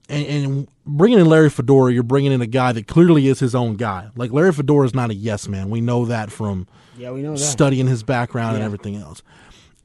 and, 0.10 0.25
and, 0.25 0.67
bringing 0.86 1.19
in 1.19 1.27
Larry 1.27 1.51
Fedora. 1.51 1.93
You're 1.93 2.01
bringing 2.01 2.32
in 2.32 2.41
a 2.41 2.47
guy 2.47 2.71
that 2.71 2.88
clearly 2.88 3.27
is 3.27 3.39
his 3.39 3.53
own 3.53 3.75
guy. 3.75 4.10
Like 4.15 4.32
Larry 4.32 4.51
Fedora 4.51 4.86
is 4.88 4.95
not 4.95 5.12
a 5.12 5.13
yes 5.13 5.47
man. 5.47 5.69
We 5.69 5.82
know 5.82 6.05
that 6.05 6.32
from 6.32 6.67
yeah, 6.97 7.12
we 7.12 7.21
know 7.21 7.34
that. 7.34 7.38
studying 7.38 7.86
his 7.86 8.01
background 8.01 8.53
yeah. 8.53 8.55
and 8.55 8.63
everything 8.63 8.95
else. 8.95 9.21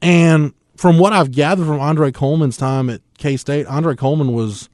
And 0.01 0.53
from 0.75 0.97
what 0.97 1.13
I've 1.13 1.31
gathered 1.31 1.67
from 1.67 1.79
Andre 1.79 2.11
Coleman's 2.11 2.57
time 2.57 2.89
at 2.89 3.01
K 3.19 3.37
State, 3.37 3.67
Andre 3.67 3.95
Coleman 3.95 4.33
was 4.33 4.69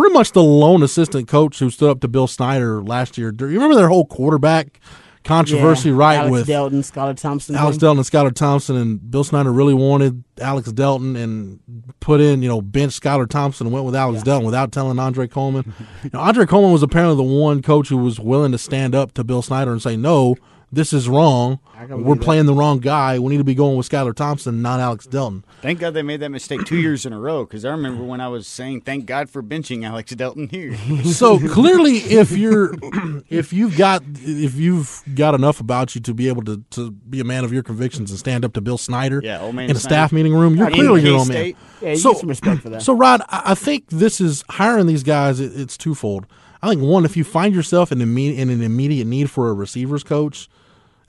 pretty 0.00 0.14
much 0.14 0.32
the 0.32 0.42
lone 0.42 0.82
assistant 0.82 1.28
coach 1.28 1.58
who 1.58 1.68
stood 1.68 1.90
up 1.90 2.00
to 2.00 2.08
Bill 2.08 2.26
Snyder 2.26 2.82
last 2.82 3.18
year. 3.18 3.30
Do 3.30 3.48
you 3.48 3.54
remember 3.54 3.74
their 3.74 3.88
whole 3.88 4.06
quarterback 4.06 4.80
controversy, 5.24 5.90
yeah, 5.90 5.96
right? 5.96 6.16
Alex 6.16 6.32
with 6.32 6.46
Delton, 6.46 6.80
Skylar 6.80 7.16
Thompson, 7.16 7.54
Alex 7.54 7.76
thing. 7.76 7.80
Delton, 7.80 7.98
and 7.98 8.06
Skylar 8.06 8.34
Thompson, 8.34 8.76
and 8.76 9.10
Bill 9.10 9.24
Snyder 9.24 9.52
really 9.52 9.74
wanted 9.74 10.24
Alex 10.40 10.72
Delton 10.72 11.16
and 11.16 11.60
put 12.00 12.22
in, 12.22 12.42
you 12.42 12.48
know, 12.48 12.62
bench 12.62 12.98
Skylar 12.98 13.28
Thompson 13.28 13.66
and 13.66 13.74
went 13.74 13.84
with 13.84 13.94
Alex 13.94 14.20
yeah. 14.20 14.24
Delton 14.24 14.46
without 14.46 14.72
telling 14.72 14.98
Andre 14.98 15.26
Coleman. 15.26 15.70
you 16.02 16.10
know, 16.14 16.20
Andre 16.20 16.46
Coleman 16.46 16.72
was 16.72 16.82
apparently 16.82 17.16
the 17.16 17.22
one 17.22 17.60
coach 17.60 17.88
who 17.88 17.98
was 17.98 18.18
willing 18.18 18.52
to 18.52 18.58
stand 18.58 18.94
up 18.94 19.12
to 19.12 19.24
Bill 19.24 19.42
Snyder 19.42 19.72
and 19.72 19.82
say, 19.82 19.98
"No, 19.98 20.34
this 20.72 20.92
is 20.92 21.08
wrong. 21.08 21.58
We're 21.88 22.14
playing 22.14 22.46
that. 22.46 22.52
the 22.52 22.58
wrong 22.58 22.78
guy. 22.78 23.18
We 23.18 23.30
need 23.30 23.38
to 23.38 23.44
be 23.44 23.54
going 23.54 23.76
with 23.76 23.88
Skylar 23.88 24.14
Thompson, 24.14 24.62
not 24.62 24.78
Alex 24.78 25.06
Delton. 25.06 25.44
Thank 25.62 25.80
God 25.80 25.94
they 25.94 26.02
made 26.02 26.20
that 26.20 26.28
mistake 26.28 26.64
two 26.64 26.76
years 26.76 27.04
in 27.04 27.12
a 27.12 27.18
row 27.18 27.44
because 27.44 27.64
I 27.64 27.70
remember 27.70 28.04
when 28.04 28.20
I 28.20 28.28
was 28.28 28.46
saying, 28.46 28.82
"Thank 28.82 29.06
God 29.06 29.28
for 29.28 29.42
benching 29.42 29.84
Alex 29.84 30.12
Delton 30.12 30.48
here." 30.48 30.76
so 31.04 31.38
clearly, 31.48 31.96
if 31.96 32.30
you're, 32.32 32.74
if 33.28 33.52
you've 33.52 33.76
got, 33.76 34.02
if 34.14 34.54
you've 34.54 35.02
got 35.14 35.34
enough 35.34 35.60
about 35.60 35.94
you 35.94 36.00
to 36.02 36.14
be 36.14 36.28
able 36.28 36.44
to, 36.44 36.62
to 36.70 36.90
be 36.92 37.18
a 37.18 37.24
man 37.24 37.44
of 37.44 37.52
your 37.52 37.62
convictions 37.62 38.10
and 38.10 38.18
stand 38.18 38.44
up 38.44 38.52
to 38.52 38.60
Bill 38.60 38.78
Snyder 38.78 39.20
yeah, 39.24 39.40
old 39.40 39.54
man 39.54 39.70
in 39.70 39.76
a 39.76 39.80
staff 39.80 40.12
meeting 40.12 40.34
room, 40.34 40.54
you're 40.56 40.70
clearly 40.70 41.02
your 41.02 41.18
own 41.18 41.28
man. 41.28 41.54
Yeah, 41.80 41.90
you 41.90 41.96
so, 41.96 42.12
get 42.12 42.20
some 42.20 42.28
respect 42.28 42.62
for 42.62 42.68
that. 42.70 42.82
So, 42.82 42.92
Rod, 42.92 43.22
I 43.28 43.54
think 43.54 43.88
this 43.88 44.20
is 44.20 44.44
hiring 44.50 44.86
these 44.86 45.02
guys. 45.02 45.40
It, 45.40 45.58
it's 45.58 45.76
twofold. 45.76 46.26
I 46.62 46.68
think 46.68 46.82
one, 46.82 47.04
if 47.04 47.16
you 47.16 47.24
find 47.24 47.54
yourself 47.54 47.90
in, 47.90 48.00
immediate, 48.00 48.40
in 48.40 48.50
an 48.50 48.62
immediate 48.62 49.06
need 49.06 49.30
for 49.30 49.48
a 49.48 49.54
receivers 49.54 50.04
coach 50.04 50.48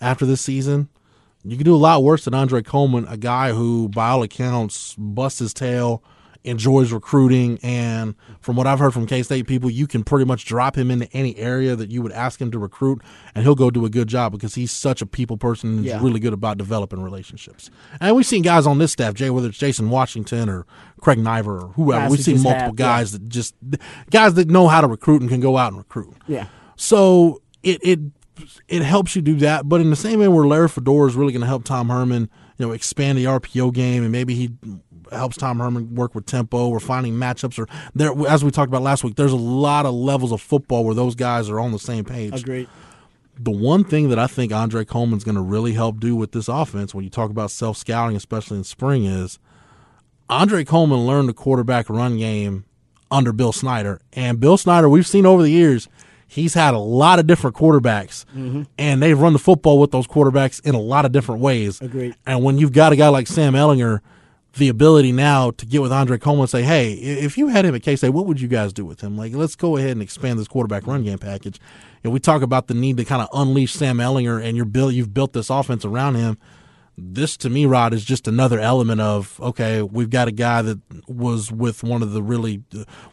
after 0.02 0.26
this 0.26 0.42
season, 0.42 0.90
you 1.44 1.56
can 1.56 1.64
do 1.66 1.74
a 1.76 1.78
lot 1.78 2.04
worse 2.04 2.26
than 2.26 2.34
Andre 2.34 2.62
Coleman, 2.62 3.06
a 3.08 3.18
guy 3.18 3.52
who, 3.54 3.88
by 3.90 4.10
all 4.10 4.24
accounts, 4.24 4.96
busts 4.98 5.40
his 5.40 5.54
tail, 5.54 6.04
enjoys 6.44 6.92
recruiting, 6.92 7.60
and 7.62 8.16
from 8.42 8.56
what 8.56 8.66
I've 8.66 8.80
heard 8.80 8.94
from 8.96 9.06
K 9.06 9.22
State 9.22 9.46
people, 9.48 9.70
you 9.70 9.86
can 9.86 10.04
pretty 10.04 10.26
much 10.26 10.46
drop 10.46 10.76
him 10.76 10.90
into 10.90 11.08
any 11.14 11.38
area 11.38 11.76
that 11.76 11.92
you 11.92 12.02
would 12.02 12.12
ask 12.12 12.42
him 12.42 12.50
to 12.52 12.58
recruit, 12.60 13.02
and 13.36 13.44
he'll 13.44 13.54
go 13.56 13.70
do 13.70 13.86
a 13.86 13.90
good 13.92 14.08
job 14.08 14.32
because 14.32 14.56
he's 14.56 14.72
such 14.72 15.04
a 15.04 15.06
people 15.06 15.38
person 15.38 15.70
and 15.78 15.86
Yeah. 15.86 15.94
he's 15.96 16.02
really 16.04 16.20
good 16.20 16.34
about 16.34 16.58
developing 16.58 17.02
relationships. 17.04 17.70
And 18.00 18.16
we've 18.16 18.26
seen 18.26 18.42
guys 18.42 18.66
on 18.66 18.80
this 18.80 18.92
staff, 18.92 19.14
Jay, 19.14 19.30
whether 19.30 19.50
it's 19.50 19.58
Jason 19.60 19.92
Washington 19.92 20.50
or 20.50 20.66
Craig 21.00 21.20
Naivar 21.20 21.62
or 21.64 21.68
whoever, 21.76 22.02
Guys 22.06 22.12
we've 22.12 22.22
seen 22.22 22.42
multiple 22.42 22.60
have- 22.70 22.80
yeah. 22.80 22.86
guys 22.98 23.12
that 23.12 23.30
just 23.30 23.54
guys 24.10 24.34
that 24.34 24.50
know 24.50 24.68
how 24.68 24.82
to 24.82 24.88
recruit 24.88 25.22
and 25.22 25.30
can 25.30 25.42
go 25.42 25.58
out 25.58 25.70
and 25.74 25.78
recruit. 25.78 26.14
Yeah. 26.28 26.48
So 26.76 27.42
it 27.62 27.80
it 27.84 28.00
it 28.68 28.82
helps 28.82 29.16
you 29.16 29.22
do 29.22 29.36
that, 29.36 29.68
but 29.68 29.82
in 29.82 29.90
the 29.90 29.96
same 29.96 30.20
way 30.20 30.28
where 30.28 30.46
Larry 30.46 30.70
Fedora 30.70 31.08
is 31.08 31.16
really 31.16 31.34
going 31.34 31.42
to 31.42 31.48
help 31.48 31.64
Tom 31.64 31.90
Herman, 31.90 32.30
you 32.58 32.66
know, 32.66 32.72
expand 32.72 33.18
the 33.18 33.26
RPO 33.26 33.74
game, 33.74 34.04
and 34.04 34.12
maybe 34.12 34.36
he 34.36 34.52
helps 35.12 35.38
Tom 35.38 35.60
Herman 35.60 35.96
work 35.96 36.16
with 36.16 36.26
tempo 36.26 36.70
or 36.70 36.80
finding 36.80 37.14
matchups. 37.16 37.60
Or 37.60 37.68
there, 37.96 38.14
as 38.28 38.44
we 38.44 38.52
talked 38.52 38.70
about 38.70 38.82
last 38.82 39.04
week, 39.04 39.16
there's 39.16 39.32
a 39.34 39.38
lot 39.38 39.86
of 39.86 39.94
levels 39.94 40.32
of 40.32 40.42
football 40.42 40.86
where 40.86 40.96
those 40.96 41.16
guys 41.16 41.50
are 41.50 41.60
on 41.60 41.72
the 41.72 41.80
same 41.80 42.06
page. 42.06 42.42
Agreed. 42.42 42.70
the 43.38 43.52
one 43.52 43.84
thing 43.84 44.10
that 44.10 44.20
I 44.20 44.28
think 44.28 44.52
Andre 44.54 44.86
Coleman's 44.86 45.24
going 45.24 45.36
to 45.36 45.42
really 45.42 45.74
help 45.74 46.00
do 46.00 46.16
with 46.16 46.32
this 46.32 46.48
offense, 46.48 46.94
when 46.94 47.04
you 47.04 47.10
talk 47.10 47.30
about 47.30 47.52
self 47.52 47.78
scouting, 47.78 48.16
especially 48.16 48.58
in 48.58 48.64
spring, 48.64 49.06
is 49.06 49.40
Andre 50.30 50.64
Coleman 50.64 51.00
learned 51.06 51.28
the 51.30 51.34
quarterback 51.34 51.90
run 51.90 52.18
game 52.18 52.66
under 53.10 53.34
Bill 53.34 53.52
Snyder. 53.52 54.00
And 54.14 54.40
Bill 54.40 54.58
Snyder, 54.58 54.88
we've 54.88 55.08
seen 55.08 55.26
over 55.26 55.42
the 55.44 55.50
years, 55.52 55.90
he's 56.34 56.54
had 56.54 56.74
a 56.74 56.80
lot 56.80 57.20
of 57.20 57.28
different 57.28 57.58
quarterbacks, 57.58 58.24
Mhm. 58.34 58.66
and 58.78 59.04
they've 59.04 59.20
run 59.20 59.34
the 59.34 59.40
football 59.40 59.80
with 59.80 59.92
those 59.92 60.08
quarterbacks 60.08 60.62
in 60.66 60.76
a 60.76 60.80
lot 60.80 61.04
of 61.04 61.12
different 61.12 61.42
ways. 61.42 61.82
Agreed. 61.82 62.16
And 62.26 62.42
when 62.42 62.58
you've 62.58 62.72
got 62.72 62.94
a 62.94 62.96
guy 62.96 63.10
like 63.10 63.28
Sam 63.28 63.54
Ehlinger, 63.54 64.00
the 64.58 64.70
ability 64.70 65.12
now 65.12 65.52
to 65.52 65.66
get 65.66 65.82
with 65.82 65.92
Andre 65.92 66.18
Coleman 66.18 66.42
and 66.44 66.50
say, 66.50 66.64
hey, 66.64 66.94
if 66.94 67.38
you 67.38 67.48
had 67.48 67.66
him 67.66 67.76
at 67.76 67.84
K 67.84 67.96
State, 67.98 68.10
what 68.10 68.26
would 68.28 68.40
you 68.40 68.48
guys 68.48 68.72
do 68.72 68.86
with 68.86 69.02
him? 69.02 69.18
Like, 69.18 69.34
let's 69.36 69.56
go 69.56 69.76
ahead 69.78 69.92
and 69.92 70.02
expand 70.02 70.40
this 70.40 70.48
quarterback 70.48 70.88
run 70.88 71.04
game 71.04 71.18
package. 71.18 71.60
And 72.04 72.12
we 72.14 72.20
talk 72.20 72.42
about 72.42 72.68
the 72.68 72.74
need 72.74 72.96
to 72.98 73.06
kind 73.06 73.22
of 73.22 73.28
unleash 73.34 73.74
Sam 73.74 73.98
Ehlinger, 73.98 74.42
and 74.44 74.56
you're 74.56 74.66
build, 74.66 74.94
you've 74.94 75.14
built 75.14 75.34
this 75.34 75.50
offense 75.50 75.84
around 75.86 76.16
him. 76.16 76.38
This 77.04 77.36
to 77.38 77.50
me, 77.50 77.66
Rod, 77.66 77.94
is 77.94 78.06
just 78.06 78.28
another 78.28 78.60
element 78.60 79.02
of 79.02 79.40
okay. 79.42 79.82
We've 79.82 80.10
got 80.10 80.28
a 80.28 80.32
guy 80.32 80.62
that 80.62 80.80
was 81.08 81.52
with 81.52 81.84
one 81.84 82.04
of 82.04 82.12
the 82.12 82.22
really 82.22 82.62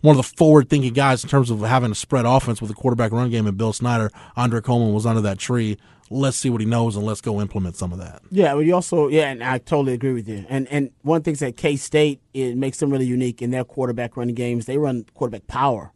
one 0.02 0.16
of 0.16 0.18
the 0.18 0.34
forward 0.36 0.68
thinking 0.68 0.92
guys 0.92 1.24
in 1.24 1.30
terms 1.30 1.50
of 1.50 1.60
having 1.60 1.90
a 1.90 1.94
spread 1.94 2.26
offense 2.26 2.60
with 2.60 2.70
a 2.70 2.74
quarterback 2.74 3.12
run 3.12 3.30
game. 3.30 3.46
And 3.46 3.56
Bill 3.56 3.72
Snyder, 3.72 4.10
Andre 4.36 4.60
Coleman 4.60 4.92
was 4.92 5.06
under 5.06 5.22
that 5.22 5.38
tree. 5.38 5.78
Let's 6.10 6.36
see 6.38 6.50
what 6.50 6.60
he 6.60 6.66
knows 6.66 6.96
and 6.96 7.04
let's 7.04 7.20
go 7.20 7.40
implement 7.40 7.76
some 7.76 7.92
of 7.92 7.98
that. 7.98 8.22
Yeah, 8.30 8.54
but 8.54 8.60
you 8.60 8.74
also 8.74 9.08
yeah, 9.08 9.30
and 9.30 9.42
I 9.42 9.58
totally 9.58 9.94
agree 9.94 10.12
with 10.12 10.28
you. 10.28 10.44
And 10.48 10.68
and 10.68 10.90
one 11.02 11.22
thing 11.22 11.34
that 11.34 11.56
K 11.56 11.76
State 11.76 12.20
it 12.34 12.56
makes 12.56 12.78
them 12.78 12.90
really 12.90 13.06
unique 13.06 13.40
in 13.40 13.50
their 13.50 13.64
quarterback 13.64 14.16
running 14.16 14.34
games. 14.34 14.66
They 14.66 14.78
run 14.78 15.06
quarterback 15.14 15.46
power. 15.46 15.92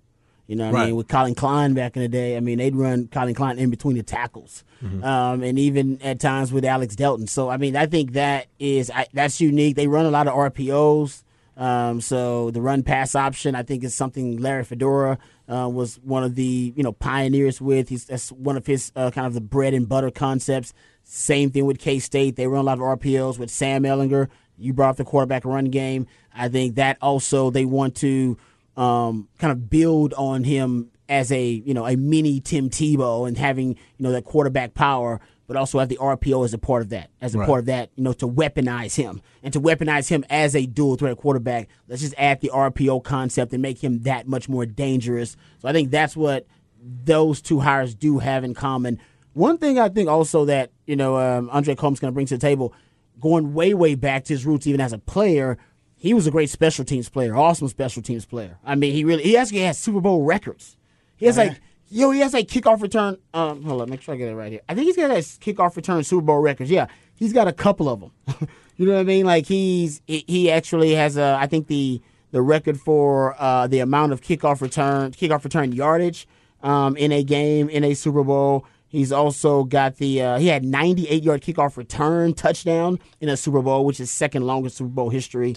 You 0.52 0.58
know 0.58 0.70
what 0.70 0.80
I 0.82 0.84
mean? 0.88 0.96
With 0.96 1.08
Collin 1.08 1.34
Klein 1.34 1.72
back 1.72 1.96
in 1.96 2.02
the 2.02 2.08
day, 2.08 2.36
I 2.36 2.40
mean 2.40 2.58
they'd 2.58 2.76
run 2.76 3.06
Collin 3.08 3.32
Klein 3.32 3.58
in 3.58 3.70
between 3.70 3.96
the 3.96 4.02
tackles, 4.02 4.64
Mhm. 4.84 5.02
um, 5.02 5.42
and 5.42 5.58
even 5.58 5.98
at 6.02 6.20
times 6.20 6.52
with 6.52 6.62
Alex 6.66 6.94
Delton. 6.94 7.26
So 7.26 7.48
I 7.48 7.56
mean 7.56 7.74
I 7.74 7.86
think 7.86 8.12
that 8.12 8.48
is 8.58 8.90
I, 8.90 9.06
that's 9.14 9.40
unique. 9.40 9.76
They 9.76 9.86
run 9.86 10.04
a 10.04 10.10
lot 10.10 10.28
of 10.28 10.34
RPOs. 10.34 11.22
Um, 11.56 12.02
so 12.02 12.50
the 12.50 12.60
run 12.60 12.82
pass 12.82 13.14
option, 13.14 13.54
I 13.54 13.62
think, 13.62 13.82
is 13.82 13.94
something 13.94 14.36
Larry 14.36 14.64
Fedora 14.64 15.16
uh, 15.48 15.70
was 15.72 15.96
one 16.04 16.22
of 16.22 16.34
the 16.34 16.74
you 16.76 16.82
know 16.82 16.92
pioneers 16.92 17.58
with. 17.62 17.88
He's 17.88 18.04
that's 18.04 18.30
one 18.32 18.58
of 18.58 18.66
his 18.66 18.92
uh, 18.94 19.10
kind 19.10 19.26
of 19.26 19.32
the 19.32 19.40
bread 19.40 19.72
and 19.72 19.88
butter 19.88 20.10
concepts. 20.10 20.74
Same 21.02 21.50
thing 21.50 21.64
with 21.64 21.78
K 21.78 21.98
State. 21.98 22.36
They 22.36 22.46
run 22.46 22.60
a 22.60 22.64
lot 22.64 22.76
of 22.76 22.84
RPOs 22.84 23.38
with 23.38 23.48
Sam 23.50 23.84
Ehlinger. 23.84 24.28
You 24.58 24.74
brought 24.74 24.90
up 24.90 24.96
the 24.98 25.04
quarterback 25.04 25.46
run 25.46 25.66
game. 25.66 26.06
I 26.34 26.48
think 26.48 26.74
that 26.74 26.98
also 27.00 27.48
they 27.48 27.64
want 27.64 27.94
to 27.96 28.36
um, 28.76 29.28
kind 29.38 29.52
of 29.52 29.68
build 29.70 30.14
on 30.14 30.44
him 30.44 30.90
as 31.08 31.30
a 31.32 31.44
you 31.44 31.74
know 31.74 31.86
a 31.86 31.96
mini 31.96 32.40
Tim 32.40 32.70
Tebow 32.70 33.26
and 33.28 33.36
having 33.36 33.70
you 33.70 33.76
know 34.00 34.12
that 34.12 34.24
quarterback 34.24 34.72
power, 34.74 35.20
but 35.46 35.56
also 35.56 35.78
have 35.78 35.88
the 35.88 35.98
RPO 36.00 36.44
as 36.44 36.54
a 36.54 36.58
part 36.58 36.80
of 36.82 36.88
that, 36.90 37.10
as 37.20 37.34
a 37.34 37.38
Right. 37.38 37.46
part 37.46 37.60
of 37.60 37.66
that, 37.66 37.90
you 37.96 38.02
know, 38.04 38.12
to 38.14 38.26
weaponize 38.26 38.96
him 38.96 39.20
and 39.42 39.52
to 39.52 39.60
weaponize 39.60 40.08
him 40.08 40.24
as 40.30 40.56
a 40.56 40.64
dual 40.64 40.96
threat 40.96 41.16
quarterback. 41.18 41.68
Let's 41.88 42.00
just 42.02 42.14
add 42.16 42.40
the 42.40 42.50
RPO 42.50 43.00
concept 43.04 43.52
and 43.52 43.60
make 43.60 43.82
him 43.84 44.02
that 44.02 44.26
much 44.26 44.48
more 44.48 44.64
dangerous. 44.64 45.36
So 45.58 45.68
I 45.68 45.72
think 45.72 45.90
that's 45.90 46.16
what 46.16 46.46
those 47.04 47.42
two 47.42 47.60
hires 47.60 47.94
do 47.94 48.18
have 48.20 48.42
in 48.44 48.54
common. 48.54 48.98
One 49.34 49.58
thing 49.58 49.78
I 49.78 49.88
think 49.88 50.08
also 50.08 50.46
that 50.46 50.70
you 50.86 50.96
know 50.96 51.16
um, 51.18 51.50
Andre 51.52 51.74
Coleman's 51.74 52.00
going 52.00 52.10
to 52.10 52.14
bring 52.14 52.26
to 52.26 52.36
the 52.36 52.40
table, 52.40 52.72
going 53.20 53.52
way 53.52 53.74
way 53.74 53.94
back 53.94 54.24
to 54.24 54.32
his 54.32 54.46
roots 54.46 54.66
even 54.66 54.80
as 54.80 54.92
a 54.92 54.98
player, 54.98 55.58
he 56.02 56.14
was 56.14 56.26
a 56.26 56.32
great 56.32 56.50
special 56.50 56.84
teams 56.84 57.08
player, 57.08 57.36
awesome 57.36 57.68
special 57.68 58.02
teams 58.02 58.24
player. 58.24 58.58
I 58.64 58.74
mean, 58.74 58.92
he 58.92 59.04
really 59.04 59.22
he 59.22 59.36
actually 59.36 59.60
has 59.60 59.78
Super 59.78 60.00
Bowl 60.00 60.24
records. 60.24 60.76
He 61.16 61.26
has 61.26 61.38
Oh, 61.38 61.44
like 61.44 61.60
yo, 61.90 62.10
he 62.10 62.18
has 62.18 62.34
like 62.34 62.48
kickoff 62.48 62.82
return. 62.82 63.18
Um, 63.32 63.62
hold 63.62 63.82
on, 63.82 63.88
make 63.88 64.02
sure 64.02 64.12
I 64.12 64.16
get 64.16 64.28
it 64.28 64.34
right 64.34 64.50
here. 64.50 64.62
I 64.68 64.74
think 64.74 64.86
he's 64.86 64.96
got 64.96 65.08
that 65.08 65.22
kickoff 65.22 65.76
return 65.76 66.02
Super 66.02 66.22
Bowl 66.22 66.40
records. 66.40 66.72
Yeah, 66.72 66.88
he's 67.14 67.32
got 67.32 67.46
a 67.46 67.52
couple 67.52 67.88
of 67.88 68.00
them. 68.00 68.10
you 68.76 68.86
know 68.86 68.94
what 68.94 69.00
I 69.00 69.04
mean? 69.04 69.26
Like 69.26 69.46
he's 69.46 70.02
he, 70.08 70.24
he 70.26 70.50
actually 70.50 70.90
has 70.96 71.16
a 71.16 71.38
I 71.40 71.46
think 71.46 71.68
the 71.68 72.02
the 72.32 72.42
record 72.42 72.80
for 72.80 73.40
uh, 73.40 73.68
the 73.68 73.78
amount 73.78 74.12
of 74.12 74.22
kickoff 74.22 74.60
return 74.60 75.12
kickoff 75.12 75.44
return 75.44 75.70
yardage 75.70 76.26
um, 76.64 76.96
in 76.96 77.12
a 77.12 77.22
game 77.22 77.68
in 77.68 77.84
a 77.84 77.94
Super 77.94 78.24
Bowl. 78.24 78.66
He's 78.92 79.10
also 79.10 79.64
got 79.64 79.96
the 79.96 80.20
uh, 80.20 80.38
he 80.38 80.48
had 80.48 80.64
98 80.66 81.22
yard 81.22 81.40
kickoff 81.40 81.78
return 81.78 82.34
touchdown 82.34 82.98
in 83.22 83.30
a 83.30 83.38
Super 83.38 83.62
Bowl, 83.62 83.86
which 83.86 83.98
is 83.98 84.10
second 84.10 84.46
longest 84.46 84.76
Super 84.76 84.90
Bowl 84.90 85.08
history. 85.08 85.54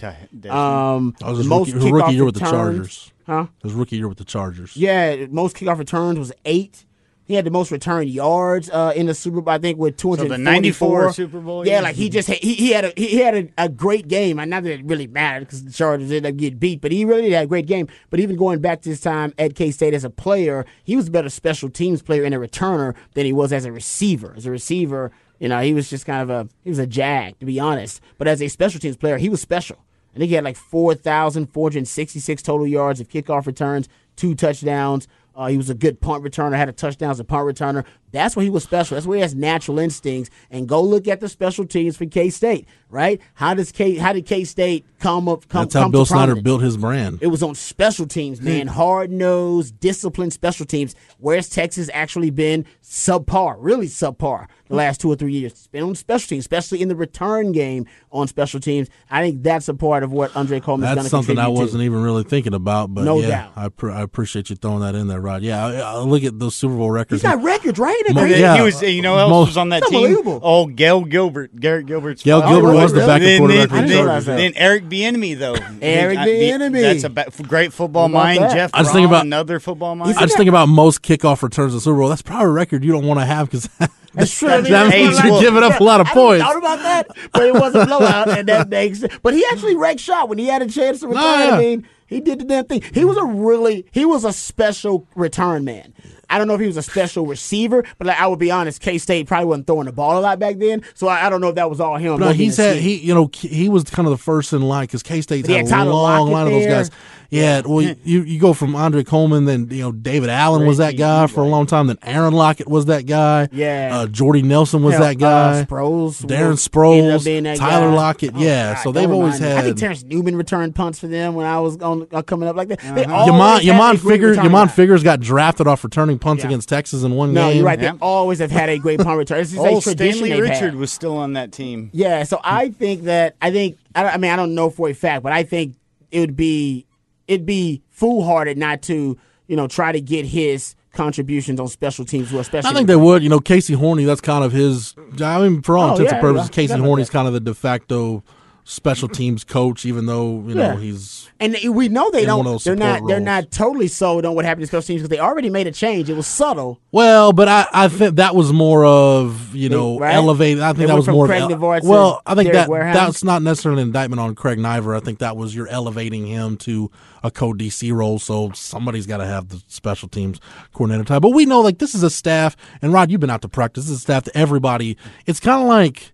Um, 0.50 1.14
That 1.20 1.28
was 1.28 1.36
the 1.36 1.42
his 1.42 1.46
most 1.46 1.72
rookie, 1.72 1.84
his 1.84 1.92
rookie 1.92 2.06
kickoff 2.06 2.12
year 2.14 2.24
with 2.24 2.34
the 2.34 2.40
Chargers. 2.40 3.12
Huh? 3.26 3.46
His 3.62 3.72
rookie 3.74 3.96
year 3.96 4.08
with 4.08 4.16
the 4.16 4.24
Chargers. 4.24 4.74
Yeah, 4.74 5.26
most 5.28 5.54
kickoff 5.54 5.78
returns 5.78 6.18
was 6.18 6.32
eight. 6.46 6.85
He 7.26 7.34
had 7.34 7.44
the 7.44 7.50
most 7.50 7.72
return 7.72 8.06
yards 8.06 8.70
uh, 8.70 8.92
in 8.94 9.06
the 9.06 9.14
Super 9.14 9.40
Bowl, 9.40 9.52
I 9.52 9.58
think, 9.58 9.78
with 9.78 9.96
two 9.96 10.12
So 10.12 10.18
hundred. 10.18 10.28
the 10.30 10.38
94 10.38 11.12
Super 11.12 11.40
Bowl 11.40 11.66
Yeah, 11.66 11.72
years? 11.74 11.82
like 11.82 11.96
he 11.96 12.08
just 12.08 12.28
he, 12.30 12.54
he 12.54 12.70
had 12.70 12.84
a 12.84 12.92
he 12.96 13.16
had 13.18 13.34
a, 13.34 13.48
a 13.58 13.68
great 13.68 14.06
game. 14.06 14.38
And 14.38 14.48
not 14.48 14.62
that 14.62 14.72
it 14.78 14.84
really 14.84 15.08
mattered 15.08 15.40
because 15.40 15.64
the 15.64 15.72
Chargers 15.72 16.10
ended 16.12 16.26
up 16.32 16.36
getting 16.38 16.58
beat, 16.58 16.80
but 16.80 16.92
he 16.92 17.04
really 17.04 17.30
had 17.32 17.44
a 17.44 17.46
great 17.48 17.66
game. 17.66 17.88
But 18.10 18.20
even 18.20 18.36
going 18.36 18.60
back 18.60 18.80
to 18.82 18.90
his 18.90 19.00
time 19.00 19.34
at 19.38 19.56
K 19.56 19.72
State 19.72 19.92
as 19.92 20.04
a 20.04 20.10
player, 20.10 20.64
he 20.84 20.94
was 20.94 21.08
a 21.08 21.10
better 21.10 21.28
special 21.28 21.68
teams 21.68 22.00
player 22.00 22.22
and 22.22 22.32
a 22.34 22.38
returner 22.38 22.94
than 23.14 23.26
he 23.26 23.32
was 23.32 23.52
as 23.52 23.64
a 23.64 23.72
receiver. 23.72 24.32
As 24.36 24.46
a 24.46 24.52
receiver, 24.52 25.10
you 25.40 25.48
know, 25.48 25.60
he 25.60 25.74
was 25.74 25.90
just 25.90 26.06
kind 26.06 26.22
of 26.22 26.30
a 26.30 26.48
he 26.62 26.70
was 26.70 26.78
a 26.78 26.86
jag 26.86 27.38
to 27.40 27.46
be 27.46 27.58
honest. 27.58 28.00
But 28.18 28.28
as 28.28 28.40
a 28.40 28.46
special 28.46 28.78
teams 28.78 28.96
player, 28.96 29.18
he 29.18 29.28
was 29.28 29.40
special. 29.40 29.78
I 30.14 30.18
think 30.18 30.28
he 30.28 30.34
had 30.36 30.44
like 30.44 30.56
4,466 30.56 32.42
total 32.42 32.66
yards 32.66 33.00
of 33.00 33.08
kickoff 33.08 33.46
returns, 33.46 33.88
two 34.16 34.34
touchdowns. 34.34 35.08
Uh, 35.36 35.48
he 35.48 35.56
was 35.58 35.68
a 35.68 35.74
good 35.74 36.00
punt 36.00 36.24
returner, 36.24 36.56
had 36.56 36.68
a 36.68 36.72
touchdown 36.72 37.10
as 37.10 37.20
a 37.20 37.24
punt 37.24 37.46
returner. 37.46 37.84
That's 38.16 38.36
where 38.36 38.44
he 38.44 38.50
was 38.50 38.62
special. 38.64 38.94
That's 38.94 39.06
where 39.06 39.16
he 39.16 39.22
has 39.22 39.34
natural 39.34 39.78
instincts. 39.78 40.30
And 40.50 40.68
go 40.68 40.82
look 40.82 41.06
at 41.08 41.20
the 41.20 41.28
special 41.28 41.66
teams 41.66 41.96
for 41.96 42.06
K 42.06 42.30
State, 42.30 42.66
right? 42.90 43.20
How 43.34 43.54
does 43.54 43.72
K 43.72 43.96
how 43.96 44.12
did 44.12 44.26
K 44.26 44.44
State 44.44 44.84
come 45.00 45.28
up 45.28 45.48
come, 45.48 45.62
That's 45.64 45.74
how 45.74 45.82
come 45.82 45.92
Bill 45.92 46.04
Snyder 46.06 46.36
built 46.36 46.62
his 46.62 46.76
brand. 46.76 47.18
It 47.20 47.28
was 47.28 47.42
on 47.42 47.54
special 47.54 48.06
teams, 48.06 48.40
man. 48.40 48.66
Hard 48.66 49.10
nosed, 49.10 49.78
disciplined 49.80 50.32
special 50.32 50.66
teams. 50.66 50.94
Where's 51.18 51.48
Texas 51.48 51.90
actually 51.92 52.30
been 52.30 52.64
subpar, 52.82 53.56
really 53.58 53.86
subpar 53.86 54.46
the 54.68 54.74
last 54.74 55.00
two 55.00 55.10
or 55.10 55.16
three 55.16 55.32
years? 55.32 55.52
It's 55.52 55.66
been 55.66 55.82
on 55.82 55.94
special 55.94 56.28
teams, 56.28 56.44
especially 56.44 56.82
in 56.82 56.88
the 56.88 56.96
return 56.96 57.52
game 57.52 57.86
on 58.10 58.28
special 58.28 58.60
teams. 58.60 58.88
I 59.10 59.22
think 59.22 59.42
that's 59.42 59.68
a 59.68 59.74
part 59.74 60.02
of 60.02 60.12
what 60.12 60.34
Andre 60.36 60.60
Coleman's 60.60 60.88
going 60.88 60.96
That's 60.96 61.06
to 61.06 61.10
something 61.10 61.38
I 61.38 61.44
contribute 61.44 61.56
to. 61.56 61.64
wasn't 61.64 61.82
even 61.84 62.02
really 62.02 62.24
thinking 62.24 62.54
about, 62.54 62.94
but 62.94 63.04
No 63.04 63.20
yeah, 63.20 63.28
doubt. 63.28 63.52
I, 63.56 63.68
pr- 63.68 63.90
I 63.90 64.00
appreciate 64.02 64.50
you 64.50 64.56
throwing 64.56 64.80
that 64.80 64.94
in 64.94 65.08
there, 65.08 65.20
Rod. 65.20 65.42
Yeah, 65.42 65.66
I, 65.66 65.74
I 65.80 65.98
look 65.98 66.24
at 66.24 66.38
those 66.38 66.54
Super 66.54 66.76
Bowl 66.76 66.90
records. 66.90 67.22
He's 67.22 67.30
got 67.30 67.42
records, 67.42 67.78
right? 67.78 68.02
Mo- 68.14 68.22
Agreed. 68.22 68.38
yeah, 68.40 68.56
he 68.56 68.62
was, 68.62 68.82
you 68.82 69.02
know, 69.02 69.14
who 69.14 69.20
else 69.20 69.30
most- 69.30 69.46
was 69.48 69.56
on 69.56 69.68
that 69.70 69.82
team. 69.84 69.96
unbelievable. 70.04 70.40
Oh, 70.42 70.66
Gale 70.66 71.04
Gilbert, 71.04 71.58
Garrett 71.58 71.86
Gilbert's. 71.86 72.22
Gale 72.22 72.40
father. 72.40 72.54
Gilbert 72.60 72.74
was 72.74 72.92
the 72.92 73.00
backup 73.00 73.20
Then- 73.22 73.38
quarterback 73.38 73.68
then- 73.70 73.70
for 73.70 73.86
the 73.86 74.20
then- 74.26 74.36
Then 74.36 74.52
Eric 74.56 74.88
Bieniemy, 74.88 75.38
though. 75.38 75.56
Eric 75.82 76.18
I- 76.18 76.24
the- 76.24 76.30
Bieniemy. 76.50 76.80
That's 76.82 77.04
a 77.04 77.10
ba- 77.10 77.26
great 77.48 77.72
football 77.72 78.08
mind. 78.08 78.42
that? 78.42 78.52
Jeff 78.52 78.70
I 78.74 78.82
just 78.82 78.92
think 78.92 79.06
about- 79.08 79.24
another 79.24 79.58
football 79.60 79.94
mind. 79.96 80.16
I 80.16 80.22
just 80.22 80.36
think 80.36 80.48
about 80.48 80.68
most 80.68 81.02
kickoff 81.02 81.42
returns 81.42 81.74
in 81.74 81.80
Super 81.80 81.98
Bowl. 81.98 82.08
That's 82.08 82.22
probably 82.22 82.46
a 82.46 82.50
record 82.50 82.84
you 82.84 82.92
don't 82.92 83.06
want 83.06 83.20
to 83.20 83.26
have 83.26 83.50
because 83.50 83.68
That's 84.14 84.30
true. 84.36 84.48
that, 84.48 84.58
I 84.60 84.62
mean, 84.62 84.72
that 84.72 84.88
means 84.90 85.22
you're 85.22 85.32
like- 85.32 85.40
giving 85.42 85.62
up 85.62 85.78
a 85.78 85.84
lot 85.84 86.00
of 86.00 86.06
I 86.06 86.10
hadn't 86.10 86.22
points. 86.24 86.44
thought 86.44 86.56
about 86.56 86.78
that, 86.82 87.06
but 87.32 87.42
it 87.42 87.52
was 87.54 87.74
a 87.74 87.84
blowout, 87.86 88.28
and 88.30 88.48
that 88.48 88.68
makes. 88.70 89.02
it. 89.02 89.12
But 89.22 89.34
he 89.34 89.44
actually 89.50 89.76
ranked 89.76 90.00
shot 90.00 90.28
when 90.30 90.38
he 90.38 90.46
had 90.46 90.62
a 90.62 90.66
chance 90.68 91.00
to 91.00 91.08
return. 91.08 91.22
Oh, 91.22 91.44
yeah. 91.48 91.54
I 91.56 91.58
mean, 91.58 91.86
he 92.06 92.20
did 92.20 92.38
the 92.38 92.44
damn 92.44 92.64
thing. 92.64 92.82
He 92.94 93.04
was 93.04 93.18
a 93.18 93.24
really, 93.24 93.84
he 93.92 94.06
was 94.06 94.24
a 94.24 94.32
special 94.32 95.06
return 95.16 95.64
man. 95.64 95.92
I 96.28 96.38
don't 96.38 96.48
know 96.48 96.54
if 96.54 96.60
he 96.60 96.66
was 96.66 96.76
a 96.76 96.82
special 96.82 97.26
receiver, 97.26 97.84
but 97.98 98.06
like, 98.06 98.20
I 98.20 98.26
would 98.26 98.38
be 98.38 98.50
honest, 98.50 98.80
K 98.80 98.98
State 98.98 99.26
probably 99.26 99.46
wasn't 99.46 99.66
throwing 99.66 99.86
the 99.86 99.92
ball 99.92 100.18
a 100.18 100.20
lot 100.20 100.38
back 100.38 100.56
then, 100.58 100.82
so 100.94 101.08
I, 101.08 101.26
I 101.26 101.30
don't 101.30 101.40
know 101.40 101.48
if 101.48 101.54
that 101.56 101.70
was 101.70 101.80
all 101.80 101.96
him. 101.96 102.18
No, 102.18 102.32
he's 102.32 102.56
had 102.56 102.76
he 102.76 102.96
you 102.96 103.14
know 103.14 103.30
he 103.32 103.68
was 103.68 103.84
kind 103.84 104.06
of 104.06 104.10
the 104.10 104.22
first 104.22 104.52
in 104.52 104.62
line 104.62 104.84
because 104.84 105.02
K 105.02 105.20
State's 105.20 105.46
he 105.46 105.54
had, 105.54 105.68
had 105.68 105.86
a 105.86 105.90
long 105.90 106.30
line 106.30 106.46
of 106.46 106.52
those 106.52 106.66
guys. 106.66 106.90
Yeah, 107.30 107.62
well, 107.66 107.82
you 107.82 108.22
you 108.22 108.38
go 108.38 108.52
from 108.52 108.76
Andre 108.76 109.02
Coleman, 109.04 109.44
then 109.46 109.68
you 109.70 109.82
know 109.82 109.92
David 109.92 110.30
Allen 110.30 110.66
was 110.66 110.78
that 110.78 110.96
guy 110.96 111.26
for 111.26 111.40
a 111.40 111.46
long 111.48 111.66
time. 111.66 111.86
Then 111.88 111.98
Aaron 112.02 112.32
Lockett 112.32 112.68
was 112.68 112.86
that 112.86 113.06
guy. 113.06 113.48
Yeah. 113.52 113.90
uh, 113.92 114.06
Jordy 114.06 114.42
Nelson 114.42 114.82
was 114.82 114.94
Hell, 114.94 115.02
that 115.04 115.18
guy. 115.18 115.60
Uh, 115.60 115.64
Sproles, 115.64 116.22
Darren 116.24 116.30
ended 116.32 116.52
up 116.52 116.58
Sproles, 116.58 117.24
being 117.24 117.44
Tyler 117.56 117.88
guy. 117.90 117.94
Lockett. 117.94 118.32
Oh, 118.34 118.38
yeah, 118.40 118.74
God, 118.74 118.82
so 118.82 118.92
they've 118.92 119.10
always 119.10 119.34
remind 119.40 119.54
me. 119.54 119.58
I 119.60 119.62
think 119.62 119.76
Terrence 119.78 120.04
Newman 120.04 120.36
returned 120.36 120.74
punts 120.74 120.98
for 120.98 121.06
them 121.08 121.34
when 121.34 121.46
I 121.46 121.58
was 121.60 121.76
on, 121.78 122.06
uh, 122.12 122.22
coming 122.22 122.48
up 122.48 122.56
like 122.56 122.68
that. 122.68 122.78
They 122.80 123.04
Yamon 123.04 123.10
always 123.10 123.64
had 123.64 123.74
Yamon 123.74 123.94
a 123.94 123.98
great 123.98 124.12
Figurs 124.14 124.36
Yamon. 124.36 124.70
Figurs 124.70 125.02
got 125.02 125.20
drafted 125.20 125.66
off 125.66 125.82
returning 125.84 126.18
punts 126.18 126.42
Yeah. 126.42 126.48
against 126.50 126.68
Texas 126.68 127.02
in 127.02 127.12
one 127.14 127.32
No, 127.32 127.48
game. 127.48 127.56
you're 127.58 127.66
right. 127.66 127.78
They 127.78 127.90
always 128.00 128.38
have 128.38 128.50
had 128.50 128.68
a 128.68 128.78
great 128.78 129.00
punt 129.00 129.18
return. 129.18 129.40
It's 129.40 129.52
just 129.52 129.64
a 129.64 129.80
tradition 129.80 130.24
Stanley 130.26 130.40
Richard 130.40 130.54
had. 130.54 130.74
was 130.76 130.92
still 130.92 131.16
on 131.16 131.32
that 131.34 131.52
team. 131.52 131.90
Yeah, 131.92 132.22
so 132.24 132.40
I 132.44 132.70
think 132.70 133.02
that 133.04 133.34
I 133.42 133.50
think 133.50 133.78
I, 133.94 134.04
I 134.10 134.16
mean 134.16 134.30
I 134.30 134.36
don't 134.36 134.54
know 134.54 134.70
for 134.70 134.88
a 134.88 134.92
fact, 134.94 135.22
but 135.22 135.32
I 135.32 135.42
think 135.42 135.74
it 136.10 136.20
would 136.20 136.36
be 136.36 136.86
it'd 137.28 137.46
be 137.46 137.82
foolhardy 137.90 138.54
not 138.54 138.82
to 138.82 139.18
you 139.48 139.56
know 139.56 139.66
try 139.68 139.92
to 139.92 140.00
get 140.00 140.26
his 140.26 140.74
contributions 140.92 141.60
on 141.60 141.68
special 141.68 142.04
teams, 142.04 142.30
who 142.30 142.38
especially 142.38 142.70
I 142.70 142.72
think 142.72 142.86
they 142.86 142.96
would. 142.96 143.22
You 143.22 143.28
know, 143.28 143.38
Casey 143.40 143.74
Horney. 143.74 144.04
That's 144.04 144.20
kind 144.22 144.44
of 144.44 144.52
his. 144.52 144.94
I 145.20 145.40
mean, 145.40 145.60
for 145.62 145.76
all 145.76 145.90
Oh, 145.90 145.92
intents 145.92 146.10
yeah, 146.12 146.16
and 146.18 146.22
purposes, 146.22 146.48
yeah, 146.48 146.54
Casey. 146.54 146.74
Horney's 146.80 147.10
kind 147.10 147.26
of 147.28 147.34
the 147.34 147.40
de 147.40 147.52
facto 147.54 148.22
special 148.68 149.08
teams 149.08 149.44
coach, 149.44 149.86
even 149.86 150.06
though 150.06 150.42
you 150.44 150.54
know 150.54 150.76
he's 150.76 151.30
And 151.38 151.56
we 151.70 151.88
know 151.88 152.10
they 152.10 152.26
of 152.26 152.44
don't. 152.44 152.64
They're 152.64 152.74
not. 152.74 152.96
support 152.96 153.08
They're 153.08 153.20
not 153.20 153.50
totally 153.52 153.86
sold 153.86 154.26
on 154.26 154.34
what 154.34 154.44
happened 154.44 154.62
to 154.62 154.66
special 154.66 154.82
teams 154.86 155.02
because 155.02 155.08
they 155.08 155.20
already 155.20 155.50
made 155.50 155.68
a 155.68 155.72
change. 155.72 156.10
It 156.10 156.14
was 156.14 156.26
subtle. 156.26 156.80
well, 156.90 157.32
but 157.32 157.46
I, 157.46 157.66
I 157.72 157.88
think 157.88 158.16
that 158.16 158.34
was 158.34 158.52
more 158.52 158.84
of 158.84 159.54
you 159.54 159.68
know 159.68 160.00
right? 160.00 160.14
elevated. 160.14 160.62
I 160.62 160.72
They 160.72 160.78
think 160.78 160.88
that 160.88 160.96
was 160.96 161.08
more 161.08 161.26
Craig 161.26 161.42
Naivar 161.42 161.82
well. 161.84 162.22
I 162.26 162.34
think 162.34 162.48
Derek 162.48 162.66
that 162.66 162.68
Warehime. 162.68 162.94
that's 162.94 163.22
not 163.22 163.42
necessarily 163.42 163.82
an 163.82 163.88
indictment 163.88 164.18
on 164.18 164.34
Craig 164.34 164.58
Naivar. 164.58 164.96
I 164.96 165.00
think 165.00 165.20
that 165.20 165.36
was 165.36 165.54
you're 165.54 165.68
elevating 165.68 166.26
him 166.26 166.56
to 166.58 166.90
a 167.22 167.30
co 167.30 167.52
DC 167.52 167.92
role. 167.92 168.18
So 168.18 168.50
somebody's 168.52 169.06
got 169.06 169.18
to 169.18 169.26
have 169.26 169.48
the 169.48 169.62
special 169.68 170.08
teams 170.08 170.40
coordinator 170.72 171.04
type. 171.04 171.22
But 171.22 171.30
we 171.30 171.46
know 171.46 171.60
like 171.60 171.78
this 171.78 171.94
is 171.94 172.02
a 172.02 172.10
staff, 172.10 172.56
and 172.82 172.92
Rod, 172.92 173.12
you've 173.12 173.20
been 173.20 173.30
out 173.30 173.42
to 173.42 173.48
practice. 173.48 173.84
This 173.84 173.92
is 173.92 173.98
a 173.98 174.00
staff 174.00 174.24
that 174.24 174.36
everybody. 174.36 174.96
It's 175.24 175.38
kind 175.38 175.62
of 175.62 175.68
like 175.68 176.12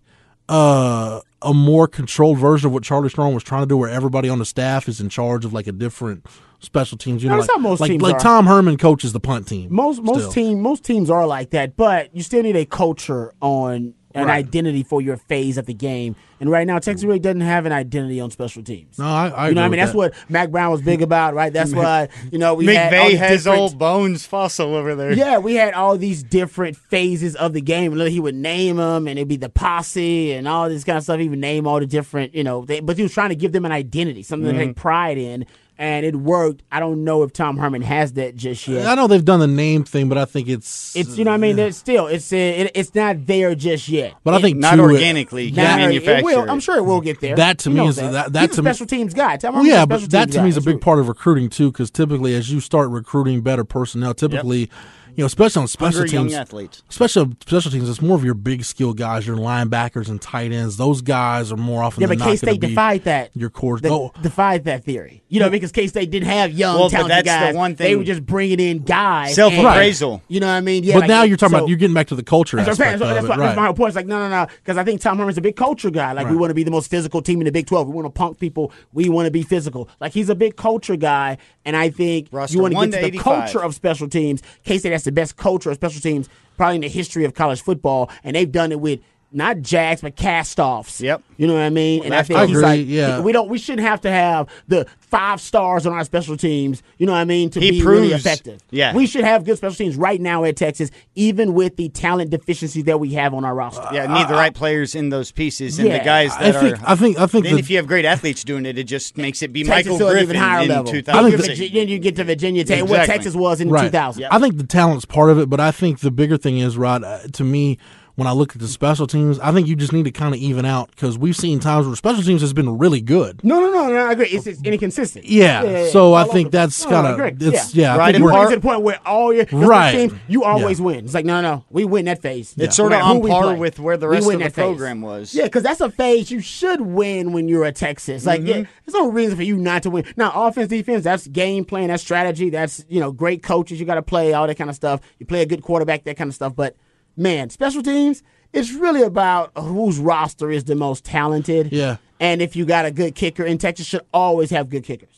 uh, 0.48 1.20
a 1.40 1.54
more 1.54 1.88
controlled 1.88 2.38
version 2.38 2.66
of 2.68 2.72
what 2.72 2.82
Charlie 2.82 3.08
Strong 3.08 3.34
was 3.34 3.42
trying 3.42 3.62
to 3.62 3.66
do, 3.66 3.76
where 3.76 3.90
everybody 3.90 4.28
on 4.28 4.38
the 4.38 4.44
staff 4.44 4.88
is 4.88 5.00
in 5.00 5.08
charge 5.08 5.44
of 5.44 5.52
like 5.52 5.66
a 5.66 5.72
different 5.72 6.26
special 6.60 6.96
teams. 6.96 7.22
You 7.22 7.30
know, 7.30 7.36
That's 7.36 7.48
like, 7.48 7.56
how 7.56 7.62
most 7.62 7.80
like, 7.80 7.90
teams 7.90 8.02
like 8.02 8.14
are. 8.16 8.20
Tom 8.20 8.46
Herman 8.46 8.76
coaches 8.76 9.12
the 9.12 9.20
punt 9.20 9.48
team. 9.48 9.72
Most 9.72 10.02
most 10.02 10.30
still. 10.30 10.32
team 10.32 10.60
most 10.60 10.84
teams 10.84 11.10
are 11.10 11.26
like 11.26 11.50
that, 11.50 11.76
but 11.76 12.14
you 12.14 12.22
still 12.22 12.42
need 12.42 12.56
a 12.56 12.66
culture 12.66 13.32
on 13.40 13.94
an 14.14 14.26
Right. 14.26 14.36
identity 14.44 14.82
for 14.82 15.00
your 15.00 15.16
phase 15.16 15.56
of 15.58 15.66
the 15.66 15.74
game. 15.74 16.16
And 16.40 16.50
right 16.50 16.66
now, 16.66 16.80
Texas 16.80 17.04
really 17.04 17.20
doesn't 17.20 17.40
have 17.42 17.66
an 17.66 17.72
identity 17.72 18.18
on 18.20 18.30
special 18.32 18.64
teams. 18.64 18.98
No, 18.98 19.04
I, 19.04 19.28
I 19.28 19.48
you 19.48 19.54
know, 19.54 19.60
what 19.60 19.66
I 19.66 19.68
mean, 19.68 19.78
that's 19.78 19.92
that. 19.92 19.96
what 19.96 20.14
Mack 20.28 20.50
Brown 20.50 20.72
was 20.72 20.82
big 20.82 21.00
about, 21.00 21.34
right? 21.34 21.52
That's 21.52 21.72
why 21.74 22.08
you 22.32 22.38
know 22.38 22.54
we 22.54 22.66
had 22.66 22.92
all 22.92 23.08
McVay 23.10 23.16
has 23.16 23.44
different- 23.44 23.60
old 23.60 23.78
bones 23.78 24.26
fossil 24.26 24.74
over 24.74 24.94
there. 24.96 25.12
Yeah, 25.12 25.38
we 25.38 25.54
had 25.54 25.72
all 25.74 25.96
these 25.96 26.22
different 26.22 26.76
phases 26.76 27.36
of 27.36 27.52
the 27.52 27.60
game. 27.60 27.96
He 27.96 28.18
would 28.20 28.34
name 28.34 28.76
them, 28.76 29.06
and 29.06 29.18
it'd 29.18 29.28
be 29.28 29.36
the 29.36 29.48
posse 29.48 30.32
and 30.32 30.48
all 30.48 30.68
this 30.68 30.82
kind 30.84 30.98
of 30.98 31.04
stuff. 31.04 31.20
He 31.20 31.28
would 31.28 31.38
name 31.38 31.66
all 31.66 31.78
the 31.80 31.86
different, 31.86 32.34
you 32.34 32.42
know. 32.44 32.64
They, 32.64 32.80
but 32.80 32.96
he 32.96 33.02
was 33.04 33.12
trying 33.14 33.28
to 33.30 33.36
give 33.36 33.52
them 33.52 33.64
an 33.64 33.72
identity, 33.72 34.22
something 34.22 34.50
to 34.52 34.54
Mhm. 34.58 34.66
take 34.68 34.76
pride 34.76 35.18
in, 35.18 35.46
and 35.78 36.04
it 36.06 36.14
worked. 36.14 36.62
I 36.70 36.80
don't 36.80 37.02
know 37.04 37.22
if 37.22 37.32
Tom 37.32 37.56
Herman 37.56 37.82
has 37.82 38.12
that 38.14 38.36
just 38.36 38.66
yet. 38.68 38.86
I 38.86 38.94
know 38.94 39.06
they've 39.06 39.24
done 39.24 39.40
the 39.40 39.46
name 39.46 39.84
thing, 39.84 40.08
but 40.08 40.18
I 40.18 40.24
think 40.24 40.48
it's 40.48 40.94
It's 40.94 41.16
you 41.16 41.24
know 41.24 41.30
what 41.30 41.36
I 41.36 41.38
mean. 41.38 41.58
It's 41.58 41.76
still 41.78 42.06
it's 42.06 42.32
uh, 42.32 42.36
it, 42.36 42.72
it's 42.74 42.94
not 42.94 43.26
there 43.26 43.54
just 43.54 43.88
yet. 43.88 44.14
But 44.24 44.34
I 44.34 44.40
think 44.40 44.58
Not 44.58 44.76
too, 44.76 44.82
organically, 44.82 45.44
you 45.46 45.56
Not- 45.56 45.78
can't 45.78 45.94
it 45.94 46.24
will. 46.24 46.48
I'm 46.50 46.60
sure 46.60 46.76
it 46.76 46.84
will 46.84 47.00
get 47.00 47.20
there. 47.20 47.36
That 47.36 47.58
to 47.60 47.70
He 47.70 47.78
me 47.80 47.88
is- 47.88 47.96
that. 47.96 48.12
that- 48.12 48.32
that 48.32 48.40
He's 48.42 48.52
a 48.52 48.56
to 48.56 48.62
me- 48.62 48.70
special 48.70 48.86
teams 48.86 49.14
guy. 49.14 49.36
Tom 49.36 49.54
Well, 49.54 49.64
Herman's 49.64 49.74
yeah, 49.78 49.86
but 49.86 50.10
that 50.10 50.30
to 50.32 50.38
guy. 50.38 50.42
me 50.44 50.48
is 50.50 50.56
a 50.56 50.60
big 50.60 50.80
part 50.80 50.98
of 50.98 51.08
recruiting 51.08 51.48
too, 51.48 51.72
because 51.72 51.90
typically 51.90 52.34
as 52.34 52.52
you 52.52 52.60
start 52.60 52.90
recruiting 52.90 53.40
better 53.40 53.64
personnel, 53.64 54.14
typically, 54.14 54.70
you 55.16 55.22
know, 55.22 55.26
especially 55.26 55.60
on 55.62 55.68
special 55.68 56.00
Hungry 56.00 56.14
young 56.14 56.24
teams, 56.26 56.34
athletes. 56.34 56.82
special 56.88 57.32
special 57.40 57.70
teams, 57.70 57.88
it's 57.88 58.00
more 58.02 58.16
of 58.16 58.24
your 58.24 58.34
big 58.34 58.64
skill 58.64 58.92
guys, 58.92 59.26
your 59.26 59.36
linebackers 59.36 60.08
and 60.08 60.20
tight 60.20 60.52
ends. 60.52 60.76
Those 60.76 61.02
guys 61.02 61.52
are 61.52 61.56
more 61.56 61.82
often 61.82 62.00
Yeah, 62.00 62.06
than 62.08 62.18
but 62.18 62.24
not 62.24 62.30
K 62.30 62.36
State 62.36 62.46
gonna 62.46 62.58
be 62.60 62.66
defied 62.68 63.04
that. 63.04 63.30
Your 63.34 63.50
core. 63.50 63.78
The- 63.78 63.90
oh, 63.90 64.12
defied 64.22 64.64
that 64.64 64.84
theory. 64.84 65.22
You 65.28 65.40
know, 65.40 65.50
because 65.50 65.72
K 65.72 65.86
State 65.86 66.10
didn't 66.10 66.28
have 66.28 66.52
young, 66.52 66.74
Well, 66.78 66.84
but 66.88 66.90
talented 66.96 67.26
that's 67.26 67.40
the 67.40 67.46
guys. 67.46 67.54
one 67.54 67.74
They 67.74 67.96
were 67.96 68.04
just 68.04 68.24
bringing 68.24 68.60
in 68.60 68.80
guys. 68.80 69.34
Self-appraisal. 69.34 70.12
and- 70.14 70.22
You 70.28 70.40
know 70.40 70.46
what 70.46 70.52
I 70.54 70.60
mean? 70.60 70.84
Yeah. 70.84 70.94
but 70.94 71.00
like, 71.00 71.08
now 71.08 71.22
you're 71.24 71.36
talking 71.36 71.52
so- 71.52 71.58
about 71.58 71.68
you're 71.68 71.78
getting 71.78 71.94
back 71.94 72.08
to 72.08 72.14
the 72.14 72.22
culture 72.22 72.56
That's, 72.56 72.68
what 72.68 72.72
I'm 72.72 72.76
saying. 72.76 72.94
aspect 72.94 73.08
So 73.08 73.14
that's, 73.14 73.18
of 73.18 73.24
it, 73.24 73.28
what, 73.28 73.38
right? 73.38 73.46
that's 73.46 73.56
my 73.56 73.64
whole 73.66 73.74
point. 73.74 73.88
It's 73.88 73.96
like, 73.96 74.06
no, 74.06 74.18
no, 74.18 74.28
no. 74.28 74.46
Because 74.62 74.76
I 74.76 74.84
think 74.84 75.00
Tom 75.00 75.18
Herman's 75.18 75.38
a 75.38 75.40
big 75.42 75.56
culture 75.56 75.90
guy. 75.90 76.12
Like, 76.12 76.28
we 76.28 76.36
want 76.36 76.50
to 76.50 76.54
be 76.54 76.64
the 76.64 76.70
most 76.70 76.90
physical 76.90 77.22
team 77.22 77.40
in 77.40 77.44
the 77.46 77.52
Big 77.52 77.66
12. 77.66 77.86
We 77.88 77.94
want 77.94 78.06
to 78.06 78.10
punk 78.10 78.38
people. 78.38 78.72
We 78.92 79.08
want 79.08 79.26
to 79.26 79.30
be 79.30 79.42
physical. 79.42 79.88
Like, 80.00 80.12
he's 80.12 80.28
a 80.28 80.34
big 80.34 80.56
culture 80.56 80.96
guy. 80.96 81.38
And 81.64 81.76
I 81.76 81.90
think 81.90 82.28
Roster 82.32 82.56
you 82.56 82.62
want 82.62 82.74
to 82.74 82.80
get 82.90 82.90
to 83.00 83.06
to 83.06 83.10
the 83.12 83.18
culture 83.18 83.62
of 83.62 83.74
special 83.74 84.08
teams. 84.08 84.42
K 84.64 84.78
State 84.78 84.92
has 84.92 85.01
the 85.04 85.12
best 85.12 85.36
culture 85.36 85.70
of 85.70 85.76
special 85.76 86.00
teams 86.00 86.28
probably 86.56 86.76
in 86.76 86.80
the 86.82 86.88
history 86.88 87.24
of 87.24 87.34
college 87.34 87.62
football. 87.62 88.10
And 88.24 88.36
they've 88.36 88.50
done 88.50 88.72
it 88.72 88.80
with 88.80 89.00
not 89.34 89.60
jags, 89.62 90.00
but 90.02 90.16
cast 90.16 90.60
offs. 90.60 91.00
Yep. 91.00 91.22
You 91.36 91.46
know 91.46 91.54
what 91.54 91.62
I 91.62 91.70
mean? 91.70 92.04
And 92.04 92.14
I 92.14 92.22
think 92.22 92.38
I 92.38 92.46
he's 92.46 92.56
agree, 92.56 92.62
like, 92.62 92.86
yeah. 92.86 93.20
we 93.20 93.32
don't, 93.32 93.48
we 93.48 93.58
shouldn't 93.58 93.86
have 93.86 94.00
to 94.02 94.10
have 94.10 94.48
the 94.68 94.86
five 95.00 95.40
stars 95.40 95.86
on 95.86 95.92
our 95.92 96.04
special 96.04 96.36
teams. 96.36 96.82
You 96.98 97.06
know 97.06 97.12
what 97.12 97.18
I 97.18 97.24
mean? 97.24 97.50
To 97.50 97.60
He 97.60 97.70
be 97.72 97.82
really 97.84 98.12
effective. 98.12 98.60
yeah. 98.70 98.94
We 98.94 99.06
should 99.06 99.24
have 99.24 99.44
good 99.44 99.56
special 99.56 99.74
teams 99.76 99.96
right 99.96 100.20
now 100.20 100.44
at 100.44 100.56
Texas, 100.56 100.90
even 101.14 101.54
with 101.54 101.76
the 101.76 101.88
talent 101.88 102.30
deficiency 102.30 102.82
that 102.82 103.00
we 103.00 103.14
have 103.14 103.34
on 103.34 103.44
our 103.44 103.54
roster. 103.54 103.88
Yeah, 103.92 104.06
need 104.06 104.28
the 104.28 104.34
right 104.34 104.54
players 104.54 104.94
in 104.94 105.08
those 105.08 105.32
pieces 105.32 105.78
and 105.78 105.88
Yeah. 105.88 105.98
the 105.98 106.04
guys 106.04 106.32
I 106.36 106.52
that 106.52 106.60
think 106.60 106.82
are. 106.82 106.90
I 106.90 106.94
think 106.94 107.18
I 107.18 107.26
think 107.26 107.44
then 107.44 107.54
the, 107.54 107.58
if 107.60 107.70
you 107.70 107.76
have 107.78 107.86
great 107.86 108.04
athletes 108.04 108.44
doing 108.44 108.64
it, 108.66 108.78
it 108.78 108.84
just 108.84 109.16
makes 109.16 109.42
it 109.42 109.52
be 109.52 109.64
Takes 109.64 109.86
Michael 109.86 109.96
it 109.96 109.98
to 109.98 110.06
an 110.06 110.12
Griffin 110.12 110.30
even 110.30 110.36
higher 110.36 110.62
in 110.62 110.68
level. 110.68 110.84
Then 110.84 111.02
2006. 111.04 111.58
you, 111.58 111.70
then 111.70 111.88
you 111.88 111.98
get 111.98 112.16
to 112.16 112.24
Virginia 112.24 112.64
Tech, 112.64 112.88
what 112.88 113.06
Texas 113.06 113.34
was 113.34 113.60
in 113.60 113.68
right. 113.70 113.84
2000. 113.84 114.24
I 114.30 114.38
think 114.38 114.56
the 114.58 114.66
talent's 114.66 115.04
part 115.04 115.30
of 115.30 115.38
it, 115.38 115.50
but 115.50 115.58
I 115.60 115.70
think 115.72 116.00
the 116.00 116.10
bigger 116.10 116.36
thing 116.36 116.58
is 116.58 116.76
Rod. 116.76 117.02
Uh, 117.02 117.18
to 117.32 117.44
me, 117.44 117.78
when 118.14 118.26
I 118.28 118.32
look 118.32 118.54
at 118.54 118.60
the 118.60 118.68
special 118.68 119.06
teams, 119.06 119.38
I 119.40 119.52
think 119.52 119.66
you 119.68 119.74
just 119.76 119.92
need 119.92 120.04
to 120.04 120.10
kind 120.10 120.34
of 120.34 120.40
even 120.40 120.64
out 120.64 120.90
because 120.90 121.16
we've 121.16 121.36
seen 121.36 121.60
times 121.60 121.86
where 121.86 121.96
special 121.96 122.22
teams 122.22 122.40
has 122.42 122.52
been 122.52 122.78
really 122.78 123.00
good. 123.00 123.42
No, 123.42 123.58
no, 123.60 123.70
no, 123.70 123.88
no. 123.88 124.06
I 124.06 124.12
agree. 124.12 124.26
It's, 124.26 124.46
it's 124.46 124.60
inconsistent. 124.62 125.24
Yeah, 125.24 125.86
so 125.88 126.14
I 126.14 126.24
think 126.24 126.50
that's 126.50 126.84
No, 126.84 126.90
no, 126.90 126.96
kinda- 127.16 127.24
agree. 127.34 127.48
it's- 127.48 127.74
yeah, 127.74 127.94
I 127.94 127.98
Right. 127.98 128.06
think 128.14 128.18
You 128.20 128.24
we're- 128.26 128.36
bring 128.36 128.46
it 128.46 128.50
to 128.50 128.56
the 128.60 128.66
point 128.66 128.82
where 128.82 128.98
all 129.06 129.32
your 129.32 129.46
your 129.50 129.66
Right. 129.68 129.92
teams, 129.92 130.12
you 130.28 130.44
always 130.44 130.80
win. 130.80 131.04
It's 131.04 131.14
like 131.14 131.24
no, 131.24 131.40
no, 131.40 131.54
no. 131.56 131.64
We 131.70 131.84
win 131.84 132.04
that 132.06 132.20
phase. 132.22 132.54
It's 132.58 132.76
sorta 132.76 132.98
No 132.98 133.04
who 133.04 133.10
on 133.12 133.20
we 133.20 133.30
par 133.30 133.54
with 133.54 133.78
where 133.78 133.96
the 133.96 134.08
rest 134.08 134.26
win 134.26 134.36
of 134.36 134.38
the 134.40 134.44
that 134.44 134.54
phase. 134.54 134.62
program 134.64 135.00
was. 135.00 135.34
Yeah, 135.34 135.44
because 135.44 135.62
that's 135.62 135.80
a 135.80 135.90
phase 135.90 136.30
you 136.30 136.40
should 136.40 136.80
win 136.82 137.32
when 137.32 137.48
you're 137.48 137.64
at 137.64 137.76
Texas. 137.76 138.26
Like, 138.26 138.42
yeah, 138.46 138.56
Mhm. 138.58 138.66
there's 138.86 138.94
no 138.94 139.10
reason 139.10 139.36
for 139.36 139.42
you 139.42 139.56
not 139.56 139.82
to 139.84 139.90
win. 139.90 140.04
Now, 140.16 140.32
offense, 140.34 140.68
defense, 140.68 141.04
that's 141.04 141.26
game 141.28 141.64
plan, 141.64 141.88
that's 141.88 142.02
strategy, 142.02 142.50
that's 142.50 142.84
you 142.88 143.00
know 143.00 143.10
great 143.12 143.42
coaches 143.42 143.80
you 143.80 143.86
got 143.86 143.94
to 143.94 144.02
play, 144.02 144.32
all 144.34 144.46
that 144.46 144.56
kind 144.58 144.68
of 144.70 144.76
stuff. 144.76 145.00
You 145.18 145.26
play 145.26 145.42
a 145.42 145.46
good 145.46 145.62
quarterback, 145.62 146.04
that 146.04 146.16
kind 146.16 146.28
of 146.28 146.34
stuff. 146.34 146.54
But 146.54 146.76
man, 147.16 147.50
special 147.50 147.82
teams, 147.82 148.22
it's 148.52 148.72
really 148.72 149.02
about 149.02 149.52
whose 149.56 149.98
roster 149.98 150.50
is 150.50 150.64
the 150.64 150.74
most 150.74 151.04
talented. 151.04 151.72
Yeah. 151.72 151.96
And 152.20 152.40
if 152.42 152.54
you 152.54 152.64
got 152.64 152.84
a 152.84 152.90
good 152.90 153.14
kicker, 153.14 153.44
and 153.44 153.60
Texas 153.60 153.86
should 153.86 154.02
always 154.12 154.50
have 154.50 154.68
good 154.70 154.84
kickers. 154.84 155.08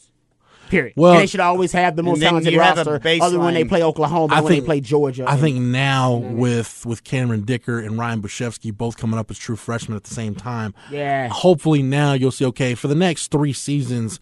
Period. 0.71 0.95
Well- 0.97 1.13
and 1.13 1.21
they 1.21 1.27
should 1.27 1.41
always 1.41 1.73
have 1.73 1.95
the 1.95 2.03
most 2.03 2.21
talented 2.23 2.53
you 2.53 2.59
have 2.61 2.79
a 2.79 2.85
roster, 2.91 3.21
other 3.21 3.33
than 3.37 3.45
when 3.45 3.53
they 3.55 3.65
play 3.65 3.83
Oklahoma, 3.83 4.35
I 4.35 4.41
when 4.41 4.53
think- 4.53 4.65
they 4.65 4.67
play 4.67 4.81
Georgia. 4.81 5.25
I 5.29 5.37
think 5.37 5.59
now 5.59 6.15
with 6.15 6.87
with 6.87 7.05
Cameron 7.05 7.43
Dicker 7.43 7.79
and 7.79 7.99
Ryan 7.99 8.23
Bujcevski 8.23 8.75
both 8.75 8.97
coming 8.97 9.19
up 9.19 9.31
as 9.31 9.37
true 9.39 9.57
freshmen 9.57 9.95
at 9.97 10.05
the 10.05 10.15
same 10.15 10.35
time. 10.35 10.73
Yeah. 10.91 11.29
Hopefully 11.29 11.83
now 11.83 12.15
you'll 12.15 12.31
see 12.31 12.47
okay 12.47 12.75
for 12.75 12.89
the 12.89 12.95
next 12.95 13.31
three 13.31 13.53
seasons. 13.53 14.19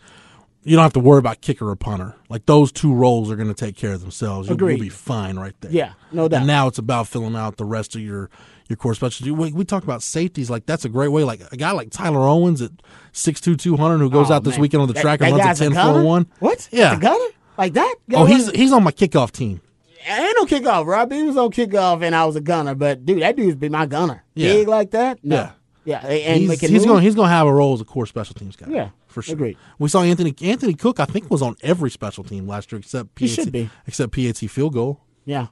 You 0.65 0.77
don't 0.77 0.83
have 0.85 0.93
to 0.93 1.01
worry 1.01 1.19
about 1.19 1.41
kicker 1.41 1.69
or 1.69 1.75
punter. 1.77 2.15
Like 2.29 2.47
those 2.47 2.71
two 2.71 2.95
roles 2.95 3.31
are 3.31 3.37
going 3.37 3.49
to 3.49 3.55
take 3.55 3.77
care 3.77 3.93
of 3.95 4.01
themselves. 4.01 4.49
You'll, 4.49 4.59
you'll 4.71 4.79
be 4.81 4.89
fine 4.89 5.37
right 5.39 5.55
there. 5.61 5.73
Yeah, 5.73 5.93
no 6.13 6.29
doubt. 6.29 6.39
And 6.39 6.47
now 6.47 6.69
it's 6.69 6.79
about 6.79 7.09
filling 7.09 7.35
out 7.35 7.57
the 7.57 7.65
rest 7.65 7.95
of 7.97 8.01
your 8.03 8.31
your 8.69 8.77
core 8.77 8.95
specialty. 8.95 9.33
We, 9.33 9.53
we 9.53 9.65
talk 9.65 9.83
about 9.83 10.03
safeties. 10.03 10.49
Like 10.51 10.67
that's 10.67 10.85
a 10.85 10.89
great 10.89 11.09
way. 11.09 11.25
Like 11.25 11.41
a 11.51 11.57
guy 11.57 11.73
like 11.73 11.91
Tyler 11.91 12.21
Owens 12.21 12.63
at 12.63 12.71
6'2", 13.13 13.59
200 13.59 13.99
who 13.99 14.09
goes 14.09 14.31
Oh, 14.31 14.35
out 14.35 14.45
this 14.45 14.55
man. 14.55 14.61
weekend 14.63 14.83
on 14.83 14.89
the 14.89 14.95
track 14.95 15.19
that 15.21 15.29
and 15.31 15.37
runs 15.39 15.61
a 15.61 15.69
10 15.71 15.75
4 15.75 16.03
1. 16.05 16.27
What? 16.39 16.69
Yeah. 16.71 16.95
The 16.95 17.01
gunner? 17.01 17.27
Like 17.59 17.73
that? 17.75 17.95
Oh, 18.15 18.25
Guy 18.27 18.33
he's 18.33 18.51
he's 18.53 18.73
on 18.73 18.85
my 18.85 18.93
kickoff 18.93 19.33
team. 19.33 19.61
ain't 20.07 20.37
no 20.37 20.45
kickoff, 20.47 20.87
Rob. 20.87 21.11
He 21.13 21.23
was 21.25 21.37
on 21.37 21.51
kickoff, 21.51 22.03
and 22.03 22.15
I 22.15 22.25
was 22.25 22.37
a 22.37 22.41
gunner. 22.41 22.75
But 22.77 23.05
dude, 23.05 23.21
that 23.23 23.37
dude's 23.37 23.57
been 23.57 23.73
my 23.73 23.87
gunner. 23.87 24.23
Yeah. 24.35 24.53
Big 24.53 24.69
like 24.69 24.93
that? 24.93 25.19
No. 25.25 25.37
Yeah. 25.37 25.51
Yeah, 25.85 25.99
and 26.07 26.41
he's, 26.41 26.61
he's 26.61 26.87
going 26.87 27.03
he's 27.03 27.17
going 27.17 27.27
to 27.27 27.33
have 27.35 27.49
a 27.49 27.53
role 27.53 27.75
as 27.75 27.81
a 27.81 27.85
core 27.85 28.07
special 28.07 28.35
teams 28.37 28.55
guy. 28.55 28.69
Yeah, 28.71 28.91
for 29.13 29.23
sure. 29.23 29.35
agreed. 29.35 29.57
We 29.79 29.89
saw 29.89 30.03
Anthony 30.03 30.35
Anthony 30.43 30.75
Cook. 30.75 30.99
I 31.01 31.05
think 31.05 31.31
was 31.31 31.43
on 31.43 31.57
every 31.63 31.91
special 31.91 32.25
team 32.25 32.47
last 32.49 32.73
year 32.73 32.79
except 32.81 33.19
He 33.19 33.29
should 33.29 33.53
be. 33.53 33.71
except 33.87 34.13
PAT 34.13 34.37
field 34.39 34.73
goal. 34.75 35.01
Yeah. 35.25 35.47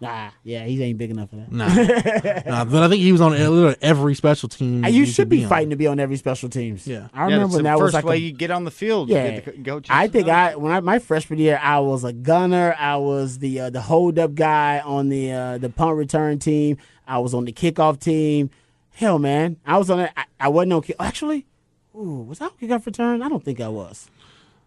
Nah, 0.00 0.30
yeah, 0.42 0.64
he 0.64 0.82
ain't 0.82 0.98
big 0.98 1.12
enough 1.12 1.30
for 1.30 1.36
that. 1.36 1.52
Nah. 1.52 1.68
Nah, 2.50 2.64
but 2.64 2.82
I 2.82 2.88
think 2.88 3.02
he 3.02 3.12
was 3.12 3.20
on 3.20 3.30
literally 3.32 3.76
every 3.80 4.16
special 4.16 4.48
team. 4.48 4.84
Uh, 4.84 4.88
you 4.88 5.06
should 5.06 5.16
could 5.16 5.28
be 5.28 5.44
fighting 5.44 5.70
to 5.70 5.76
be 5.76 5.86
on 5.86 6.00
every 6.00 6.16
special 6.16 6.48
teams. 6.48 6.88
Yeah. 6.88 7.06
I 7.14 7.18
Yeah, 7.20 7.24
remember 7.26 7.44
it's 7.44 7.54
when 7.54 7.62
the 7.62 7.68
that 7.70 7.78
was 7.78 7.92
first 7.92 7.94
like 7.94 8.04
way 8.06 8.16
a, 8.16 8.18
you 8.18 8.32
get 8.32 8.50
on 8.50 8.64
the 8.64 8.72
field. 8.72 9.10
You 9.10 9.14
Yeah, 9.14 9.30
get 9.30 9.44
the 9.44 9.52
co- 9.52 9.62
coaches 9.62 9.90
I 9.92 10.08
think. 10.08 10.28
I 10.28 10.56
when 10.56 10.72
I 10.72 10.80
my 10.80 10.98
freshman 10.98 11.38
year 11.38 11.56
I 11.62 11.78
was 11.78 12.02
a 12.02 12.12
gunner. 12.12 12.74
I 12.76 12.96
was 12.96 13.38
the 13.38 13.60
uh, 13.60 13.70
the 13.70 13.80
hold 13.80 14.18
up 14.18 14.34
guy 14.34 14.80
on 14.80 15.08
the 15.08 15.30
uh, 15.30 15.58
the 15.58 15.68
punt 15.68 15.96
return 15.96 16.40
team. 16.40 16.78
I 17.06 17.20
was 17.20 17.32
on 17.32 17.44
the 17.44 17.52
kickoff 17.52 18.00
team. 18.00 18.50
Hell, 18.94 19.20
man, 19.20 19.56
I 19.64 19.78
was 19.78 19.88
on 19.88 20.00
it. 20.00 20.10
I, 20.16 20.24
I 20.40 20.48
wasn't 20.48 20.72
on 20.72 20.82
kick. 20.82 20.96
Actually, 20.98 21.46
ooh, 21.94 22.24
was 22.28 22.40
I 22.40 22.46
on 22.46 22.50
kickoff 22.52 22.86
return? 22.86 23.22
I 23.22 23.28
don't 23.28 23.44
think 23.44 23.60
I 23.60 23.68
was. 23.68 24.08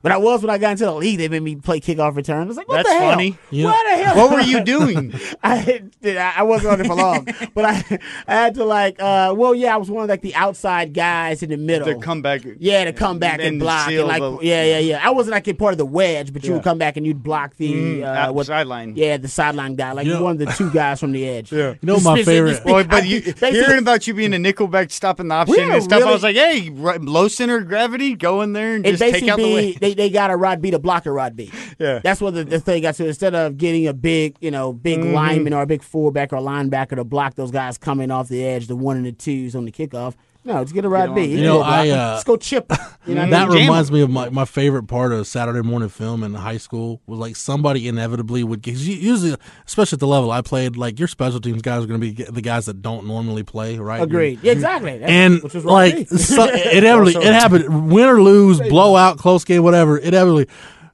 But 0.05 0.11
I 0.11 0.17
was 0.17 0.43
when 0.43 0.51
I 0.51 0.59
got 0.59 0.73
into 0.73 0.85
the 0.85 0.93
league. 0.93 1.17
They 1.17 1.27
made 1.29 1.41
me 1.41 1.55
play 1.55 1.79
kickoff 1.79 2.15
return. 2.15 2.43
I 2.43 2.45
was 2.45 2.57
like, 2.57 2.67
what 2.67 2.75
That's 2.75 2.89
the 2.89 2.93
hell? 2.95 3.09
funny. 3.13 3.35
You 3.49 3.65
What 3.65 3.83
the 3.97 4.03
hell? 4.03 4.15
What 4.17 4.31
were 4.31 4.41
you 4.41 4.63
doing? 4.75 5.11
I. 5.43 5.81
I 6.05 6.33
I 6.37 6.43
wasn't 6.43 6.73
on 6.73 6.81
it 6.81 6.85
for 6.85 6.93
long, 6.95 7.27
but 7.55 7.65
I, 7.65 7.99
I 8.27 8.33
had 8.35 8.53
to 8.55 8.65
like. 8.65 9.01
Uh, 9.01 9.33
well, 9.35 9.55
yeah, 9.55 9.73
I 9.73 9.77
was 9.77 9.89
one 9.89 10.03
of 10.03 10.09
like 10.09 10.21
the 10.21 10.35
outside 10.35 10.93
guys 10.93 11.41
in 11.41 11.49
the 11.49 11.57
middle. 11.57 11.87
The 11.87 11.95
comeback. 11.95 12.41
Yeah, 12.59 12.85
to 12.85 12.93
come 12.93 13.17
back 13.17 13.39
and, 13.39 13.41
And 13.47 13.59
block. 13.59 13.89
And 13.89 14.07
like, 14.07 14.19
the- 14.21 14.37
yeah, 14.43 14.63
yeah, 14.63 14.77
yeah. 14.79 14.99
I 15.01 15.09
wasn't 15.09 15.31
like 15.33 15.47
a 15.47 15.53
part 15.53 15.73
of 15.73 15.79
the 15.79 15.85
wedge, 15.87 16.31
but 16.33 16.43
you 16.43 16.53
would 16.53 16.63
come 16.63 16.77
back 16.77 16.97
and 16.97 17.05
you'd 17.05 17.23
block 17.23 17.55
the 17.55 17.73
Mm, 17.73 18.03
uh, 18.29 18.31
what 18.31 18.45
sideline. 18.45 18.95
Yeah, 18.95 19.17
the 19.17 19.27
sideline 19.27 19.73
guy, 19.75 19.91
like 19.93 20.05
You 20.05 20.13
know- 20.13 20.21
one 20.23 20.33
of 20.33 20.37
the 20.37 20.45
two 20.53 20.69
guys 20.69 20.99
from 20.99 21.13
the 21.13 21.27
edge. 21.27 21.51
Yeah. 21.51 21.69
You 21.71 21.77
know 21.81 21.99
my 21.99 22.15
Just- 22.17 22.29
favorite- 22.29 22.51
just- 22.51 22.63
Boy, 22.63 22.83
but 22.83 23.01
I- 23.03 23.05
you, 23.07 23.21
hearing 23.39 23.79
about 23.79 24.05
you 24.05 24.13
being 24.13 24.33
a 24.35 24.37
nickelback 24.37 24.91
stopping 24.91 25.29
the 25.29 25.33
option 25.35 25.55
We're 25.57 25.73
and 25.73 25.83
stuff, 25.83 26.03
I 26.03 26.11
was 26.11 26.21
like, 26.21 26.35
hey, 26.35 26.69
low 26.69 27.27
center 27.27 27.57
of 27.57 27.67
gravity, 27.67 28.13
go 28.13 28.41
in 28.41 28.53
there 28.53 28.75
and 28.75 28.85
just 28.85 28.99
take 29.01 29.13
basically 29.13 29.31
out 29.31 29.37
the 29.37 29.43
be 29.43 29.53
way. 29.55 29.71
they, 29.73 29.93
they 29.95 30.09
got 30.09 30.29
a 30.31 30.35
rod 30.37 30.61
B 30.61 30.71
to 30.71 30.79
block 30.79 31.05
a 31.05 31.11
rod 31.11 31.35
B. 31.35 31.51
Yeah. 31.79 31.99
That's 32.03 32.21
what 32.21 32.33
the, 32.33 32.43
the 32.43 32.59
thing 32.59 32.81
got 32.83 32.95
to. 32.95 33.07
Instead 33.07 33.33
of 33.35 33.57
getting 33.57 33.87
a 33.87 33.93
big, 33.93 34.35
you 34.41 34.51
know, 34.51 34.73
big 34.73 34.99
Mhm. 34.99 35.13
lineman 35.13 35.53
or 35.53 35.61
a 35.63 35.65
big 35.67 35.81
fullback 35.83 36.31
or 36.33 36.37
linebacker 36.37 36.95
to 36.95 37.03
block 37.03 37.35
those 37.35 37.51
guys 37.51 37.77
coming 37.77 38.11
off 38.11 38.27
the 38.29 38.43
edge, 38.45 38.67
the 38.67 38.75
one 38.75 38.97
and 38.97 39.05
the 39.05 39.11
twos 39.11 39.55
on 39.55 39.65
the 39.65 39.71
kickoff, 39.71 40.13
No, 40.47 40.63
just 40.63 40.75
get 40.75 40.85
a 40.85 40.89
Rod 40.89 41.15
B. 41.15 41.25
You 41.25 41.41
know, 41.41 41.61
I 41.61 41.89
uh, 41.89 42.11
let's 42.13 42.23
go 42.23 42.37
chip. 42.37 42.71
You 43.07 43.15
know, 43.15 43.27
that 43.29 43.47
I 43.49 43.49
mean? 43.49 43.63
reminds 43.63 43.91
me 43.91 44.01
of 44.01 44.09
my, 44.11 44.29
my 44.29 44.45
favorite 44.45 44.83
part 44.83 45.11
of 45.11 45.25
Saturday 45.25 45.61
morning 45.61 45.89
film 45.89 46.23
in 46.23 46.35
high 46.35 46.57
school 46.57 47.01
was 47.07 47.17
like 47.19 47.35
somebody 47.35 47.87
inevitably 47.87 48.43
would 48.43 48.61
get 48.61 48.73
'cause 48.73 48.83
you- 48.87 48.95
usually, 48.95 49.35
especially 49.65 49.95
at 49.95 49.99
the 50.01 50.07
level 50.07 50.31
I 50.31 50.41
played, 50.41 50.77
like 50.77 50.99
your 50.99 51.07
special 51.07 51.39
teams 51.39 51.61
guys 51.63 51.83
are 51.83 51.87
going 51.87 51.99
to 51.99 52.11
be 52.11 52.23
the 52.23 52.41
guys 52.41 52.67
that 52.67 52.81
don't 52.83 53.07
normally 53.07 53.41
play, 53.43 53.77
right? 53.79 54.01
Agreed. 54.03 54.39
Yeah, 54.43 54.51
exactly. 54.51 54.99
That's- 54.99 55.09
and 55.09 55.41
which 55.43 55.55
was 55.55 55.65
like 55.65 56.07
so, 56.09 56.45
it 56.45 56.77
inevitably 56.83 57.15
it 57.25 57.33
happened, 57.33 57.91
win 57.91 58.05
or 58.07 58.21
lose, 58.21 58.59
blowout, 58.61 59.17
close 59.17 59.43
game, 59.43 59.63
whatever. 59.63 59.97
It 59.97 60.07
inevitably. 60.09 60.47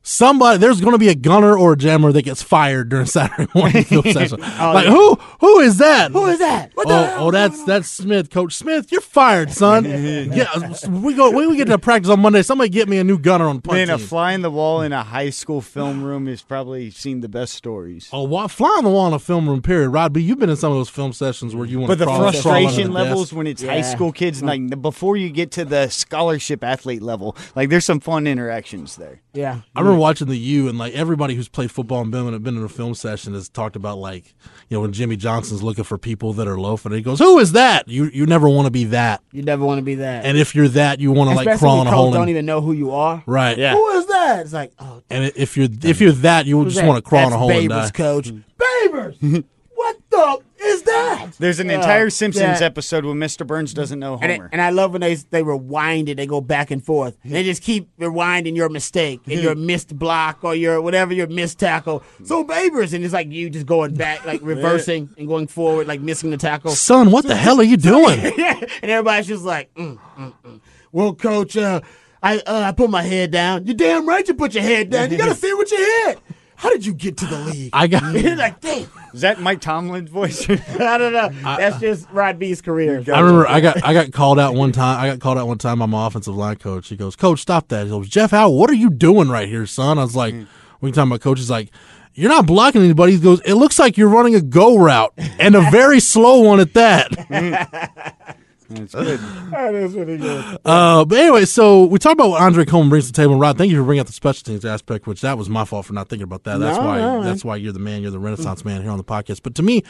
Somebody, 0.04 0.58
there's 0.58 0.82
going 0.82 0.94
to 0.94 0.98
be 0.98 1.10
a 1.10 1.16
gunner 1.16 1.56
or 1.56 1.74
a 1.74 1.78
jammer 1.78 2.12
that 2.12 2.24
gets 2.24 2.42
fired 2.42 2.90
during 2.90 3.06
Saturday 3.08 3.48
morning 3.54 3.84
film 3.84 4.04
session. 4.12 4.40
Oh, 4.42 4.72
like 4.74 4.86
yeah. 4.86 4.92
who? 4.92 5.16
Who 5.42 5.60
is 5.60 5.78
that? 5.78 6.12
Who 6.12 6.26
is 6.26 6.40
that? 6.40 6.72
What 6.74 6.88
the 6.88 6.94
oh, 6.94 7.04
hell? 7.04 7.28
oh, 7.28 7.32
that's 7.32 7.64
that's 7.66 7.88
Smith, 7.88 8.32
Coach 8.32 8.54
Smith. 8.56 8.92
You're 8.92 9.02
fired, 9.02 9.52
son. 9.52 9.86
yeah, 10.34 10.74
we 10.90 11.14
go. 11.14 11.30
When 11.30 11.50
we 11.52 11.58
get 11.58 11.66
to 11.68 11.78
practice 11.78 12.10
on 12.10 12.20
Monday, 12.20 12.42
somebody 12.42 12.70
get 12.70 12.90
me 12.90 12.98
a 12.98 13.04
new 13.04 13.20
gunner 13.20 13.46
on 13.48 13.58
the 13.58 13.62
punt 13.62 13.78
Man, 13.78 13.90
a 13.92 13.98
team. 13.98 14.08
fly 14.08 14.32
in 14.34 14.42
the 14.42 14.50
wall 14.50 14.82
in 14.82 14.92
a 14.92 15.04
high 15.04 15.30
school 15.30 15.62
film 15.62 16.04
room 16.04 16.28
is 16.28 16.42
probably 16.42 16.90
seen 16.90 17.22
the 17.22 17.30
best 17.30 17.54
stories. 17.54 18.10
Oh, 18.12 18.24
why, 18.24 18.48
fly 18.48 18.70
on 18.80 18.84
the 18.84 18.90
wall 18.90 19.08
in 19.08 19.14
a 19.14 19.20
film 19.20 19.48
room. 19.48 19.62
Period. 19.62 19.90
Rod 19.90 20.14
B, 20.14 20.22
you've 20.22 20.40
been 20.40 20.50
in 20.50 20.56
some 20.56 20.72
of 20.72 20.78
those 20.80 20.90
film 20.90 21.14
sessions 21.14 21.56
where 21.56 21.68
you 21.68 21.80
want 21.80 21.90
But 21.90 21.96
to 21.96 22.00
the 22.00 22.06
crawl, 22.06 22.18
crawl 22.20 22.32
frustration 22.32 22.88
the 22.88 22.94
levels 22.94 23.28
desk. 23.30 23.36
when 23.36 23.46
it's 23.46 23.62
Yeah. 23.62 23.72
high 23.74 23.82
school 23.82 24.12
kids, 24.12 24.42
mm. 24.42 24.48
like 24.48 24.82
before 24.82 25.16
you 25.16 25.30
get 25.30 25.52
to 25.52 25.66
the 25.66 25.90
scholarship 25.90 26.64
athlete 26.64 27.04
level, 27.04 27.36
like 27.56 27.70
there's 27.70 27.86
some 27.86 28.00
fun 28.00 28.26
interactions 28.26 28.96
there. 28.96 29.22
Yeah. 29.34 29.60
I 29.76 29.80
remember 29.82 29.91
watching 29.96 30.28
the 30.28 30.38
U, 30.38 30.68
and 30.68 30.78
like 30.78 30.94
everybody 30.94 31.36
who's 31.36 31.48
played 31.48 31.72
football 31.72 32.02
in 32.02 32.12
Billman 32.12 32.34
and 32.34 32.44
been 32.44 32.58
in 32.58 32.64
a 32.64 32.70
film 32.70 32.94
session 32.96 33.34
has 33.34 33.50
talked 33.50 33.76
about 33.76 33.98
like 33.98 34.34
you 34.70 34.78
know 34.78 34.82
when 34.82 34.92
Jimmy 34.94 35.16
Johnson's 35.18 35.62
looking 35.64 35.84
for 35.84 35.98
people 35.98 36.34
that 36.34 36.48
are 36.48 36.60
loafing, 36.60 36.92
and 36.92 36.98
he 36.98 37.04
goes, 37.04 37.20
"Who 37.20 37.40
is 37.40 37.52
that?" 37.54 37.88
You 37.88 38.06
you 38.14 38.26
never 38.26 38.48
want 38.50 38.66
to 38.68 38.72
be 38.72 38.86
that, 38.86 39.22
You 39.32 39.42
never 39.44 39.64
want 39.66 39.80
to 39.80 39.84
be 39.84 39.96
that. 39.96 40.26
and 40.26 40.38
if 40.38 40.56
you're 40.56 40.68
that, 40.70 41.00
you 41.00 41.12
want 41.12 41.30
to 41.32 41.36
like 41.36 41.58
crawl 41.60 41.80
when 41.80 41.88
in 41.88 41.94
a 41.94 41.96
hole. 41.96 42.12
don't 42.12 42.24
in- 42.24 42.30
even 42.30 42.46
know 42.46 42.62
who 42.62 42.72
you 42.74 42.92
are. 42.92 43.24
Right. 43.26 43.58
Yeah. 43.58 43.74
Who 43.74 43.88
is 43.92 44.06
that? 44.08 44.40
It's 44.42 44.54
like, 44.54 44.72
oh, 44.80 45.02
And 45.10 45.32
if 45.36 45.58
you're 45.58 45.68
if 45.84 46.00
you're 46.02 46.12
that, 46.14 46.46
you 46.46 46.62
who's 46.64 46.74
just 46.76 46.86
want 46.86 47.04
to 47.04 47.08
crawl 47.08 47.22
in 47.22 47.28
a 47.28 47.30
That's 47.32 47.40
hole 47.40 47.52
and 47.52 47.70
die. 47.70 47.90
Coach. 47.92 48.32
Babers. 48.58 49.44
what 49.76 49.98
the 50.10 50.40
is 50.64 50.84
that? 50.84 51.28
There's 51.40 51.60
an 51.60 51.70
Uh, 51.70 51.74
entire 51.74 52.10
Simpsons 52.10 52.60
yeah. 52.60 52.66
episode 52.66 53.06
where 53.06 53.16
Mr. 53.16 53.46
Burns 53.46 53.74
doesn't 53.74 54.00
know 54.00 54.20
And, 54.22 54.32
Homer. 54.32 54.46
it, 54.46 54.50
and 54.54 54.62
I 54.62 54.70
love 54.70 54.92
when 54.92 55.02
they 55.02 55.16
they 55.16 55.44
rewind 55.44 56.10
it. 56.10 56.16
They 56.16 56.26
go 56.26 56.42
back 56.42 56.72
and 56.72 56.84
forth. 56.84 57.18
And 57.24 57.34
they 57.34 57.44
just 57.44 57.62
keep 57.64 57.90
rewinding 58.00 58.56
your 58.56 58.70
mistake 58.70 59.22
and 59.28 59.42
your 59.42 59.56
missed 59.56 59.98
block 59.98 60.40
or 60.44 60.56
your 60.56 60.82
whatever 60.82 61.14
your 61.14 61.28
missed 61.28 61.60
tackle. 61.60 62.04
So 62.24 62.44
Babers, 62.44 62.94
and 62.94 63.04
it's 63.04 63.14
like 63.14 63.32
you 63.32 63.50
just 63.50 63.66
going 63.66 63.94
back, 63.96 64.26
like 64.26 64.40
reversing 64.44 65.10
and 65.18 65.28
going 65.28 65.48
forward, 65.48 65.88
like 65.88 66.02
missing 66.02 66.30
the 66.30 66.38
tackle. 66.38 66.72
Son, 66.72 67.12
what 67.12 67.26
the 67.26 67.36
hell 67.36 67.60
are 67.60 67.64
you 67.64 67.78
doing? 67.94 68.20
and 68.82 68.92
everybody's 68.92 69.28
just 69.28 69.44
like, 69.44 69.74
mm, 69.76 69.98
mm, 70.18 70.34
mm. 70.46 70.60
well, 70.92 71.14
coach, 71.14 71.58
uh, 71.58 71.82
I 72.24 72.38
uh, 72.40 72.62
I 72.68 72.72
put 72.72 72.90
my 72.92 73.02
head 73.02 73.32
down. 73.32 73.66
You're 73.66 73.76
damn 73.76 74.08
right. 74.08 74.28
You 74.28 74.36
put 74.36 74.54
your 74.54 74.64
head 74.64 74.92
down. 74.92 75.10
You 75.12 75.18
got 75.18 75.30
to 75.30 75.36
see 75.36 75.54
what 75.54 75.72
you 75.72 75.78
hit. 75.78 76.20
How 76.62 76.70
did 76.70 76.86
you 76.86 76.94
get 76.94 77.18
to 77.18 77.26
the 77.26 77.40
league? 77.40 77.72
I 77.74 77.88
got. 77.88 78.14
You're 78.14 78.36
like, 78.36 78.62
damn. 78.62 78.88
Is 79.16 79.22
that 79.22 79.42
Mike 79.42 79.62
Tomlin's 79.62 80.12
voice? 80.12 80.48
I 80.50 80.98
don't 81.00 81.12
know. 81.12 81.30
That's 81.44 81.80
just 81.80 82.08
Rod 82.12 82.38
B's 82.38 82.62
career. 82.62 83.04
I 83.12 83.20
remember 83.20 83.48
I 83.48 83.60
got 83.62 83.84
I 83.84 83.94
got 83.96 84.12
called 84.12 84.38
out 84.40 84.54
one 84.54 84.72
time. 84.72 85.00
I 85.00 85.08
got 85.10 85.20
called 85.20 85.40
out 85.40 85.48
one 85.48 85.58
time 85.58 85.80
by 85.80 85.88
my 85.88 86.06
offensive 86.06 86.36
line 86.36 86.58
coach. 86.58 86.88
He 86.88 86.96
goes, 86.96 87.16
"Coach, 87.16 87.40
stop 87.40 87.68
that." 87.70 87.86
He 87.86 87.90
goes, 87.90 88.08
"Jeff 88.08 88.30
Howe, 88.30 88.50
what 88.52 88.70
are 88.70 88.76
you 88.76 88.92
doing 88.92 89.28
right 89.28 89.48
here, 89.50 89.66
son?" 89.66 89.98
I 89.98 90.04
was 90.04 90.16
like, 90.16 90.36
Mm. 90.36 90.46
"We 90.82 90.92
talk 90.92 91.08
about 91.08 91.20
coach?" 91.22 91.40
He's 91.40 91.50
like, 91.50 91.72
"You're 92.14 92.30
not 92.30 92.46
blocking 92.46 92.84
anybody." 92.84 93.14
He 93.14 93.20
goes, 93.20 93.42
"It 93.44 93.56
looks 93.56 93.80
like 93.80 93.98
you're 93.98 94.08
running 94.10 94.36
a 94.36 94.42
go 94.42 94.78
route 94.78 95.14
and 95.40 95.56
a 95.56 95.62
very 95.72 96.00
slow 96.00 96.42
one 96.42 96.60
at 96.60 96.74
that." 96.76 98.38
That's 98.74 98.94
good. 98.94 99.20
That 99.52 99.76
is 99.76 99.94
really 99.96 100.18
good. 100.18 100.58
Uh, 100.66 101.06
but 101.06 101.18
anyway, 101.18 101.46
so 101.46 101.86
we 101.86 102.00
talked 102.00 102.14
about 102.14 102.30
what 102.30 102.42
Andre 102.42 102.66
Coleman 102.66 102.90
brings 102.90 103.06
to 103.08 103.12
the 103.12 103.16
table. 103.18 103.34
And 103.34 103.42
Rod, 103.42 103.58
thank 103.58 103.72
you 103.72 103.78
for 103.78 103.84
bringing 103.84 104.02
up 104.02 104.08
the 104.08 104.14
special 104.14 104.44
teams 104.44 104.66
aspect, 104.66 105.08
which 105.08 105.22
that 105.22 105.38
was 105.38 105.50
my 105.50 105.66
fault 105.66 105.86
for 105.86 105.94
not 105.94 106.10
thinking 106.10 106.24
about 106.24 106.44
that. 106.46 106.60
That's 106.60 106.78
No, 106.78 106.86
why 106.86 106.98
no, 107.00 107.24
that's 107.24 107.44
why 107.46 107.58
you're 107.58 107.74
the 107.74 107.80
man. 107.80 108.02
You're 108.02 108.12
the 108.12 108.20
Renaissance 108.20 108.64
man 108.66 108.82
here 108.82 108.92
on 108.92 108.98
the 108.98 109.04
podcast. 109.04 109.42
But 109.44 109.56
to 109.56 109.64
me, 109.64 109.84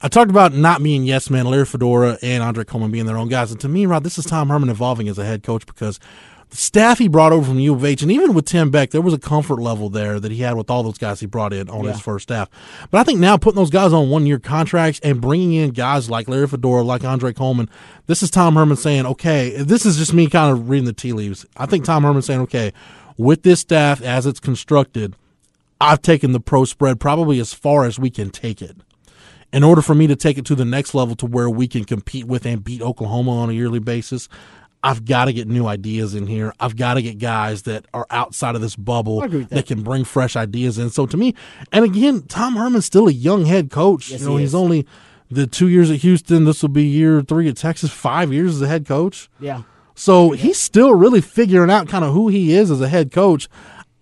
I 0.00 0.08
talked 0.08 0.30
about 0.30 0.52
not 0.52 0.82
being 0.82 1.04
yes 1.04 1.30
man, 1.30 1.46
Larry 1.46 1.64
Fedora 1.64 2.18
and 2.22 2.42
Andre 2.42 2.64
Coleman 2.64 2.90
being 2.90 3.06
their 3.06 3.16
own 3.16 3.28
guys. 3.28 3.50
And 3.50 3.60
to 3.60 3.68
me, 3.68 3.86
Rod, 3.86 4.04
this 4.04 4.18
is 4.18 4.24
Tom 4.26 4.48
Herman 4.48 4.68
evolving 4.68 5.08
as 5.08 5.18
a 5.18 5.24
head 5.24 5.42
coach 5.42 5.66
because 5.66 5.98
the 6.50 6.56
staff 6.56 6.98
he 6.98 7.08
brought 7.08 7.32
over 7.32 7.46
from 7.46 7.58
U 7.58 7.74
of 7.74 7.84
H, 7.84 8.02
and 8.02 8.10
even 8.10 8.32
with 8.32 8.46
Tim 8.46 8.70
Beck, 8.70 8.90
there 8.90 9.00
was 9.00 9.14
a 9.14 9.18
comfort 9.18 9.60
level 9.60 9.90
there 9.90 10.18
that 10.18 10.32
he 10.32 10.38
had 10.38 10.56
with 10.56 10.70
all 10.70 10.82
those 10.82 10.98
guys 10.98 11.20
he 11.20 11.26
brought 11.26 11.52
in 11.52 11.68
on 11.68 11.84
his 11.84 12.00
first 12.00 12.24
staff. 12.24 12.48
But 12.90 13.00
I 13.00 13.04
think 13.04 13.20
now 13.20 13.36
putting 13.36 13.56
those 13.56 13.70
guys 13.70 13.92
on 13.92 14.08
one 14.08 14.26
year 14.26 14.38
contracts 14.38 15.00
and 15.02 15.20
bringing 15.20 15.52
in 15.52 15.70
guys 15.70 16.08
like 16.08 16.28
Larry 16.28 16.48
Fedora, 16.48 16.82
like 16.82 17.04
Andre 17.04 17.32
Coleman, 17.32 17.68
this 18.06 18.22
is 18.22 18.30
Tom 18.30 18.54
Herman 18.54 18.76
saying, 18.76 19.04
okay, 19.06 19.62
this 19.62 19.84
is 19.84 19.96
just 19.96 20.14
me 20.14 20.28
kind 20.28 20.52
of 20.52 20.70
reading 20.70 20.86
the 20.86 20.92
tea 20.92 21.12
leaves. 21.12 21.44
I 21.56 21.66
think 21.66 21.84
Tom 21.84 22.02
Herman 22.02 22.22
saying, 22.22 22.40
okay, 22.42 22.72
with 23.18 23.42
this 23.42 23.60
staff 23.60 24.00
as 24.00 24.24
it's 24.24 24.40
constructed, 24.40 25.16
I've 25.80 26.02
taken 26.02 26.32
the 26.32 26.40
pro 26.40 26.64
spread 26.64 26.98
probably 26.98 27.40
as 27.40 27.52
far 27.52 27.84
as 27.84 27.98
we 27.98 28.10
can 28.10 28.30
take 28.30 28.62
it. 28.62 28.76
In 29.52 29.64
order 29.64 29.80
for 29.80 29.94
me 29.94 30.06
to 30.06 30.16
take 30.16 30.36
it 30.36 30.44
to 30.46 30.54
the 30.54 30.64
next 30.64 30.94
level 30.94 31.16
to 31.16 31.26
where 31.26 31.48
we 31.48 31.68
can 31.68 31.84
compete 31.84 32.26
with 32.26 32.44
and 32.44 32.62
beat 32.62 32.82
Oklahoma 32.82 33.30
on 33.30 33.48
a 33.48 33.54
yearly 33.54 33.78
basis, 33.78 34.28
I've 34.82 35.04
got 35.04 35.24
to 35.24 35.32
get 35.32 35.48
new 35.48 35.66
ideas 35.66 36.14
in 36.14 36.26
here. 36.26 36.52
I've 36.60 36.76
got 36.76 36.94
to 36.94 37.02
get 37.02 37.18
guys 37.18 37.62
that 37.62 37.86
are 37.92 38.06
outside 38.10 38.54
of 38.54 38.60
this 38.60 38.76
bubble 38.76 39.22
I 39.22 39.26
agree 39.26 39.40
with 39.40 39.48
that. 39.48 39.56
that. 39.56 39.66
can 39.66 39.82
bring 39.82 40.04
fresh 40.04 40.36
ideas 40.36 40.78
in. 40.78 40.90
So 40.90 41.06
to 41.06 41.16
me, 41.16 41.34
and 41.72 41.84
again, 41.84 42.22
Tom 42.22 42.56
Herman's 42.56 42.86
still 42.86 43.08
a 43.08 43.12
young 43.12 43.44
head 43.44 43.70
coach. 43.70 44.10
Yes, 44.10 44.20
you 44.20 44.26
know, 44.28 44.36
he 44.36 44.42
he's 44.42 44.54
only 44.54 44.86
the 45.30 45.46
two 45.46 45.68
years 45.68 45.90
at 45.90 45.98
Houston. 45.98 46.44
This 46.44 46.62
will 46.62 46.68
be 46.68 46.84
year 46.84 47.22
three 47.22 47.48
at 47.48 47.56
Texas. 47.56 47.90
Five 47.90 48.32
years 48.32 48.56
as 48.56 48.62
a 48.62 48.68
head 48.68 48.86
coach. 48.86 49.28
Yeah. 49.40 49.62
So 49.94 50.30
he's 50.30 50.58
still 50.60 50.94
really 50.94 51.20
figuring 51.20 51.70
out 51.70 51.88
kind 51.88 52.04
of 52.04 52.14
who 52.14 52.28
he 52.28 52.52
is 52.52 52.70
as 52.70 52.80
a 52.80 52.88
head 52.88 53.10
coach. 53.10 53.48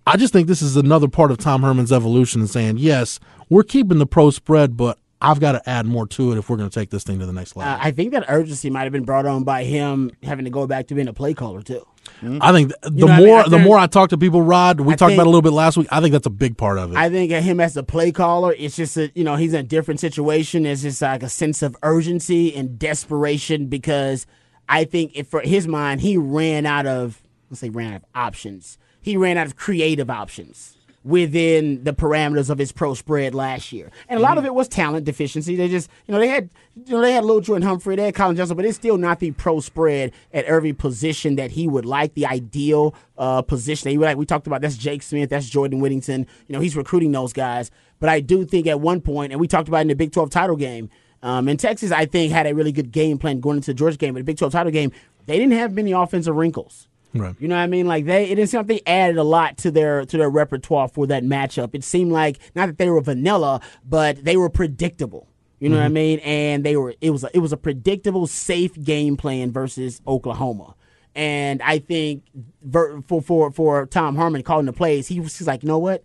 I 0.05 0.15
just 0.15 0.31
think 0.31 0.47
this 0.47 0.61
is 0.61 0.77
another 0.77 1.07
part 1.07 1.31
of 1.31 1.39
Tom 1.39 1.63
Herman's 1.63 1.91
evolution 1.91 2.39
and 2.39 2.49
saying, 2.49 2.77
yes, 2.77 3.19
we're 3.49 3.63
keeping 3.63 3.97
the 3.97 4.05
pro 4.05 4.29
spread, 4.29 4.77
but 4.77 4.99
I've 5.19 5.39
got 5.39 5.53
to 5.53 5.69
add 5.69 5.85
more 5.87 6.05
to 6.07 6.31
it 6.31 6.37
if 6.37 6.49
we're 6.49 6.57
going 6.57 6.69
to 6.69 6.79
take 6.79 6.91
this 6.91 7.03
thing 7.03 7.19
to 7.19 7.25
the 7.25 7.33
next 7.33 7.55
level. 7.55 7.73
Uh, 7.73 7.77
I 7.81 7.91
think 7.91 8.11
that 8.11 8.25
urgency 8.29 8.69
might 8.69 8.83
have 8.83 8.91
been 8.91 9.03
brought 9.03 9.25
on 9.25 9.43
by 9.43 9.63
him 9.63 10.11
having 10.21 10.45
to 10.45 10.51
go 10.51 10.67
back 10.67 10.87
to 10.87 10.95
being 10.95 11.07
a 11.07 11.13
play 11.13 11.33
caller 11.33 11.61
too. 11.63 11.85
I 12.23 12.51
think 12.51 12.69
th- 12.69 12.75
the 12.83 12.91
know 12.91 13.05
what 13.07 13.11
I 13.11 13.17
mean? 13.17 13.27
more 13.27 13.39
I 13.39 13.49
the 13.49 13.59
more 13.59 13.77
I 13.77 13.87
talk 13.87 14.09
to 14.11 14.17
people, 14.17 14.41
Rod, 14.41 14.79
we 14.79 14.93
I 14.93 14.95
talked 14.95 15.13
about 15.13 15.23
think- 15.23 15.25
it 15.25 15.27
a 15.27 15.29
little 15.29 15.41
bit 15.41 15.51
last 15.53 15.75
week. 15.75 15.87
I 15.91 15.99
think 15.99 16.13
that's 16.13 16.27
a 16.27 16.29
big 16.31 16.55
part 16.57 16.77
of 16.77 16.91
it. 16.91 16.97
I 16.97 17.09
think 17.09 17.31
him 17.31 17.59
as 17.59 17.75
a 17.75 17.83
play 17.83 18.11
caller, 18.11 18.53
it's 18.57 18.75
just 18.75 18.95
a 18.95 19.11
you 19.13 19.23
know 19.23 19.35
he's 19.35 19.53
in 19.53 19.59
a 19.59 19.63
different 19.63 19.99
situation. 19.99 20.65
It's 20.65 20.83
just 20.83 21.01
like 21.01 21.23
a 21.23 21.29
sense 21.29 21.61
of 21.61 21.75
urgency 21.83 22.55
and 22.55 22.79
desperation 22.79 23.67
because 23.67 24.25
I 24.69 24.85
think 24.85 25.13
if 25.15 25.27
for 25.27 25.41
his 25.41 25.67
mind 25.67 26.01
he 26.01 26.15
ran 26.15 26.65
out 26.65 26.85
of 26.85 27.21
let's 27.49 27.59
say 27.59 27.69
ran 27.69 27.93
out 27.93 27.97
of 27.97 28.05
options. 28.15 28.77
He 29.01 29.17
ran 29.17 29.37
out 29.37 29.47
of 29.47 29.55
creative 29.55 30.09
options 30.09 30.76
within 31.07 31.83
the 31.83 31.93
parameters 31.93 32.49
of 32.49 32.57
his 32.57 32.71
pro 32.71 32.93
spread 32.93 33.33
last 33.33 33.71
year, 33.71 33.91
and 34.09 34.19
a 34.19 34.21
lot 34.21 34.37
of 34.37 34.45
it 34.45 34.53
was 34.53 34.67
talent 34.67 35.05
deficiency. 35.05 35.55
They 35.55 35.69
just 35.69 35.89
you 36.05 36.13
know 36.13 36.19
they 36.19 36.27
had 36.27 36.49
you 36.85 36.93
know 36.93 37.01
they 37.01 37.13
had 37.13 37.23
Lil'Jordan 37.23 37.63
Humphrey, 37.63 37.95
they 37.95 38.05
had 38.05 38.15
Collin 38.15 38.35
Johnson, 38.35 38.55
but 38.57 38.65
it's 38.65 38.75
still 38.75 38.97
not 38.97 39.19
the 39.19 39.31
pro 39.31 39.59
spread 39.59 40.11
at 40.33 40.45
every 40.45 40.73
position 40.73 41.35
that 41.37 41.51
he 41.51 41.67
would 41.67 41.85
like. 41.85 42.13
The 42.13 42.25
ideal 42.25 42.93
uh, 43.17 43.41
position 43.41 43.85
that 43.85 43.91
he 43.91 43.97
would 43.97 44.05
like. 44.05 44.17
We 44.17 44.25
talked 44.25 44.47
about 44.47 44.61
that's 44.61 44.77
Jake 44.77 45.01
Smith, 45.01 45.29
that's 45.29 45.49
Jordan 45.49 45.79
Whittington. 45.79 46.27
You 46.47 46.53
know 46.53 46.59
he's 46.59 46.75
recruiting 46.75 47.11
those 47.11 47.33
guys, 47.33 47.71
but 47.99 48.09
I 48.09 48.19
do 48.19 48.45
think 48.45 48.67
at 48.67 48.79
one 48.79 49.01
point, 49.01 49.31
and 49.31 49.39
we 49.39 49.47
talked 49.47 49.67
about 49.67 49.79
it 49.79 49.81
in 49.81 49.87
the 49.87 49.95
Big 49.95 50.11
Twelve 50.11 50.29
title 50.29 50.55
game. 50.55 50.89
Um, 51.23 51.47
and 51.47 51.59
Texas, 51.59 51.91
I 51.91 52.05
think, 52.05 52.31
had 52.31 52.45
a 52.45 52.53
really 52.53 52.71
good 52.71 52.91
game 52.91 53.17
plan 53.17 53.39
going 53.39 53.57
into 53.57 53.71
the 53.71 53.73
Georgia 53.73 53.97
game, 53.97 54.13
but 54.13 54.19
the 54.19 54.23
Big 54.23 54.37
12 54.37 54.53
title 54.53 54.71
game, 54.71 54.91
they 55.25 55.37
didn't 55.37 55.53
have 55.53 55.73
many 55.73 55.91
offensive 55.91 56.35
wrinkles. 56.35 56.86
Right. 57.13 57.35
You 57.39 57.47
know 57.47 57.55
what 57.55 57.61
I 57.63 57.67
mean? 57.67 57.87
Like 57.87 58.05
they, 58.05 58.25
it 58.25 58.35
didn't 58.35 58.49
seem 58.49 58.59
like 58.59 58.67
they 58.67 58.81
added 58.85 59.17
a 59.17 59.23
lot 59.23 59.57
to 59.59 59.71
their 59.71 60.05
to 60.05 60.17
their 60.17 60.29
repertoire 60.29 60.87
for 60.87 61.07
that 61.07 61.23
matchup. 61.23 61.73
It 61.73 61.83
seemed 61.83 62.11
like 62.11 62.37
not 62.55 62.67
that 62.67 62.77
they 62.77 62.89
were 62.89 63.01
vanilla, 63.01 63.61
but 63.87 64.23
they 64.23 64.37
were 64.37 64.49
predictable. 64.49 65.27
You 65.59 65.69
know 65.69 65.77
what 65.77 65.85
I 65.85 65.89
Mhm. 65.89 65.93
mean? 65.93 66.19
And 66.19 66.63
they 66.63 66.75
were 66.77 66.93
it 67.01 67.09
was 67.09 67.23
a, 67.23 67.29
it 67.35 67.39
was 67.39 67.51
a 67.53 67.57
predictable, 67.57 68.27
safe 68.27 68.79
game 68.81 69.17
plan 69.17 69.51
versus 69.51 70.01
Oklahoma. 70.07 70.75
And 71.15 71.61
I 71.63 71.79
think 71.79 72.23
for 72.71 73.01
for 73.23 73.51
for 73.51 73.85
Tom 73.87 74.15
Herman 74.15 74.43
calling 74.43 74.67
the 74.67 74.73
plays, 74.73 75.07
he 75.07 75.19
was 75.19 75.33
just 75.35 75.47
like, 75.47 75.63
you 75.63 75.67
know 75.69 75.79
what? 75.79 76.03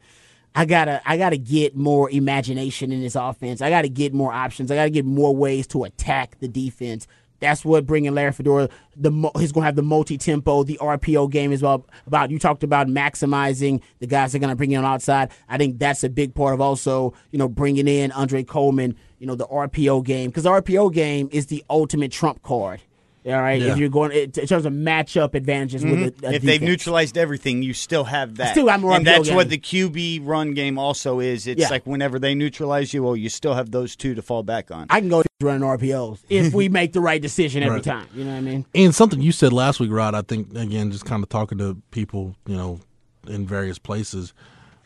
I 0.54 0.64
gotta 0.64 1.02
I 1.04 1.18
gotta 1.18 1.36
get 1.36 1.76
more 1.76 2.10
imagination 2.10 2.92
in 2.92 3.02
this 3.02 3.14
offense. 3.14 3.60
I 3.60 3.68
gotta 3.68 3.88
get 3.88 4.14
more 4.14 4.32
options. 4.32 4.70
I 4.70 4.76
gotta 4.76 4.90
get 4.90 5.04
more 5.04 5.34
ways 5.36 5.66
to 5.68 5.84
attack 5.84 6.38
the 6.40 6.48
defense. 6.48 7.06
That's 7.42 7.64
what 7.64 7.86
bringing 7.86 8.14
Larry 8.14 8.30
Fedora. 8.30 8.68
The 8.96 9.10
he's 9.36 9.50
gonna 9.50 9.66
have 9.66 9.74
the 9.74 9.82
multi 9.82 10.16
tempo, 10.16 10.62
the 10.62 10.78
RPO 10.80 11.28
game 11.28 11.52
as 11.52 11.60
well. 11.60 11.84
About 12.06 12.30
you 12.30 12.38
talked 12.38 12.62
about 12.62 12.86
maximizing 12.86 13.82
the 13.98 14.06
guys 14.06 14.30
that 14.30 14.38
are 14.38 14.40
gonna 14.40 14.54
bring 14.54 14.70
in 14.70 14.78
on 14.78 14.84
outside. 14.84 15.32
I 15.48 15.58
think 15.58 15.80
that's 15.80 16.04
a 16.04 16.08
big 16.08 16.36
part 16.36 16.54
of 16.54 16.60
also 16.60 17.14
you 17.32 17.38
know 17.38 17.48
bringing 17.48 17.88
in 17.88 18.12
Andre 18.12 18.44
Coleman. 18.44 18.96
You 19.18 19.26
know 19.26 19.34
the 19.34 19.46
RPO 19.48 20.04
game 20.04 20.30
because 20.30 20.44
RPO 20.44 20.92
game 20.92 21.28
is 21.32 21.46
the 21.46 21.64
ultimate 21.68 22.12
trump 22.12 22.42
card 22.42 22.80
All 23.24 23.32
right, 23.32 23.60
Yeah. 23.62 23.72
if 23.72 23.78
you're 23.78 23.88
going 23.88 24.10
in 24.10 24.30
terms 24.32 24.66
of 24.66 24.72
matchup 24.72 25.34
advantages 25.34 25.84
Mhm. 25.84 25.90
with 26.06 26.24
a, 26.24 26.28
a 26.28 26.32
if 26.32 26.42
they've 26.42 26.60
neutralized 26.60 27.16
everything, 27.16 27.62
you 27.62 27.72
still 27.72 28.02
have 28.04 28.34
that. 28.36 28.50
Still 28.52 28.66
got 28.66 28.80
more 28.80 28.94
and 28.96 29.06
uphill 29.06 29.22
that's 29.22 29.34
what 29.34 29.48
the 29.48 29.58
QB 29.58 30.20
run 30.24 30.54
game 30.54 30.76
also 30.76 31.20
is. 31.20 31.46
It's 31.46 31.60
Yeah. 31.60 31.68
like 31.68 31.86
whenever 31.86 32.18
they 32.18 32.34
neutralize 32.34 32.92
you, 32.92 33.04
well, 33.04 33.14
you 33.16 33.28
still 33.28 33.54
have 33.54 33.70
those 33.70 33.94
two 33.94 34.16
to 34.16 34.22
fall 34.22 34.42
back 34.42 34.72
on. 34.72 34.86
I 34.90 34.98
can 34.98 35.08
go 35.08 35.22
running 35.40 35.62
RPOs 35.62 36.18
if 36.28 36.52
we 36.52 36.68
make 36.80 36.92
the 36.94 37.00
right 37.00 37.22
decision 37.22 37.62
every 37.62 37.76
Right. 37.76 37.84
time. 37.84 38.06
You 38.14 38.24
know 38.24 38.32
what 38.32 38.38
I 38.38 38.40
mean? 38.40 38.64
And 38.74 38.92
something 38.94 39.20
you 39.22 39.30
said 39.32 39.52
last 39.52 39.78
week, 39.78 39.90
Rod, 39.92 40.14
I 40.16 40.22
think, 40.22 40.56
again, 40.56 40.90
just 40.90 41.04
kind 41.04 41.22
of 41.22 41.28
talking 41.28 41.58
to 41.58 41.76
people, 41.92 42.34
you 42.46 42.56
know, 42.56 42.80
in 43.28 43.46
various 43.46 43.78
places 43.78 44.34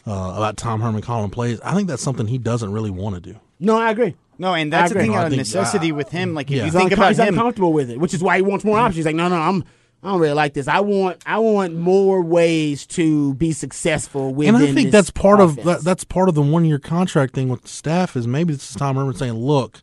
uh, 0.06 0.34
about 0.36 0.56
Tom 0.56 0.82
Herman 0.82 1.00
calling 1.02 1.30
plays, 1.30 1.58
I 1.64 1.74
think 1.74 1.88
that's 1.88 2.02
something 2.02 2.26
he 2.28 2.38
doesn't 2.38 2.70
really 2.70 2.90
want 2.90 3.14
to 3.16 3.20
do. 3.32 3.38
No, 3.60 3.76
I 3.78 3.90
agree. 3.90 4.14
No, 4.38 4.52
and 4.54 4.70
that's 4.72 4.90
the 4.92 4.98
agree. 4.98 5.04
thing 5.04 5.12
No, 5.12 5.16
I 5.16 5.20
out 5.20 5.26
of 5.26 5.30
think- 5.30 5.40
necessity 5.40 5.92
uh, 5.92 5.94
with 5.94 6.10
him. 6.10 6.34
Like 6.34 6.50
if 6.50 6.56
Yeah. 6.56 6.56
you 6.58 6.64
He's, 6.64 6.74
think 6.74 6.90
uncom- 6.90 6.94
about 6.96 7.08
he's 7.08 7.18
him, 7.18 7.28
uncomfortable 7.28 7.72
with 7.72 7.90
it, 7.90 7.98
which 7.98 8.12
is 8.14 8.22
why 8.22 8.36
he 8.36 8.42
wants 8.42 8.64
more 8.64 8.78
options. 8.78 8.96
He's 8.96 9.06
like, 9.06 9.16
no, 9.16 9.28
no, 9.28 9.36
I'm. 9.36 9.64
I 10.02 10.10
don't 10.10 10.20
really 10.20 10.34
like 10.34 10.52
this. 10.52 10.68
I 10.68 10.80
want, 10.80 11.20
I 11.26 11.38
want 11.38 11.74
more 11.74 12.22
ways 12.22 12.86
to 12.88 13.34
be 13.34 13.50
successful 13.52 14.32
within. 14.34 14.54
and 14.54 14.62
I 14.62 14.66
think 14.72 14.86
this 14.86 14.92
that's 14.92 15.10
part 15.10 15.40
of 15.40 15.52
offense. 15.58 15.66
that, 15.66 15.80
that's 15.84 16.04
part 16.04 16.28
of 16.28 16.34
the 16.36 16.42
one 16.42 16.64
year 16.64 16.78
contract 16.78 17.34
thing 17.34 17.48
with 17.48 17.62
the 17.62 17.68
staff 17.68 18.14
is 18.14 18.26
maybe 18.28 18.52
this 18.52 18.70
is 18.70 18.76
Tom 18.76 18.96
Herman 18.96 19.14
saying, 19.14 19.32
"Look, 19.32 19.82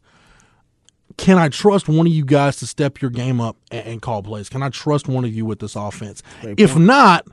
can 1.17 1.37
I 1.37 1.49
trust 1.49 1.89
one 1.89 2.07
of 2.07 2.13
you 2.13 2.23
guys 2.23 2.57
to 2.57 2.67
step 2.67 3.01
your 3.01 3.11
game 3.11 3.41
up 3.41 3.57
and, 3.71 3.85
and 3.87 4.01
call 4.01 4.23
plays? 4.23 4.49
Can 4.49 4.63
I 4.63 4.69
trust 4.69 5.07
one 5.09 5.25
of 5.25 5.33
you 5.33 5.45
with 5.45 5.59
this 5.59 5.75
offense? 5.75 6.23
Great 6.41 6.59
If 6.59 6.73
point. 6.73 6.85
not, 6.85 7.27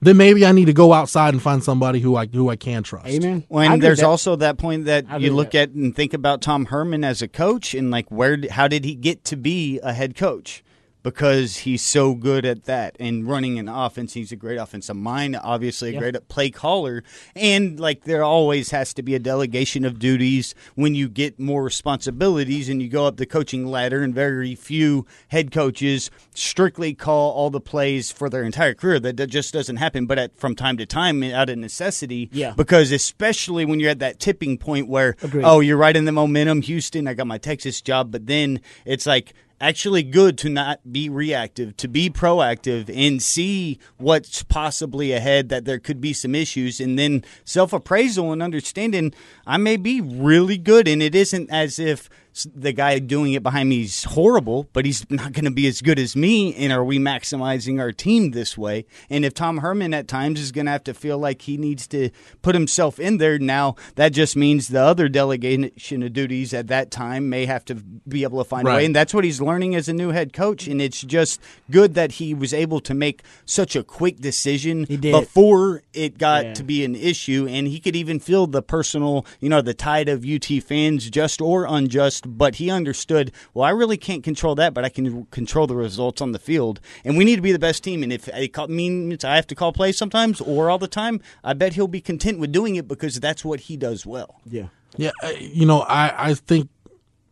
then 0.00 0.16
maybe 0.16 0.44
I 0.44 0.52
need 0.52 0.66
to 0.66 0.72
go 0.72 0.92
outside 0.92 1.32
and 1.34 1.42
find 1.42 1.62
somebody 1.64 2.00
who 2.00 2.16
I 2.16 2.26
who 2.26 2.48
I 2.48 2.56
can 2.56 2.82
trust." 2.82 3.06
Amen. 3.08 3.44
I 3.50 3.54
When 3.54 3.72
agree 3.72 3.80
there's 3.80 3.98
that. 3.98 4.06
also 4.06 4.36
that 4.36 4.58
point 4.58 4.84
that 4.86 5.06
I 5.08 5.16
you 5.16 5.30
with 5.30 5.36
look 5.36 5.54
at 5.54 5.70
and 5.70 5.94
think 5.94 6.12
about 6.14 6.42
Tom 6.42 6.66
Herman 6.66 7.04
as 7.04 7.22
a 7.22 7.28
coach 7.28 7.74
and 7.74 7.90
like 7.90 8.10
where 8.10 8.38
how 8.50 8.68
did 8.68 8.84
he 8.84 8.94
get 8.94 9.24
to 9.24 9.36
be 9.36 9.80
a 9.82 9.92
head 9.92 10.16
coach? 10.16 10.62
Because 11.06 11.58
he's 11.58 11.82
so 11.82 12.14
good 12.16 12.44
at 12.44 12.64
that 12.64 12.96
and 12.98 13.28
running 13.28 13.60
an 13.60 13.68
offense. 13.68 14.14
He's 14.14 14.32
a 14.32 14.36
great 14.36 14.56
offensive 14.56 14.96
mind, 14.96 15.38
obviously 15.40 15.90
a 15.90 15.92
Yeah. 15.92 15.98
great 16.00 16.28
play 16.28 16.50
caller. 16.50 17.04
And 17.36 17.78
like 17.78 18.02
there 18.02 18.24
always 18.24 18.72
has 18.72 18.92
to 18.94 19.04
be 19.04 19.14
a 19.14 19.20
delegation 19.20 19.84
of 19.84 20.00
duties 20.00 20.52
when 20.74 20.96
you 20.96 21.08
get 21.08 21.38
more 21.38 21.62
responsibilities 21.62 22.68
and 22.68 22.82
you 22.82 22.88
go 22.88 23.06
up 23.06 23.18
the 23.18 23.24
coaching 23.26 23.66
ladder 23.66 24.02
and 24.02 24.12
very 24.12 24.56
few 24.56 25.06
head 25.28 25.52
coaches 25.52 26.10
strictly 26.34 26.92
call 26.92 27.30
all 27.30 27.50
the 27.50 27.60
plays 27.60 28.10
for 28.10 28.28
their 28.28 28.42
entire 28.42 28.74
career. 28.74 28.98
That, 28.98 29.16
that 29.18 29.28
just 29.28 29.52
doesn't 29.54 29.76
happen. 29.76 30.06
But 30.06 30.18
at, 30.18 30.36
from 30.36 30.56
time 30.56 30.76
to 30.78 30.86
time, 30.86 31.22
out 31.22 31.48
of 31.48 31.56
necessity, 31.58 32.30
Yeah. 32.32 32.52
because 32.56 32.90
especially 32.90 33.64
when 33.64 33.78
you're 33.78 33.90
at 33.90 34.00
that 34.00 34.18
tipping 34.18 34.58
point 34.58 34.88
where 34.88 35.14
Agreed. 35.22 35.44
oh 35.44 35.60
you're 35.60 35.76
right 35.76 35.94
in 35.94 36.04
the 36.04 36.10
momentum 36.10 36.62
houston 36.62 37.06
i 37.06 37.14
got 37.14 37.28
my 37.28 37.38
texas 37.38 37.80
job 37.80 38.10
but 38.10 38.26
then 38.26 38.60
it's 38.84 39.06
like 39.06 39.34
actually 39.60 40.02
good 40.02 40.36
to 40.38 40.48
not 40.48 40.80
be 40.92 41.08
reactive 41.08 41.76
to 41.76 41.88
be 41.88 42.10
proactive 42.10 42.90
and 42.94 43.22
see 43.22 43.78
what's 43.96 44.42
possibly 44.42 45.12
ahead 45.12 45.48
that 45.48 45.64
there 45.64 45.78
could 45.78 46.00
be 46.00 46.12
some 46.12 46.34
issues 46.34 46.80
and 46.80 46.98
then 46.98 47.24
self-appraisal 47.44 48.32
and 48.32 48.42
understanding 48.42 49.12
i 49.46 49.56
may 49.56 49.76
be 49.76 50.00
really 50.00 50.58
good 50.58 50.86
and 50.86 51.02
it 51.02 51.14
isn't 51.14 51.50
as 51.50 51.78
if 51.78 52.10
the 52.44 52.72
guy 52.72 52.98
doing 52.98 53.32
it 53.32 53.42
behind 53.42 53.68
me 53.68 53.82
is 53.82 54.04
horrible, 54.04 54.68
but 54.72 54.84
he's 54.84 55.08
not 55.10 55.32
going 55.32 55.44
to 55.44 55.50
be 55.50 55.66
as 55.66 55.80
good 55.80 55.98
as 55.98 56.14
me. 56.16 56.54
And 56.54 56.72
are 56.72 56.84
we 56.84 56.98
maximizing 56.98 57.80
our 57.80 57.92
team 57.92 58.32
this 58.32 58.58
way? 58.58 58.84
And 59.08 59.24
if 59.24 59.34
Tom 59.34 59.58
Herman 59.58 59.94
at 59.94 60.08
times 60.08 60.40
is 60.40 60.52
going 60.52 60.66
to 60.66 60.72
have 60.72 60.84
to 60.84 60.94
feel 60.94 61.18
like 61.18 61.42
he 61.42 61.56
needs 61.56 61.86
to 61.88 62.10
put 62.42 62.54
himself 62.54 62.98
in 62.98 63.18
there, 63.18 63.38
now 63.38 63.76
that 63.94 64.10
just 64.10 64.36
means 64.36 64.68
the 64.68 64.80
other 64.82 65.08
delegation 65.08 66.02
of 66.02 66.12
duties 66.12 66.52
at 66.52 66.66
that 66.68 66.90
time 66.90 67.28
may 67.28 67.46
have 67.46 67.64
to 67.66 67.74
be 67.74 68.22
able 68.22 68.42
to 68.42 68.48
find 68.48 68.66
a 68.66 68.70
way. 68.70 68.84
And 68.84 68.94
that's 68.94 69.14
what 69.14 69.24
he's 69.24 69.40
learning 69.40 69.74
as 69.74 69.88
a 69.88 69.92
new 69.92 70.10
head 70.10 70.32
coach. 70.32 70.66
And 70.66 70.80
it's 70.82 71.00
just 71.00 71.40
good 71.70 71.94
that 71.94 72.12
he 72.12 72.34
was 72.34 72.52
able 72.52 72.80
to 72.80 72.94
make 72.94 73.22
such 73.44 73.76
a 73.76 73.82
quick 73.82 74.18
decision 74.18 74.84
before 74.84 75.82
it 75.92 76.18
got 76.18 76.44
Yeah. 76.44 76.54
to 76.54 76.62
be 76.64 76.84
an 76.84 76.94
issue. 76.94 77.46
And 77.48 77.66
he 77.66 77.80
could 77.80 77.96
even 77.96 78.20
feel 78.20 78.46
the 78.46 78.62
personal, 78.62 79.24
you 79.40 79.48
know, 79.48 79.62
the 79.62 79.74
tide 79.74 80.08
of 80.08 80.24
UT 80.24 80.60
fans, 80.60 81.08
just 81.10 81.40
or 81.40 81.64
unjust. 81.68 82.25
But 82.26 82.56
he 82.56 82.70
understood, 82.70 83.32
well, 83.54 83.64
I 83.64 83.70
really 83.70 83.96
can't 83.96 84.22
control 84.24 84.54
that, 84.56 84.74
but 84.74 84.84
I 84.84 84.88
can 84.88 85.26
control 85.26 85.66
the 85.66 85.76
results 85.76 86.20
on 86.20 86.32
the 86.32 86.38
field. 86.38 86.80
And 87.04 87.16
we 87.16 87.24
need 87.24 87.36
to 87.36 87.42
be 87.42 87.52
the 87.52 87.58
best 87.58 87.84
team. 87.84 88.02
And 88.02 88.12
if 88.12 88.28
it 88.28 88.52
ca- 88.52 88.66
means 88.66 89.24
I 89.24 89.36
have 89.36 89.46
to 89.48 89.54
call 89.54 89.72
plays 89.72 89.96
sometimes 89.96 90.40
or 90.40 90.70
all 90.70 90.78
the 90.78 90.88
time, 90.88 91.20
I 91.44 91.52
bet 91.52 91.74
he'll 91.74 91.88
be 91.88 92.00
content 92.00 92.38
with 92.38 92.52
doing 92.52 92.76
it 92.76 92.88
because 92.88 93.20
that's 93.20 93.44
what 93.44 93.60
he 93.60 93.76
does 93.76 94.04
well. 94.04 94.40
Yeah. 94.44 94.68
Yeah, 94.98 95.10
uh, 95.22 95.32
you 95.38 95.66
know, 95.66 95.80
I, 95.80 96.30
I 96.30 96.34
think 96.34 96.70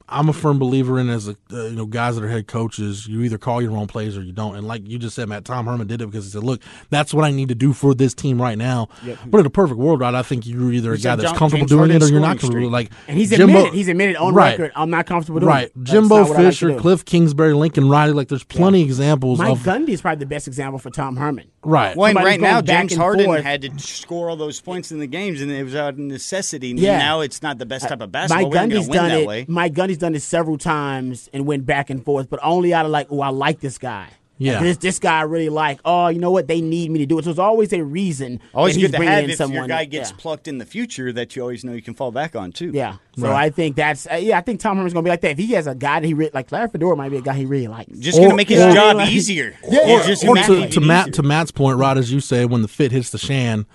I'm 0.08 0.28
a 0.28 0.32
firm 0.34 0.58
believer 0.58 0.98
in 1.00 1.08
as 1.08 1.28
a 1.28 1.36
uh, 1.52 1.64
you 1.64 1.76
know 1.76 1.86
guys 1.86 2.16
that 2.16 2.24
are 2.24 2.28
head 2.28 2.46
coaches. 2.46 3.06
You 3.06 3.22
either 3.22 3.38
call 3.38 3.62
your 3.62 3.72
own 3.76 3.86
plays 3.86 4.16
or 4.18 4.22
you 4.22 4.32
don't. 4.32 4.54
And 4.56 4.66
like 4.66 4.86
you 4.86 4.98
just 4.98 5.16
said, 5.16 5.28
Matt 5.28 5.44
Tom 5.46 5.66
Herman 5.66 5.86
did 5.86 6.02
it 6.02 6.06
because 6.06 6.24
he 6.26 6.30
said, 6.30 6.44
"Look, 6.44 6.60
that's 6.90 7.14
what 7.14 7.24
I 7.24 7.30
need 7.30 7.48
to 7.48 7.54
do 7.54 7.72
for 7.72 7.94
this 7.94 8.12
team 8.14 8.40
right 8.40 8.58
now." 8.58 8.88
Yep. 9.04 9.18
But 9.26 9.38
in 9.40 9.46
a 9.46 9.50
perfect 9.50 9.78
world, 9.78 10.00
right? 10.00 10.14
I 10.14 10.22
think 10.22 10.46
you're 10.46 10.72
either 10.72 10.92
a 10.92 10.98
guy 10.98 11.16
that's 11.16 11.30
John- 11.30 11.38
comfortable 11.38 11.66
James 11.66 11.70
doing 11.70 11.90
it 11.90 12.02
or 12.02 12.08
you're 12.08 12.20
not 12.20 12.38
comfortable. 12.38 12.52
streak. 12.68 12.70
Like 12.70 12.90
And 13.08 13.16
he's 13.18 13.30
Jimbo- 13.30 13.44
admitted, 13.56 13.72
he's 13.74 13.88
admitted 13.88 14.16
on 14.16 14.34
right. 14.34 14.58
record, 14.58 14.72
I'm 14.76 14.90
not 14.90 15.06
comfortable 15.06 15.40
doing 15.40 15.48
Right, 15.48 15.66
it. 15.68 15.72
Right, 15.74 15.84
Jimbo 15.86 16.16
I 16.16 16.20
like 16.22 16.36
Fisher. 16.36 16.76
Cliff 16.78 17.04
Kingsbury, 17.04 17.54
Lincoln 17.54 17.88
Riley. 17.88 18.12
Like 18.12 18.28
there's 18.28 18.44
plenty 18.44 18.82
examples 18.82 19.38
Mike 19.38 19.52
of 19.52 19.58
Gundy 19.60 19.88
is 19.90 20.02
probably 20.02 20.20
the 20.20 20.26
best 20.26 20.46
example 20.46 20.78
for 20.78 20.90
Tom 20.90 21.16
Herman. 21.16 21.46
Right. 21.64 21.96
Well, 21.96 22.16
and 22.16 22.24
right 22.24 22.40
now, 22.40 22.60
back 22.60 22.80
James 22.80 22.92
and 22.92 23.00
Harden 23.00 23.26
forth. 23.26 23.42
had 23.42 23.62
to 23.62 23.78
score 23.78 24.30
all 24.30 24.36
those 24.36 24.60
points 24.60 24.92
in 24.92 24.98
the 24.98 25.06
games, 25.06 25.40
and 25.40 25.50
it 25.50 25.64
was 25.64 25.74
out 25.74 25.94
of 25.94 25.98
necessity. 25.98 26.68
Yeah. 26.68 26.98
now 26.98 27.20
it's 27.20 27.42
not 27.42 27.58
the 27.58 27.66
best 27.66 27.86
uh, 27.86 27.88
type 27.88 28.00
of 28.00 28.08
Mike 28.08 28.12
basketball. 28.12 28.50
We're 28.50 28.54
not 28.54 28.68
Gundy's 28.68 28.86
gonna 28.86 28.88
win 28.88 28.96
done 28.98 29.08
that 29.10 29.20
it. 29.20 29.26
way. 29.26 29.44
Mike 29.48 29.72
Gundy's 29.74 29.98
done 29.98 30.14
it 30.14 30.22
several 30.22 30.58
times 30.58 31.28
and 31.32 31.46
went 31.46 31.66
back 31.66 31.90
and 31.90 32.04
forth, 32.04 32.28
but 32.30 32.40
only 32.42 32.72
out 32.74 32.84
of 32.86 32.92
like, 32.92 33.08
oh, 33.10 33.20
I 33.20 33.28
like 33.28 33.60
this 33.60 33.78
guy. 33.78 34.08
Yeah. 34.36 34.60
This 34.62 34.78
this 34.78 34.98
guy 34.98 35.20
really 35.22 35.48
like. 35.48 35.78
Oh, 35.84 36.08
you 36.08 36.18
know 36.18 36.32
what? 36.32 36.48
They 36.48 36.60
need 36.60 36.90
me 36.90 36.98
to 36.98 37.06
do 37.06 37.18
it. 37.18 37.24
So 37.24 37.30
it's 37.30 37.38
always 37.38 37.72
a 37.72 37.82
reason. 37.84 38.40
Always 38.52 38.74
that 38.74 38.80
good 38.80 38.90
to 38.92 38.96
bringing 38.98 39.14
have 39.14 39.24
in 39.24 39.30
if 39.30 39.36
someone. 39.36 39.56
your 39.58 39.68
guy 39.68 39.84
gets 39.84 40.10
yeah. 40.10 40.16
plucked 40.18 40.48
in 40.48 40.58
the 40.58 40.66
future 40.66 41.12
that 41.12 41.36
you 41.36 41.42
always 41.42 41.64
know 41.64 41.72
you 41.72 41.82
can 41.82 41.94
fall 41.94 42.10
back 42.10 42.34
on 42.34 42.50
too. 42.50 42.72
Yeah. 42.74 42.96
So 43.16 43.28
Right. 43.28 43.44
I 43.44 43.50
think 43.50 43.76
that's 43.76 44.08
uh, 44.10 44.16
yeah. 44.16 44.36
I 44.36 44.40
think 44.40 44.58
Tom 44.58 44.76
Herman's 44.76 44.92
gonna 44.92 45.04
be 45.04 45.10
like 45.10 45.20
that. 45.20 45.30
If 45.32 45.38
he 45.38 45.46
has 45.52 45.68
a 45.68 45.74
guy 45.76 46.00
that 46.00 46.06
he 46.06 46.14
really 46.14 46.32
like, 46.34 46.50
Larry 46.50 46.68
Fedora 46.68 46.96
might 46.96 47.10
be 47.10 47.18
a 47.18 47.22
guy 47.22 47.34
he 47.34 47.44
really 47.46 47.68
likes. 47.68 47.96
Just 47.98 48.18
gonna 48.18 48.34
make 48.34 48.48
his 48.48 48.60
or- 48.62 48.72
job 48.72 48.96
like- 48.96 49.10
easier. 49.10 49.54
Yeah, 49.68 49.78
It's 49.98 50.06
just 50.06 50.24
or 50.24 50.34
gonna 50.34 50.46
to, 50.66 50.68
to 50.68 50.80
Matt 50.80 51.02
easier. 51.08 51.12
to 51.12 51.22
Matt's 51.22 51.50
point, 51.52 51.78
Rod, 51.78 51.96
as 51.96 52.12
you 52.12 52.18
say, 52.18 52.44
when 52.44 52.62
the 52.62 52.68
fit 52.68 52.90
hits 52.90 53.10
the 53.10 53.18
shan, 53.18 53.66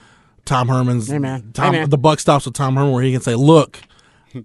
Tom 0.43 0.67
Herman's 0.67 1.07
Hey, 1.09 1.19
man. 1.19 1.51
Tom, 1.53 1.73
Hey, 1.73 1.79
man. 1.81 1.89
the 1.89 1.97
buck 1.97 2.19
stops 2.19 2.43
with 2.45 2.53
Tom 2.55 2.75
Herman, 2.75 2.91
where 2.91 3.03
he 3.03 3.13
can 3.13 3.21
say, 3.21 3.35
"Look, 3.35 3.79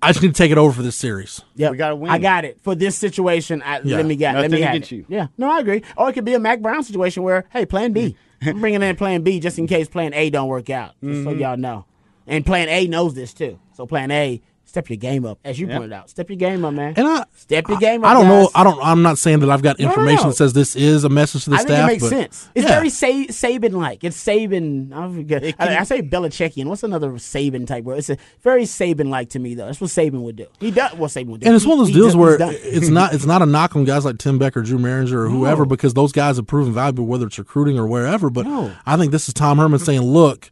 I 0.03 0.13
just 0.13 0.23
need 0.23 0.35
to 0.35 0.39
take 0.43 0.51
it 0.51 0.59
over 0.59 0.73
for 0.73 0.83
this 0.83 0.97
series." 0.97 1.43
Yeah, 1.55 1.71
We 1.71 1.77
gotta 1.77 1.97
win. 1.97 2.11
I 2.11 2.19
got 2.19 2.45
it 2.45 2.59
for 2.63 2.75
this 2.75 2.97
situation. 2.97 3.63
I, 3.63 3.81
Yeah. 3.85 3.97
Let 3.97 4.07
me 4.07 4.17
get. 4.17 4.35
Let 4.35 4.43
me 4.43 4.49
Nothing 4.49 4.63
have 4.65 4.75
against 4.75 4.93
it. 4.93 4.97
you. 4.97 5.05
Yeah. 5.09 5.27
No, 5.39 5.51
I 5.51 5.61
agree. 5.61 5.83
Or 5.97 6.09
it 6.11 6.13
could 6.15 6.25
be 6.25 6.35
a 6.35 6.39
Mack 6.39 6.61
Brown 6.61 6.83
situation 6.83 7.23
where, 7.23 7.45
hey, 7.51 7.67
Plan 7.67 7.93
B. 7.93 8.17
I'm 8.43 8.61
bringing 8.61 8.83
in 8.83 8.97
Plan 8.97 9.23
B 9.23 9.41
just 9.41 9.59
in 9.59 9.67
case 9.67 9.89
Plan 9.89 10.13
A 10.15 10.29
don't 10.31 10.49
work 10.49 10.69
out. 10.71 10.95
Just 11.03 11.21
Mm-hmm. 11.21 11.25
so 11.25 11.31
y'all 11.31 11.57
know. 11.57 11.87
And 12.27 12.45
Plan 12.45 12.69
A 12.69 12.87
knows 12.87 13.15
this 13.15 13.33
too. 13.35 13.59
So 13.75 13.87
Plan 13.87 14.11
A, 14.11 14.41
step 14.75 14.91
your 14.91 14.97
game 14.97 15.25
up, 15.25 15.39
as 15.45 15.59
you 15.61 15.69
Yeah. 15.69 15.77
pointed 15.79 15.93
out. 15.93 16.11
Step 16.11 16.29
your 16.29 16.37
game 16.37 16.65
up, 16.65 16.75
man. 16.75 16.95
And 16.97 17.07
I, 17.07 17.25
step 17.37 17.69
your 17.69 17.79
game 17.79 18.03
up. 18.03 18.11
I 18.11 18.15
don't 18.15 18.27
know. 18.27 18.51
I 18.57 18.65
don't. 18.65 18.79
I'm 18.83 19.03
not 19.03 19.19
saying 19.19 19.39
that 19.41 19.51
I've 19.51 19.63
got 19.63 19.79
No, 19.79 19.85
no, 19.85 19.91
information 19.93 20.25
no. 20.25 20.31
that 20.31 20.37
says 20.37 20.53
this 20.53 20.75
is 20.75 21.05
a 21.05 21.09
message 21.09 21.45
to 21.45 21.51
the 21.51 21.57
I 21.57 21.59
think 21.61 21.69
staff. 21.71 21.85
it 21.89 21.93
makes 21.93 22.09
sense. 22.09 22.49
It's 22.57 22.67
yeah. 22.69 22.75
very 22.75 22.91
Sa- 22.91 23.07
Saban 23.47 23.73
like. 23.73 24.03
It's 24.03 24.23
Saban. 24.23 24.93
I, 24.93 25.15
forget, 25.15 25.45
It 25.45 25.55
I, 25.61 25.79
I 25.79 25.85
say 25.85 26.03
Belichickian. 26.03 26.65
What's 26.67 26.83
another 26.83 27.11
Saban 27.13 27.67
type 27.69 27.85
word? 27.85 27.99
It's 27.99 28.11
a 28.11 28.17
very 28.43 28.65
Saban 28.65 29.09
like 29.11 29.29
to 29.31 29.39
me 29.39 29.55
though. 29.55 29.67
That's 29.67 29.81
what 29.81 29.91
Saban 29.91 30.23
would 30.23 30.35
do. 30.37 30.47
He 30.59 30.73
does 30.73 30.93
what 30.95 31.11
Saban 31.13 31.27
would 31.27 31.41
do. 31.41 31.47
And 31.47 31.55
it's 31.55 31.65
He- 31.65 31.71
one 31.71 31.79
of 31.79 31.87
those 31.87 31.95
deals 31.95 32.09
does- 32.15 32.17
where 32.17 32.37
it's 32.41 32.89
not 32.89 33.15
it's 33.15 33.27
not 33.27 33.43
a 33.43 33.47
knock 33.47 33.77
on 33.77 33.85
guys 33.85 34.05
like 34.05 34.19
Tim 34.19 34.39
Becker, 34.39 34.63
Drew 34.63 34.79
Mehringer, 34.79 35.13
or 35.13 35.29
whoever, 35.29 35.63
No. 35.63 35.69
because 35.69 35.95
those 35.95 36.11
guys 36.11 36.37
have 36.37 36.47
proven 36.49 36.73
valuable, 36.75 37.07
whether 37.07 37.27
it's 37.27 37.39
recruiting 37.39 37.79
or 37.79 37.87
wherever. 37.87 38.29
But. 38.29 38.47
I 38.87 38.97
think 38.97 39.13
this 39.13 39.29
is 39.29 39.35
Tom 39.35 39.59
Herman 39.59 39.79
saying, 39.79 40.01
"Look, 40.03 40.51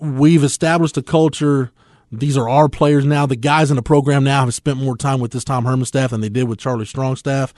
we've 0.00 0.42
established 0.44 0.96
a 0.96 1.02
culture. 1.02 1.70
These 2.12 2.36
are 2.36 2.48
our 2.48 2.68
players 2.68 3.04
now. 3.04 3.26
The 3.26 3.36
guys 3.36 3.70
in 3.70 3.76
the 3.76 3.82
program 3.82 4.24
now 4.24 4.44
have 4.44 4.54
spent 4.54 4.78
more 4.78 4.96
time 4.96 5.20
with 5.20 5.32
this 5.32 5.44
Tom 5.44 5.64
Herman 5.64 5.84
staff 5.86 6.10
than 6.10 6.20
they 6.20 6.28
did 6.28 6.44
with 6.44 6.58
Charlie 6.58 6.86
Strong 6.86 7.16
staff. 7.16 7.52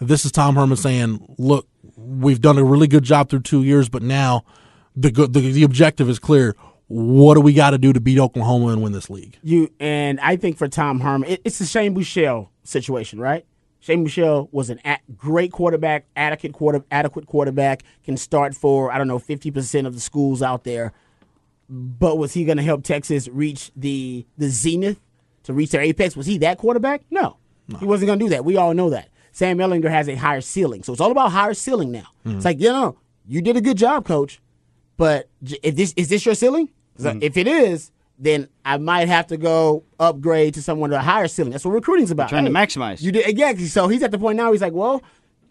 This 0.00 0.24
is 0.24 0.32
Tom 0.32 0.56
Herman 0.56 0.76
saying, 0.76 1.34
"Look, 1.38 1.68
we've 1.96 2.40
done 2.40 2.58
a 2.58 2.64
really 2.64 2.88
good 2.88 3.04
job 3.04 3.28
through 3.28 3.40
two 3.40 3.62
years, 3.62 3.88
but 3.88 4.02
now 4.02 4.44
the 4.96 5.10
go- 5.10 5.26
the, 5.26 5.52
the 5.52 5.62
objective 5.62 6.08
is 6.08 6.18
clear. 6.18 6.56
What 6.88 7.34
do 7.34 7.40
we 7.40 7.52
got 7.52 7.70
to 7.70 7.78
do 7.78 7.92
to 7.92 8.00
beat 8.00 8.18
Oklahoma 8.18 8.68
and 8.68 8.82
win 8.82 8.92
this 8.92 9.10
league?" 9.10 9.38
You 9.42 9.68
and 9.78 10.18
I 10.20 10.36
think 10.36 10.56
for 10.56 10.68
Tom 10.68 11.00
Herman, 11.00 11.28
it, 11.28 11.42
it's 11.44 11.58
the 11.58 11.66
Shane 11.66 11.94
Buechele 11.94 12.48
situation, 12.64 13.20
right? 13.20 13.44
Shane 13.80 14.04
Buechele 14.04 14.48
was 14.52 14.70
an 14.70 14.80
a- 14.84 14.98
great 15.16 15.52
quarterback, 15.52 16.06
adequate 16.16 16.52
quarter, 16.52 16.84
adequate 16.90 17.26
quarterback, 17.26 17.82
can 18.02 18.16
start 18.16 18.54
for 18.54 18.90
I 18.90 18.98
don't 18.98 19.06
know 19.08 19.18
fifty 19.18 19.50
percent 19.50 19.86
of 19.86 19.94
the 19.94 20.00
schools 20.00 20.42
out 20.42 20.64
there. 20.64 20.92
But 21.72 22.18
was 22.18 22.34
he 22.34 22.44
going 22.44 22.56
to 22.56 22.64
help 22.64 22.82
Texas 22.82 23.28
reach 23.28 23.70
the 23.76 24.26
the 24.36 24.48
zenith 24.48 25.00
to 25.44 25.52
reach 25.52 25.70
their 25.70 25.80
apex? 25.80 26.16
Was 26.16 26.26
he 26.26 26.38
that 26.38 26.58
quarterback? 26.58 27.02
No, 27.10 27.36
he 27.78 27.86
wasn't 27.86 28.08
going 28.08 28.18
to 28.18 28.24
do 28.24 28.28
that. 28.30 28.44
We 28.44 28.56
all 28.56 28.74
know 28.74 28.90
that. 28.90 29.08
Sam 29.32 29.58
Ehlinger 29.58 29.88
has 29.88 30.08
a 30.08 30.16
higher 30.16 30.40
ceiling, 30.40 30.82
so 30.82 30.92
it's 30.92 31.00
all 31.00 31.12
about 31.12 31.30
higher 31.30 31.54
ceiling 31.54 31.92
now. 31.92 32.08
Mm-hmm. 32.26 32.36
It's 32.36 32.44
like 32.44 32.58
you 32.60 32.70
know, 32.70 32.98
you 33.26 33.40
did 33.40 33.56
a 33.56 33.60
good 33.60 33.76
job, 33.76 34.04
coach. 34.04 34.40
But 34.96 35.28
if 35.62 35.76
this 35.76 35.94
is 35.96 36.08
this 36.08 36.26
your 36.26 36.34
ceiling? 36.34 36.68
'Cause 36.96 37.06
mm-hmm. 37.06 37.22
If 37.22 37.36
it 37.36 37.46
is, 37.46 37.92
then 38.18 38.48
I 38.64 38.76
might 38.76 39.08
have 39.08 39.28
to 39.28 39.36
go 39.36 39.84
upgrade 39.98 40.54
to 40.54 40.62
someone 40.62 40.90
with 40.90 40.98
a 40.98 41.02
higher 41.02 41.28
ceiling. 41.28 41.52
That's 41.52 41.64
what 41.64 41.70
recruiting's 41.70 42.10
about. 42.10 42.28
Trying 42.28 42.44
to 42.46 42.50
maximize. 42.50 43.00
You 43.00 43.12
did 43.12 43.26
exactly. 43.26 43.66
So 43.66 43.88
he's 43.88 44.02
at 44.02 44.10
the 44.10 44.18
point 44.18 44.36
now. 44.36 44.50
He's 44.52 44.60
like, 44.60 44.74
well, 44.74 45.02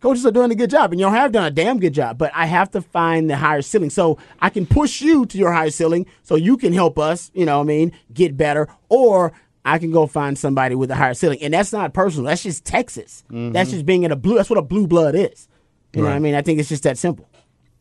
coaches 0.01 0.25
are 0.25 0.31
doing 0.31 0.51
a 0.51 0.55
good 0.55 0.69
job, 0.69 0.91
and 0.91 0.99
y'all 0.99 1.11
have 1.11 1.31
done 1.31 1.45
a 1.45 1.51
damn 1.51 1.79
good 1.79 1.93
job. 1.93 2.17
But 2.17 2.31
I 2.33 2.45
have 2.45 2.71
to 2.71 2.81
find 2.81 3.29
the 3.29 3.37
higher 3.37 3.61
ceiling, 3.61 3.89
so 3.89 4.17
I 4.41 4.49
can 4.49 4.65
push 4.65 5.01
you 5.01 5.25
to 5.27 5.37
your 5.37 5.51
higher 5.51 5.69
ceiling, 5.69 6.05
so 6.23 6.35
you 6.35 6.57
can 6.57 6.73
help 6.73 6.97
us. 6.97 7.31
You 7.33 7.45
know, 7.45 7.57
what 7.57 7.65
I 7.65 7.67
mean, 7.67 7.91
get 8.13 8.37
better, 8.37 8.67
or 8.89 9.33
I 9.65 9.77
can 9.79 9.91
go 9.91 10.07
find 10.07 10.37
somebody 10.37 10.75
with 10.75 10.91
a 10.91 10.95
higher 10.95 11.13
ceiling, 11.13 11.41
and 11.41 11.53
that's 11.53 11.73
not 11.73 11.93
personal. 11.93 12.25
That's 12.25 12.43
just 12.43 12.65
Texas. 12.65 13.23
Mm-hmm. 13.27 13.51
That's 13.51 13.71
just 13.71 13.85
being 13.85 14.03
in 14.03 14.11
a 14.11 14.15
blue. 14.15 14.35
That's 14.35 14.49
what 14.49 14.59
a 14.59 14.63
blue 14.63 14.87
blood 14.87 15.15
is. 15.15 15.47
You 15.93 16.01
right. 16.01 16.09
know, 16.09 16.13
what 16.13 16.15
I 16.15 16.19
mean, 16.19 16.35
I 16.35 16.41
think 16.41 16.59
it's 16.59 16.69
just 16.69 16.83
that 16.83 16.97
simple. 16.97 17.27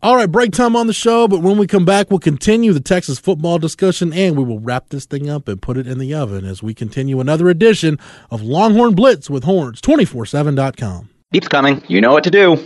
All 0.01 0.15
right, 0.15 0.31
break 0.31 0.53
time 0.53 0.77
on 0.77 0.87
the 0.87 0.93
show, 0.93 1.27
but 1.27 1.43
when 1.43 1.59
we 1.59 1.67
come 1.67 1.85
back, 1.85 2.09
we'll 2.09 2.21
continue 2.21 2.73
the 2.73 2.79
Texas 2.79 3.19
football 3.19 3.59
discussion 3.59 4.13
and 4.13 4.37
we 4.37 4.45
will 4.45 4.61
wrap 4.61 4.91
this 4.91 5.07
thing 5.07 5.29
up 5.29 5.49
and 5.49 5.61
put 5.61 5.77
it 5.77 5.89
in 5.89 5.99
the 5.99 6.15
oven 6.15 6.45
as 6.45 6.63
we 6.63 6.73
continue 6.73 7.19
another 7.19 7.49
edition 7.49 7.99
of 8.31 8.41
Longhorn 8.41 8.95
Blitz 8.95 9.29
with 9.29 9.43
Horns247.com. 9.43 11.11
Beeps 11.35 11.51
coming. 11.51 11.83
You 11.89 12.01
know 12.01 12.13
what 12.13 12.25
to 12.25 12.31
do. 12.31 12.57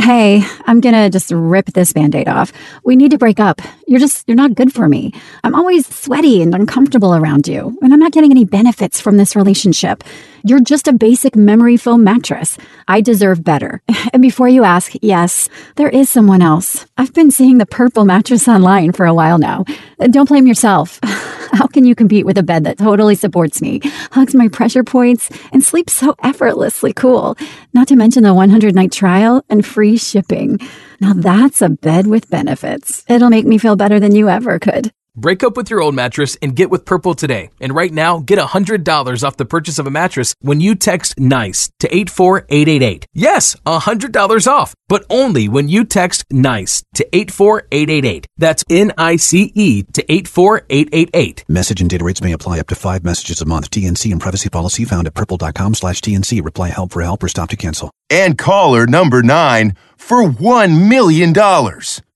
Hey, 0.00 0.42
I'm 0.66 0.80
going 0.80 0.94
to 0.94 1.10
just 1.10 1.30
rip 1.30 1.66
this 1.66 1.92
band 1.92 2.14
aid 2.14 2.28
off. 2.28 2.52
We 2.82 2.96
need 2.96 3.10
to 3.10 3.18
break 3.18 3.38
up. 3.38 3.60
You're 3.86 4.00
just, 4.00 4.26
you're 4.26 4.36
not 4.36 4.54
good 4.54 4.72
for 4.72 4.88
me. 4.88 5.12
I'm 5.44 5.54
always 5.54 5.86
sweaty 5.86 6.40
and 6.40 6.54
uncomfortable 6.54 7.14
around 7.14 7.46
you, 7.46 7.76
and 7.82 7.92
I'm 7.92 7.98
not 7.98 8.12
getting 8.12 8.30
any 8.30 8.44
benefits 8.44 8.98
from 8.98 9.18
this 9.18 9.36
relationship. 9.36 10.04
You're 10.44 10.60
just 10.60 10.88
a 10.88 10.92
basic 10.92 11.36
memory 11.36 11.76
foam 11.76 12.04
mattress. 12.04 12.58
I 12.86 13.00
deserve 13.00 13.44
better. 13.44 13.82
And 14.10 14.22
before 14.22 14.48
you 14.48 14.64
ask, 14.64 14.92
yes, 15.02 15.48
there 15.76 15.90
is 15.90 16.08
someone 16.08 16.40
else. 16.40 16.86
I've 16.96 17.12
been 17.12 17.30
seeing 17.30 17.58
the 17.58 17.66
purple 17.66 18.04
mattress 18.06 18.48
online 18.48 18.92
for 18.92 19.04
a 19.04 19.12
while 19.12 19.38
now. 19.38 19.64
Don't 19.98 20.28
blame 20.28 20.46
yourself. 20.46 20.98
How 21.52 21.66
can 21.66 21.84
you 21.84 21.94
compete 21.94 22.24
with 22.24 22.38
a 22.38 22.42
bed 22.42 22.64
that 22.64 22.78
totally 22.78 23.14
supports 23.14 23.60
me, 23.60 23.80
hugs 24.12 24.34
my 24.34 24.48
pressure 24.48 24.84
points, 24.84 25.30
and 25.52 25.62
sleeps 25.62 25.92
so 25.92 26.14
effortlessly 26.22 26.92
cool? 26.92 27.36
Not 27.74 27.88
to 27.88 27.96
mention 27.96 28.22
the 28.22 28.32
100 28.32 28.74
night 28.74 28.92
trial 28.92 29.44
and 29.50 29.64
free 29.64 29.96
shipping. 29.98 30.58
Now 31.00 31.12
that's 31.12 31.60
a 31.60 31.68
bed 31.68 32.06
with 32.06 32.30
benefits. 32.30 33.04
It'll 33.08 33.30
make 33.30 33.46
me 33.46 33.58
feel 33.58 33.76
better 33.76 34.00
than 34.00 34.14
you 34.14 34.28
ever 34.28 34.58
could. 34.58 34.92
Break 35.18 35.42
up 35.42 35.56
with 35.56 35.68
your 35.68 35.82
old 35.82 35.96
mattress 35.96 36.36
and 36.40 36.54
get 36.54 36.70
with 36.70 36.84
Purple 36.84 37.12
today. 37.12 37.50
And 37.58 37.74
right 37.74 37.92
now, 37.92 38.20
get 38.20 38.38
$100 38.38 39.24
off 39.24 39.36
the 39.36 39.44
purchase 39.44 39.80
of 39.80 39.86
a 39.88 39.90
mattress 39.90 40.32
when 40.42 40.60
you 40.60 40.76
text 40.76 41.18
NICE 41.18 41.72
to 41.80 41.92
84888. 41.92 43.04
Yes, 43.14 43.56
$100 43.66 44.46
off, 44.46 44.76
but 44.86 45.04
only 45.10 45.48
when 45.48 45.68
you 45.68 45.84
text 45.84 46.24
NICE 46.30 46.84
to 46.94 47.16
84888. 47.16 48.26
That's 48.36 48.62
N 48.70 48.92
I 48.96 49.16
C 49.16 49.50
E 49.56 49.82
to 49.92 50.04
84888. 50.12 51.44
Message 51.48 51.80
and 51.80 51.90
data 51.90 52.04
rates 52.04 52.22
may 52.22 52.30
apply 52.30 52.60
up 52.60 52.68
to 52.68 52.76
five 52.76 53.02
messages 53.02 53.40
a 53.40 53.44
month. 53.44 53.70
TNC 53.70 54.12
and 54.12 54.20
privacy 54.20 54.48
policy 54.48 54.84
found 54.84 55.08
at 55.08 55.14
purple.com 55.14 55.74
slash 55.74 56.00
TNC. 56.00 56.44
Reply 56.44 56.68
help 56.68 56.92
for 56.92 57.02
help 57.02 57.24
or 57.24 57.28
stop 57.28 57.50
to 57.50 57.56
cancel. 57.56 57.90
And 58.08 58.38
caller 58.38 58.86
number 58.86 59.24
nine 59.24 59.74
for 59.96 60.22
$1 60.22 60.88
million. 60.88 61.34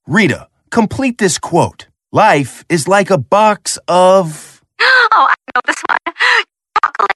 Rita, 0.07 0.48
complete 0.70 1.18
this 1.18 1.38
quote. 1.38 1.88
Life 2.14 2.66
is 2.68 2.86
like 2.86 3.10
a 3.10 3.18
box 3.18 3.78
of. 3.88 4.62
Oh, 5.14 5.28
I 5.28 5.34
know 5.54 5.60
this 5.66 5.82
one. 5.88 6.14
Chocolate. 6.82 7.12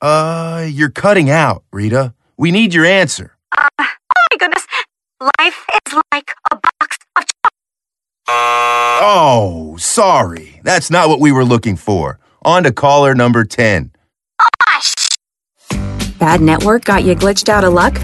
Uh, 0.00 0.66
you're 0.70 0.90
cutting 0.90 1.30
out, 1.30 1.64
Rita. 1.72 2.14
We 2.36 2.50
need 2.50 2.74
your 2.74 2.84
answer. 2.84 3.36
Uh, 3.56 3.68
oh 3.78 3.84
my 4.30 4.36
goodness. 4.38 4.66
Life 5.20 5.66
is 5.86 5.94
like 6.12 6.30
a 6.50 6.56
box 6.56 6.98
of 7.16 7.24
chocolate. 7.24 7.52
Oh, 8.28 9.76
sorry. 9.78 10.60
That's 10.62 10.90
not 10.90 11.08
what 11.08 11.20
we 11.20 11.32
were 11.32 11.44
looking 11.44 11.76
for. 11.76 12.18
On 12.42 12.62
to 12.62 12.72
caller 12.72 13.14
number 13.14 13.44
10. 13.44 13.90
Bad 16.18 16.40
network 16.40 16.84
got 16.84 17.04
you 17.04 17.14
glitched 17.14 17.48
out 17.48 17.64
of 17.64 17.72
luck? 17.72 17.94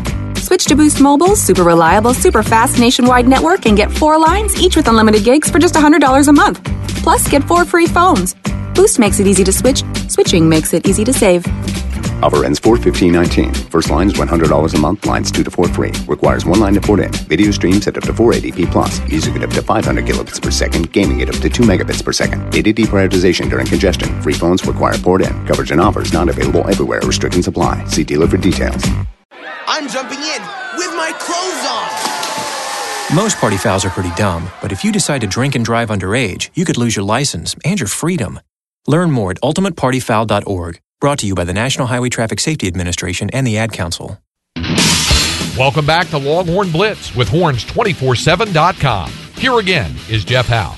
Switch 0.40 0.64
to 0.66 0.76
Boost 0.76 1.00
Mobile's 1.00 1.40
super 1.40 1.62
reliable, 1.62 2.14
super 2.14 2.42
fast 2.42 2.78
nationwide 2.78 3.26
network 3.28 3.66
and 3.66 3.76
get 3.76 3.90
four 3.92 4.18
lines, 4.18 4.60
each 4.60 4.76
with 4.76 4.88
unlimited 4.88 5.24
gigs 5.24 5.50
for 5.50 5.58
just 5.58 5.74
$100 5.74 6.28
a 6.28 6.32
month. 6.32 6.64
Plus, 7.02 7.28
get 7.28 7.44
four 7.44 7.64
free 7.64 7.86
phones. 7.86 8.34
Boost 8.74 8.98
makes 8.98 9.20
it 9.20 9.26
easy 9.26 9.44
to 9.44 9.52
switch, 9.52 9.82
switching 10.08 10.48
makes 10.48 10.72
it 10.72 10.86
easy 10.86 11.04
to 11.04 11.12
save. 11.12 11.44
Offer 12.22 12.44
ends 12.44 12.58
41519. 12.58 13.54
First 13.70 13.90
line 13.90 14.08
is 14.08 14.14
$100 14.14 14.74
a 14.74 14.78
month. 14.78 15.06
Lines 15.06 15.30
2 15.30 15.44
to 15.44 15.50
4 15.50 15.68
free. 15.68 15.92
Requires 16.06 16.44
one 16.44 16.58
line 16.58 16.74
to 16.74 16.80
port 16.80 17.00
in. 17.00 17.12
Video 17.28 17.50
streams 17.52 17.86
at 17.86 17.96
up 17.96 18.02
to 18.04 18.12
480p 18.12 18.70
plus. 18.72 19.00
Music 19.08 19.36
at 19.36 19.44
up 19.44 19.50
to 19.50 19.62
500 19.62 20.04
kilobits 20.04 20.42
per 20.42 20.50
second. 20.50 20.92
Gaming 20.92 21.22
at 21.22 21.28
up 21.28 21.36
to 21.36 21.48
2 21.48 21.62
megabits 21.62 22.02
per 22.04 22.12
second. 22.12 22.50
Data 22.50 22.72
deprioritization 22.72 23.48
during 23.48 23.66
congestion. 23.66 24.20
Free 24.20 24.32
phones 24.32 24.66
require 24.66 24.98
port 24.98 25.22
in. 25.22 25.46
Coverage 25.46 25.70
and 25.70 25.80
offers 25.80 26.12
not 26.12 26.28
available 26.28 26.66
everywhere. 26.68 27.00
Restrictions 27.04 27.46
apply. 27.46 27.84
See 27.84 28.02
dealer 28.02 28.26
for 28.26 28.36
details. 28.36 28.82
I'm 29.66 29.88
jumping 29.88 30.18
in 30.18 30.42
with 30.76 30.94
my 30.96 31.12
clothes 31.18 31.64
on. 31.66 33.16
Most 33.16 33.38
party 33.38 33.56
fouls 33.56 33.84
are 33.84 33.90
pretty 33.90 34.10
dumb, 34.16 34.50
but 34.60 34.72
if 34.72 34.84
you 34.84 34.92
decide 34.92 35.22
to 35.22 35.26
drink 35.26 35.54
and 35.54 35.64
drive 35.64 35.88
underage, 35.88 36.50
you 36.54 36.64
could 36.64 36.76
lose 36.76 36.94
your 36.94 37.04
license 37.04 37.54
and 37.64 37.80
your 37.80 37.88
freedom. 37.88 38.40
Learn 38.86 39.10
more 39.10 39.30
at 39.30 39.40
ultimatepartyfoul.org. 39.40 40.80
Brought 41.00 41.18
to 41.20 41.26
you 41.26 41.34
by 41.34 41.44
the 41.44 41.54
National 41.54 41.86
Highway 41.86 42.08
Traffic 42.08 42.40
Safety 42.40 42.66
Administration 42.66 43.30
and 43.30 43.46
the 43.46 43.56
Ad 43.56 43.72
Council. 43.72 44.18
Welcome 45.56 45.86
back 45.86 46.08
to 46.08 46.18
Longhorn 46.18 46.70
Blitz 46.70 47.14
with 47.14 47.28
horns247.com. 47.28 49.10
Here 49.36 49.58
again 49.58 49.94
is 50.08 50.24
Jeff 50.24 50.46
Howe. 50.46 50.76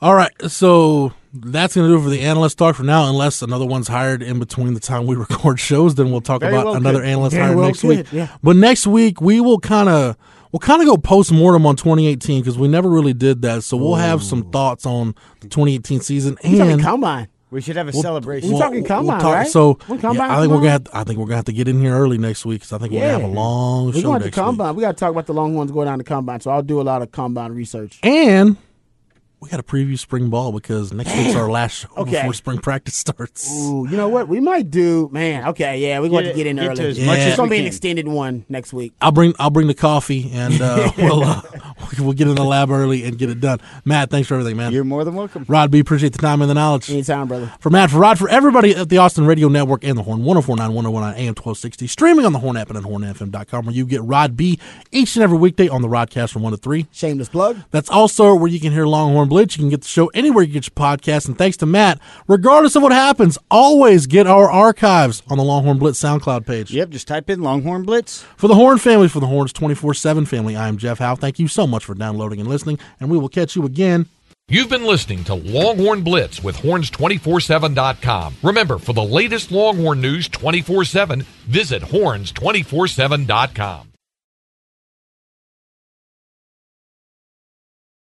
All 0.00 0.14
right, 0.14 0.32
so 0.48 1.12
that's 1.34 1.74
going 1.74 1.88
to 1.88 1.94
do 1.94 1.98
it 2.00 2.02
for 2.04 2.10
the 2.10 2.20
analyst 2.20 2.58
talk 2.58 2.76
for 2.76 2.82
now. 2.82 3.08
Unless 3.08 3.42
another 3.42 3.64
one's 3.66 3.88
hired 3.88 4.22
in 4.22 4.38
between 4.38 4.74
the 4.74 4.80
time 4.80 5.06
we 5.06 5.16
record 5.26 5.58
shows, 5.58 5.94
then 5.94 6.10
we'll 6.10 6.20
talk 6.20 6.40
Very 6.40 6.52
about 6.54 6.66
well 6.66 6.74
another 6.76 7.00
could. 7.00 7.08
analyst 7.08 7.32
Very 7.34 7.44
hired 7.46 7.56
well 7.56 7.66
next 7.66 7.80
could, 7.80 7.88
week. 7.88 8.12
yeah. 8.12 8.28
But 8.42 8.56
next 8.56 8.86
week 8.86 9.20
we 9.20 9.40
will 9.40 9.58
kind 9.58 9.88
of 9.88 10.16
we'll 10.52 10.60
kind 10.60 10.82
of 10.82 10.88
go 10.88 10.96
post 10.96 11.32
mortem 11.32 11.64
on 11.66 11.76
2018 11.76 12.40
because 12.42 12.58
we 12.58 12.68
never 12.68 12.88
really 12.90 13.14
did 13.14 13.42
that. 13.42 13.64
So 13.64 13.76
we'll 13.76 13.94
have 13.94 14.22
some 14.22 14.50
thoughts 14.50 14.84
on 14.86 15.14
the 15.40 15.48
2018 15.48 16.00
season 16.00 16.36
and 16.42 16.80
combine. 16.82 17.28
We 17.50 17.60
should 17.60 17.76
have 17.76 17.86
a 17.88 17.92
We'll- 17.92 18.00
celebration. 18.02 18.50
We're 18.50 18.58
talking 18.60 18.82
combine, 18.84 19.20
talk- 19.20 19.34
right? 19.34 19.46
So 19.46 19.78
yeah, 19.88 19.96
combine 19.98 20.30
I 20.30 20.40
think 20.40 20.52
we're 20.52 20.58
gonna 20.58 20.70
have 20.70 20.84
to, 20.84 20.96
I 20.96 21.04
think 21.04 21.18
we're 21.18 21.26
gonna 21.26 21.36
have 21.36 21.44
to 21.46 21.52
get 21.52 21.68
in 21.68 21.80
here 21.80 21.92
early 21.94 22.16
next 22.16 22.46
week 22.46 22.60
because 22.60 22.72
I 22.72 22.78
think 22.78 22.92
we're 22.92 23.00
gonna 23.00 23.12
have 23.12 23.22
a 23.24 23.26
long 23.26 23.86
We're 23.86 23.92
show 23.92 24.02
going 24.02 24.20
to 24.20 24.24
next 24.26 24.36
week. 24.38 24.44
combine. 24.44 24.74
We 24.74 24.80
got 24.80 24.92
to 24.96 25.00
talk 25.00 25.10
about 25.10 25.26
the 25.26 25.34
Longhorns 25.34 25.70
going 25.70 25.86
down 25.86 25.98
to 25.98 26.04
combine. 26.04 26.40
So 26.40 26.50
I'll 26.50 26.62
do 26.62 26.80
a 26.80 26.82
lot 26.82 27.02
of 27.02 27.12
combine 27.12 27.52
research. 27.52 27.98
And 28.02 28.56
we 29.42 29.48
got 29.48 29.56
to 29.56 29.62
preview 29.64 29.98
spring 29.98 30.30
ball 30.30 30.52
because 30.52 30.92
next 30.92 31.12
week's 31.16 31.34
our 31.34 31.50
last 31.50 31.72
show 31.80 31.88
Okay. 31.96 32.12
before 32.12 32.32
spring 32.32 32.58
practice 32.58 32.94
starts. 32.94 33.50
Ooh, 33.52 33.88
you 33.90 33.96
know 33.96 34.08
what? 34.08 34.28
We 34.28 34.38
might 34.38 34.70
do, 34.70 35.08
man. 35.10 35.48
Okay, 35.48 35.80
yeah, 35.80 35.98
we're 35.98 36.10
going 36.10 36.26
to 36.26 36.32
get 36.32 36.46
in 36.46 36.60
it- 36.60 36.62
get 36.62 36.76
to 36.76 36.82
early. 36.82 36.90
as 36.92 37.00
much 37.00 37.18
it's 37.18 37.36
going 37.36 37.48
to 37.48 37.52
we 37.52 37.56
be 37.56 37.60
an 37.62 37.66
extended 37.66 38.06
one 38.06 38.44
next 38.48 38.72
week. 38.72 38.92
I'll 39.00 39.10
bring 39.10 39.34
I'll 39.40 39.50
bring 39.50 39.66
the 39.66 39.74
coffee 39.74 40.30
and 40.32 40.62
uh, 40.62 40.92
we'll 40.96 41.24
uh, 41.24 41.42
we'll 41.98 42.12
get 42.12 42.28
in 42.28 42.36
the 42.36 42.44
lab 42.44 42.70
early 42.70 43.02
and 43.02 43.18
get 43.18 43.30
it 43.30 43.40
done. 43.40 43.58
Matt, 43.84 44.10
thanks 44.10 44.28
for 44.28 44.34
everything, 44.34 44.56
man. 44.56 44.70
You're 44.72 44.84
more 44.84 45.02
than 45.04 45.16
welcome. 45.16 45.44
Rod 45.48 45.72
B, 45.72 45.80
appreciate 45.80 46.12
the 46.12 46.18
time 46.20 46.40
and 46.40 46.48
the 46.48 46.54
knowledge. 46.54 46.88
Anytime, 46.88 47.26
brother. 47.26 47.52
For 47.58 47.68
Matt, 47.70 47.90
for 47.90 47.98
Rod, 47.98 48.20
for 48.20 48.28
everybody 48.28 48.76
at 48.76 48.90
the 48.90 48.98
Austin 48.98 49.26
Radio 49.26 49.48
Network 49.48 49.82
and 49.82 49.98
the 49.98 50.04
Horn, 50.04 50.22
1049, 50.22 50.72
1019, 50.72 51.20
AM 51.20 51.34
1260, 51.34 51.86
streaming 51.88 52.24
on 52.24 52.32
the 52.32 52.38
Horn 52.38 52.56
app 52.56 52.68
and 52.68 52.78
at 52.78 52.84
hornfm.com, 52.84 53.66
where 53.66 53.74
you 53.74 53.86
get 53.86 54.02
Rod 54.04 54.36
B 54.36 54.60
each 54.92 55.16
and 55.16 55.22
every 55.24 55.36
weekday 55.38 55.66
on 55.68 55.82
the 55.82 55.88
Rodcast 55.88 56.30
from 56.30 56.42
1 56.42 56.52
to 56.52 56.56
3. 56.58 56.86
Shameless 56.92 57.28
plug. 57.28 57.58
That's 57.72 57.90
also 57.90 58.36
where 58.36 58.48
you 58.48 58.60
can 58.60 58.70
hear 58.72 58.86
Longhorn 58.86 59.28
Blitz. 59.32 59.56
You 59.56 59.62
can 59.62 59.70
get 59.70 59.80
the 59.80 59.88
show 59.88 60.08
anywhere 60.08 60.44
you 60.44 60.52
get 60.52 60.66
your 60.66 60.74
podcast. 60.74 61.26
And 61.26 61.38
thanks 61.38 61.56
to 61.56 61.66
Matt, 61.66 61.98
regardless 62.28 62.76
of 62.76 62.82
what 62.82 62.92
happens, 62.92 63.38
always 63.50 64.06
get 64.06 64.26
our 64.26 64.50
archives 64.50 65.22
on 65.28 65.38
the 65.38 65.42
Longhorn 65.42 65.78
Blitz 65.78 65.98
SoundCloud 66.02 66.46
page. 66.46 66.70
Yep, 66.70 66.90
just 66.90 67.08
type 67.08 67.30
in 67.30 67.40
Longhorn 67.40 67.84
Blitz. 67.84 68.26
For 68.36 68.46
the 68.46 68.54
Horn 68.54 68.76
family, 68.76 69.08
for 69.08 69.20
the 69.20 69.28
Horns 69.28 69.54
24 69.54 69.94
7 69.94 70.26
family, 70.26 70.54
I 70.54 70.68
am 70.68 70.76
Jeff 70.76 70.98
Howe. 70.98 71.14
Thank 71.14 71.38
you 71.38 71.48
so 71.48 71.66
much 71.66 71.86
for 71.86 71.94
downloading 71.94 72.40
and 72.40 72.48
listening, 72.48 72.78
and 73.00 73.10
we 73.10 73.16
will 73.16 73.30
catch 73.30 73.56
you 73.56 73.64
again. 73.64 74.04
You've 74.48 74.68
been 74.68 74.84
listening 74.84 75.24
to 75.24 75.34
Longhorn 75.34 76.02
Blitz 76.02 76.44
with 76.44 76.58
horns247.com. 76.58 78.34
Remember, 78.42 78.76
for 78.76 78.92
the 78.92 79.02
latest 79.02 79.50
Longhorn 79.50 80.02
news 80.02 80.28
24 80.28 80.84
7, 80.84 81.22
visit 81.46 81.82
horns247.com. 81.82 83.91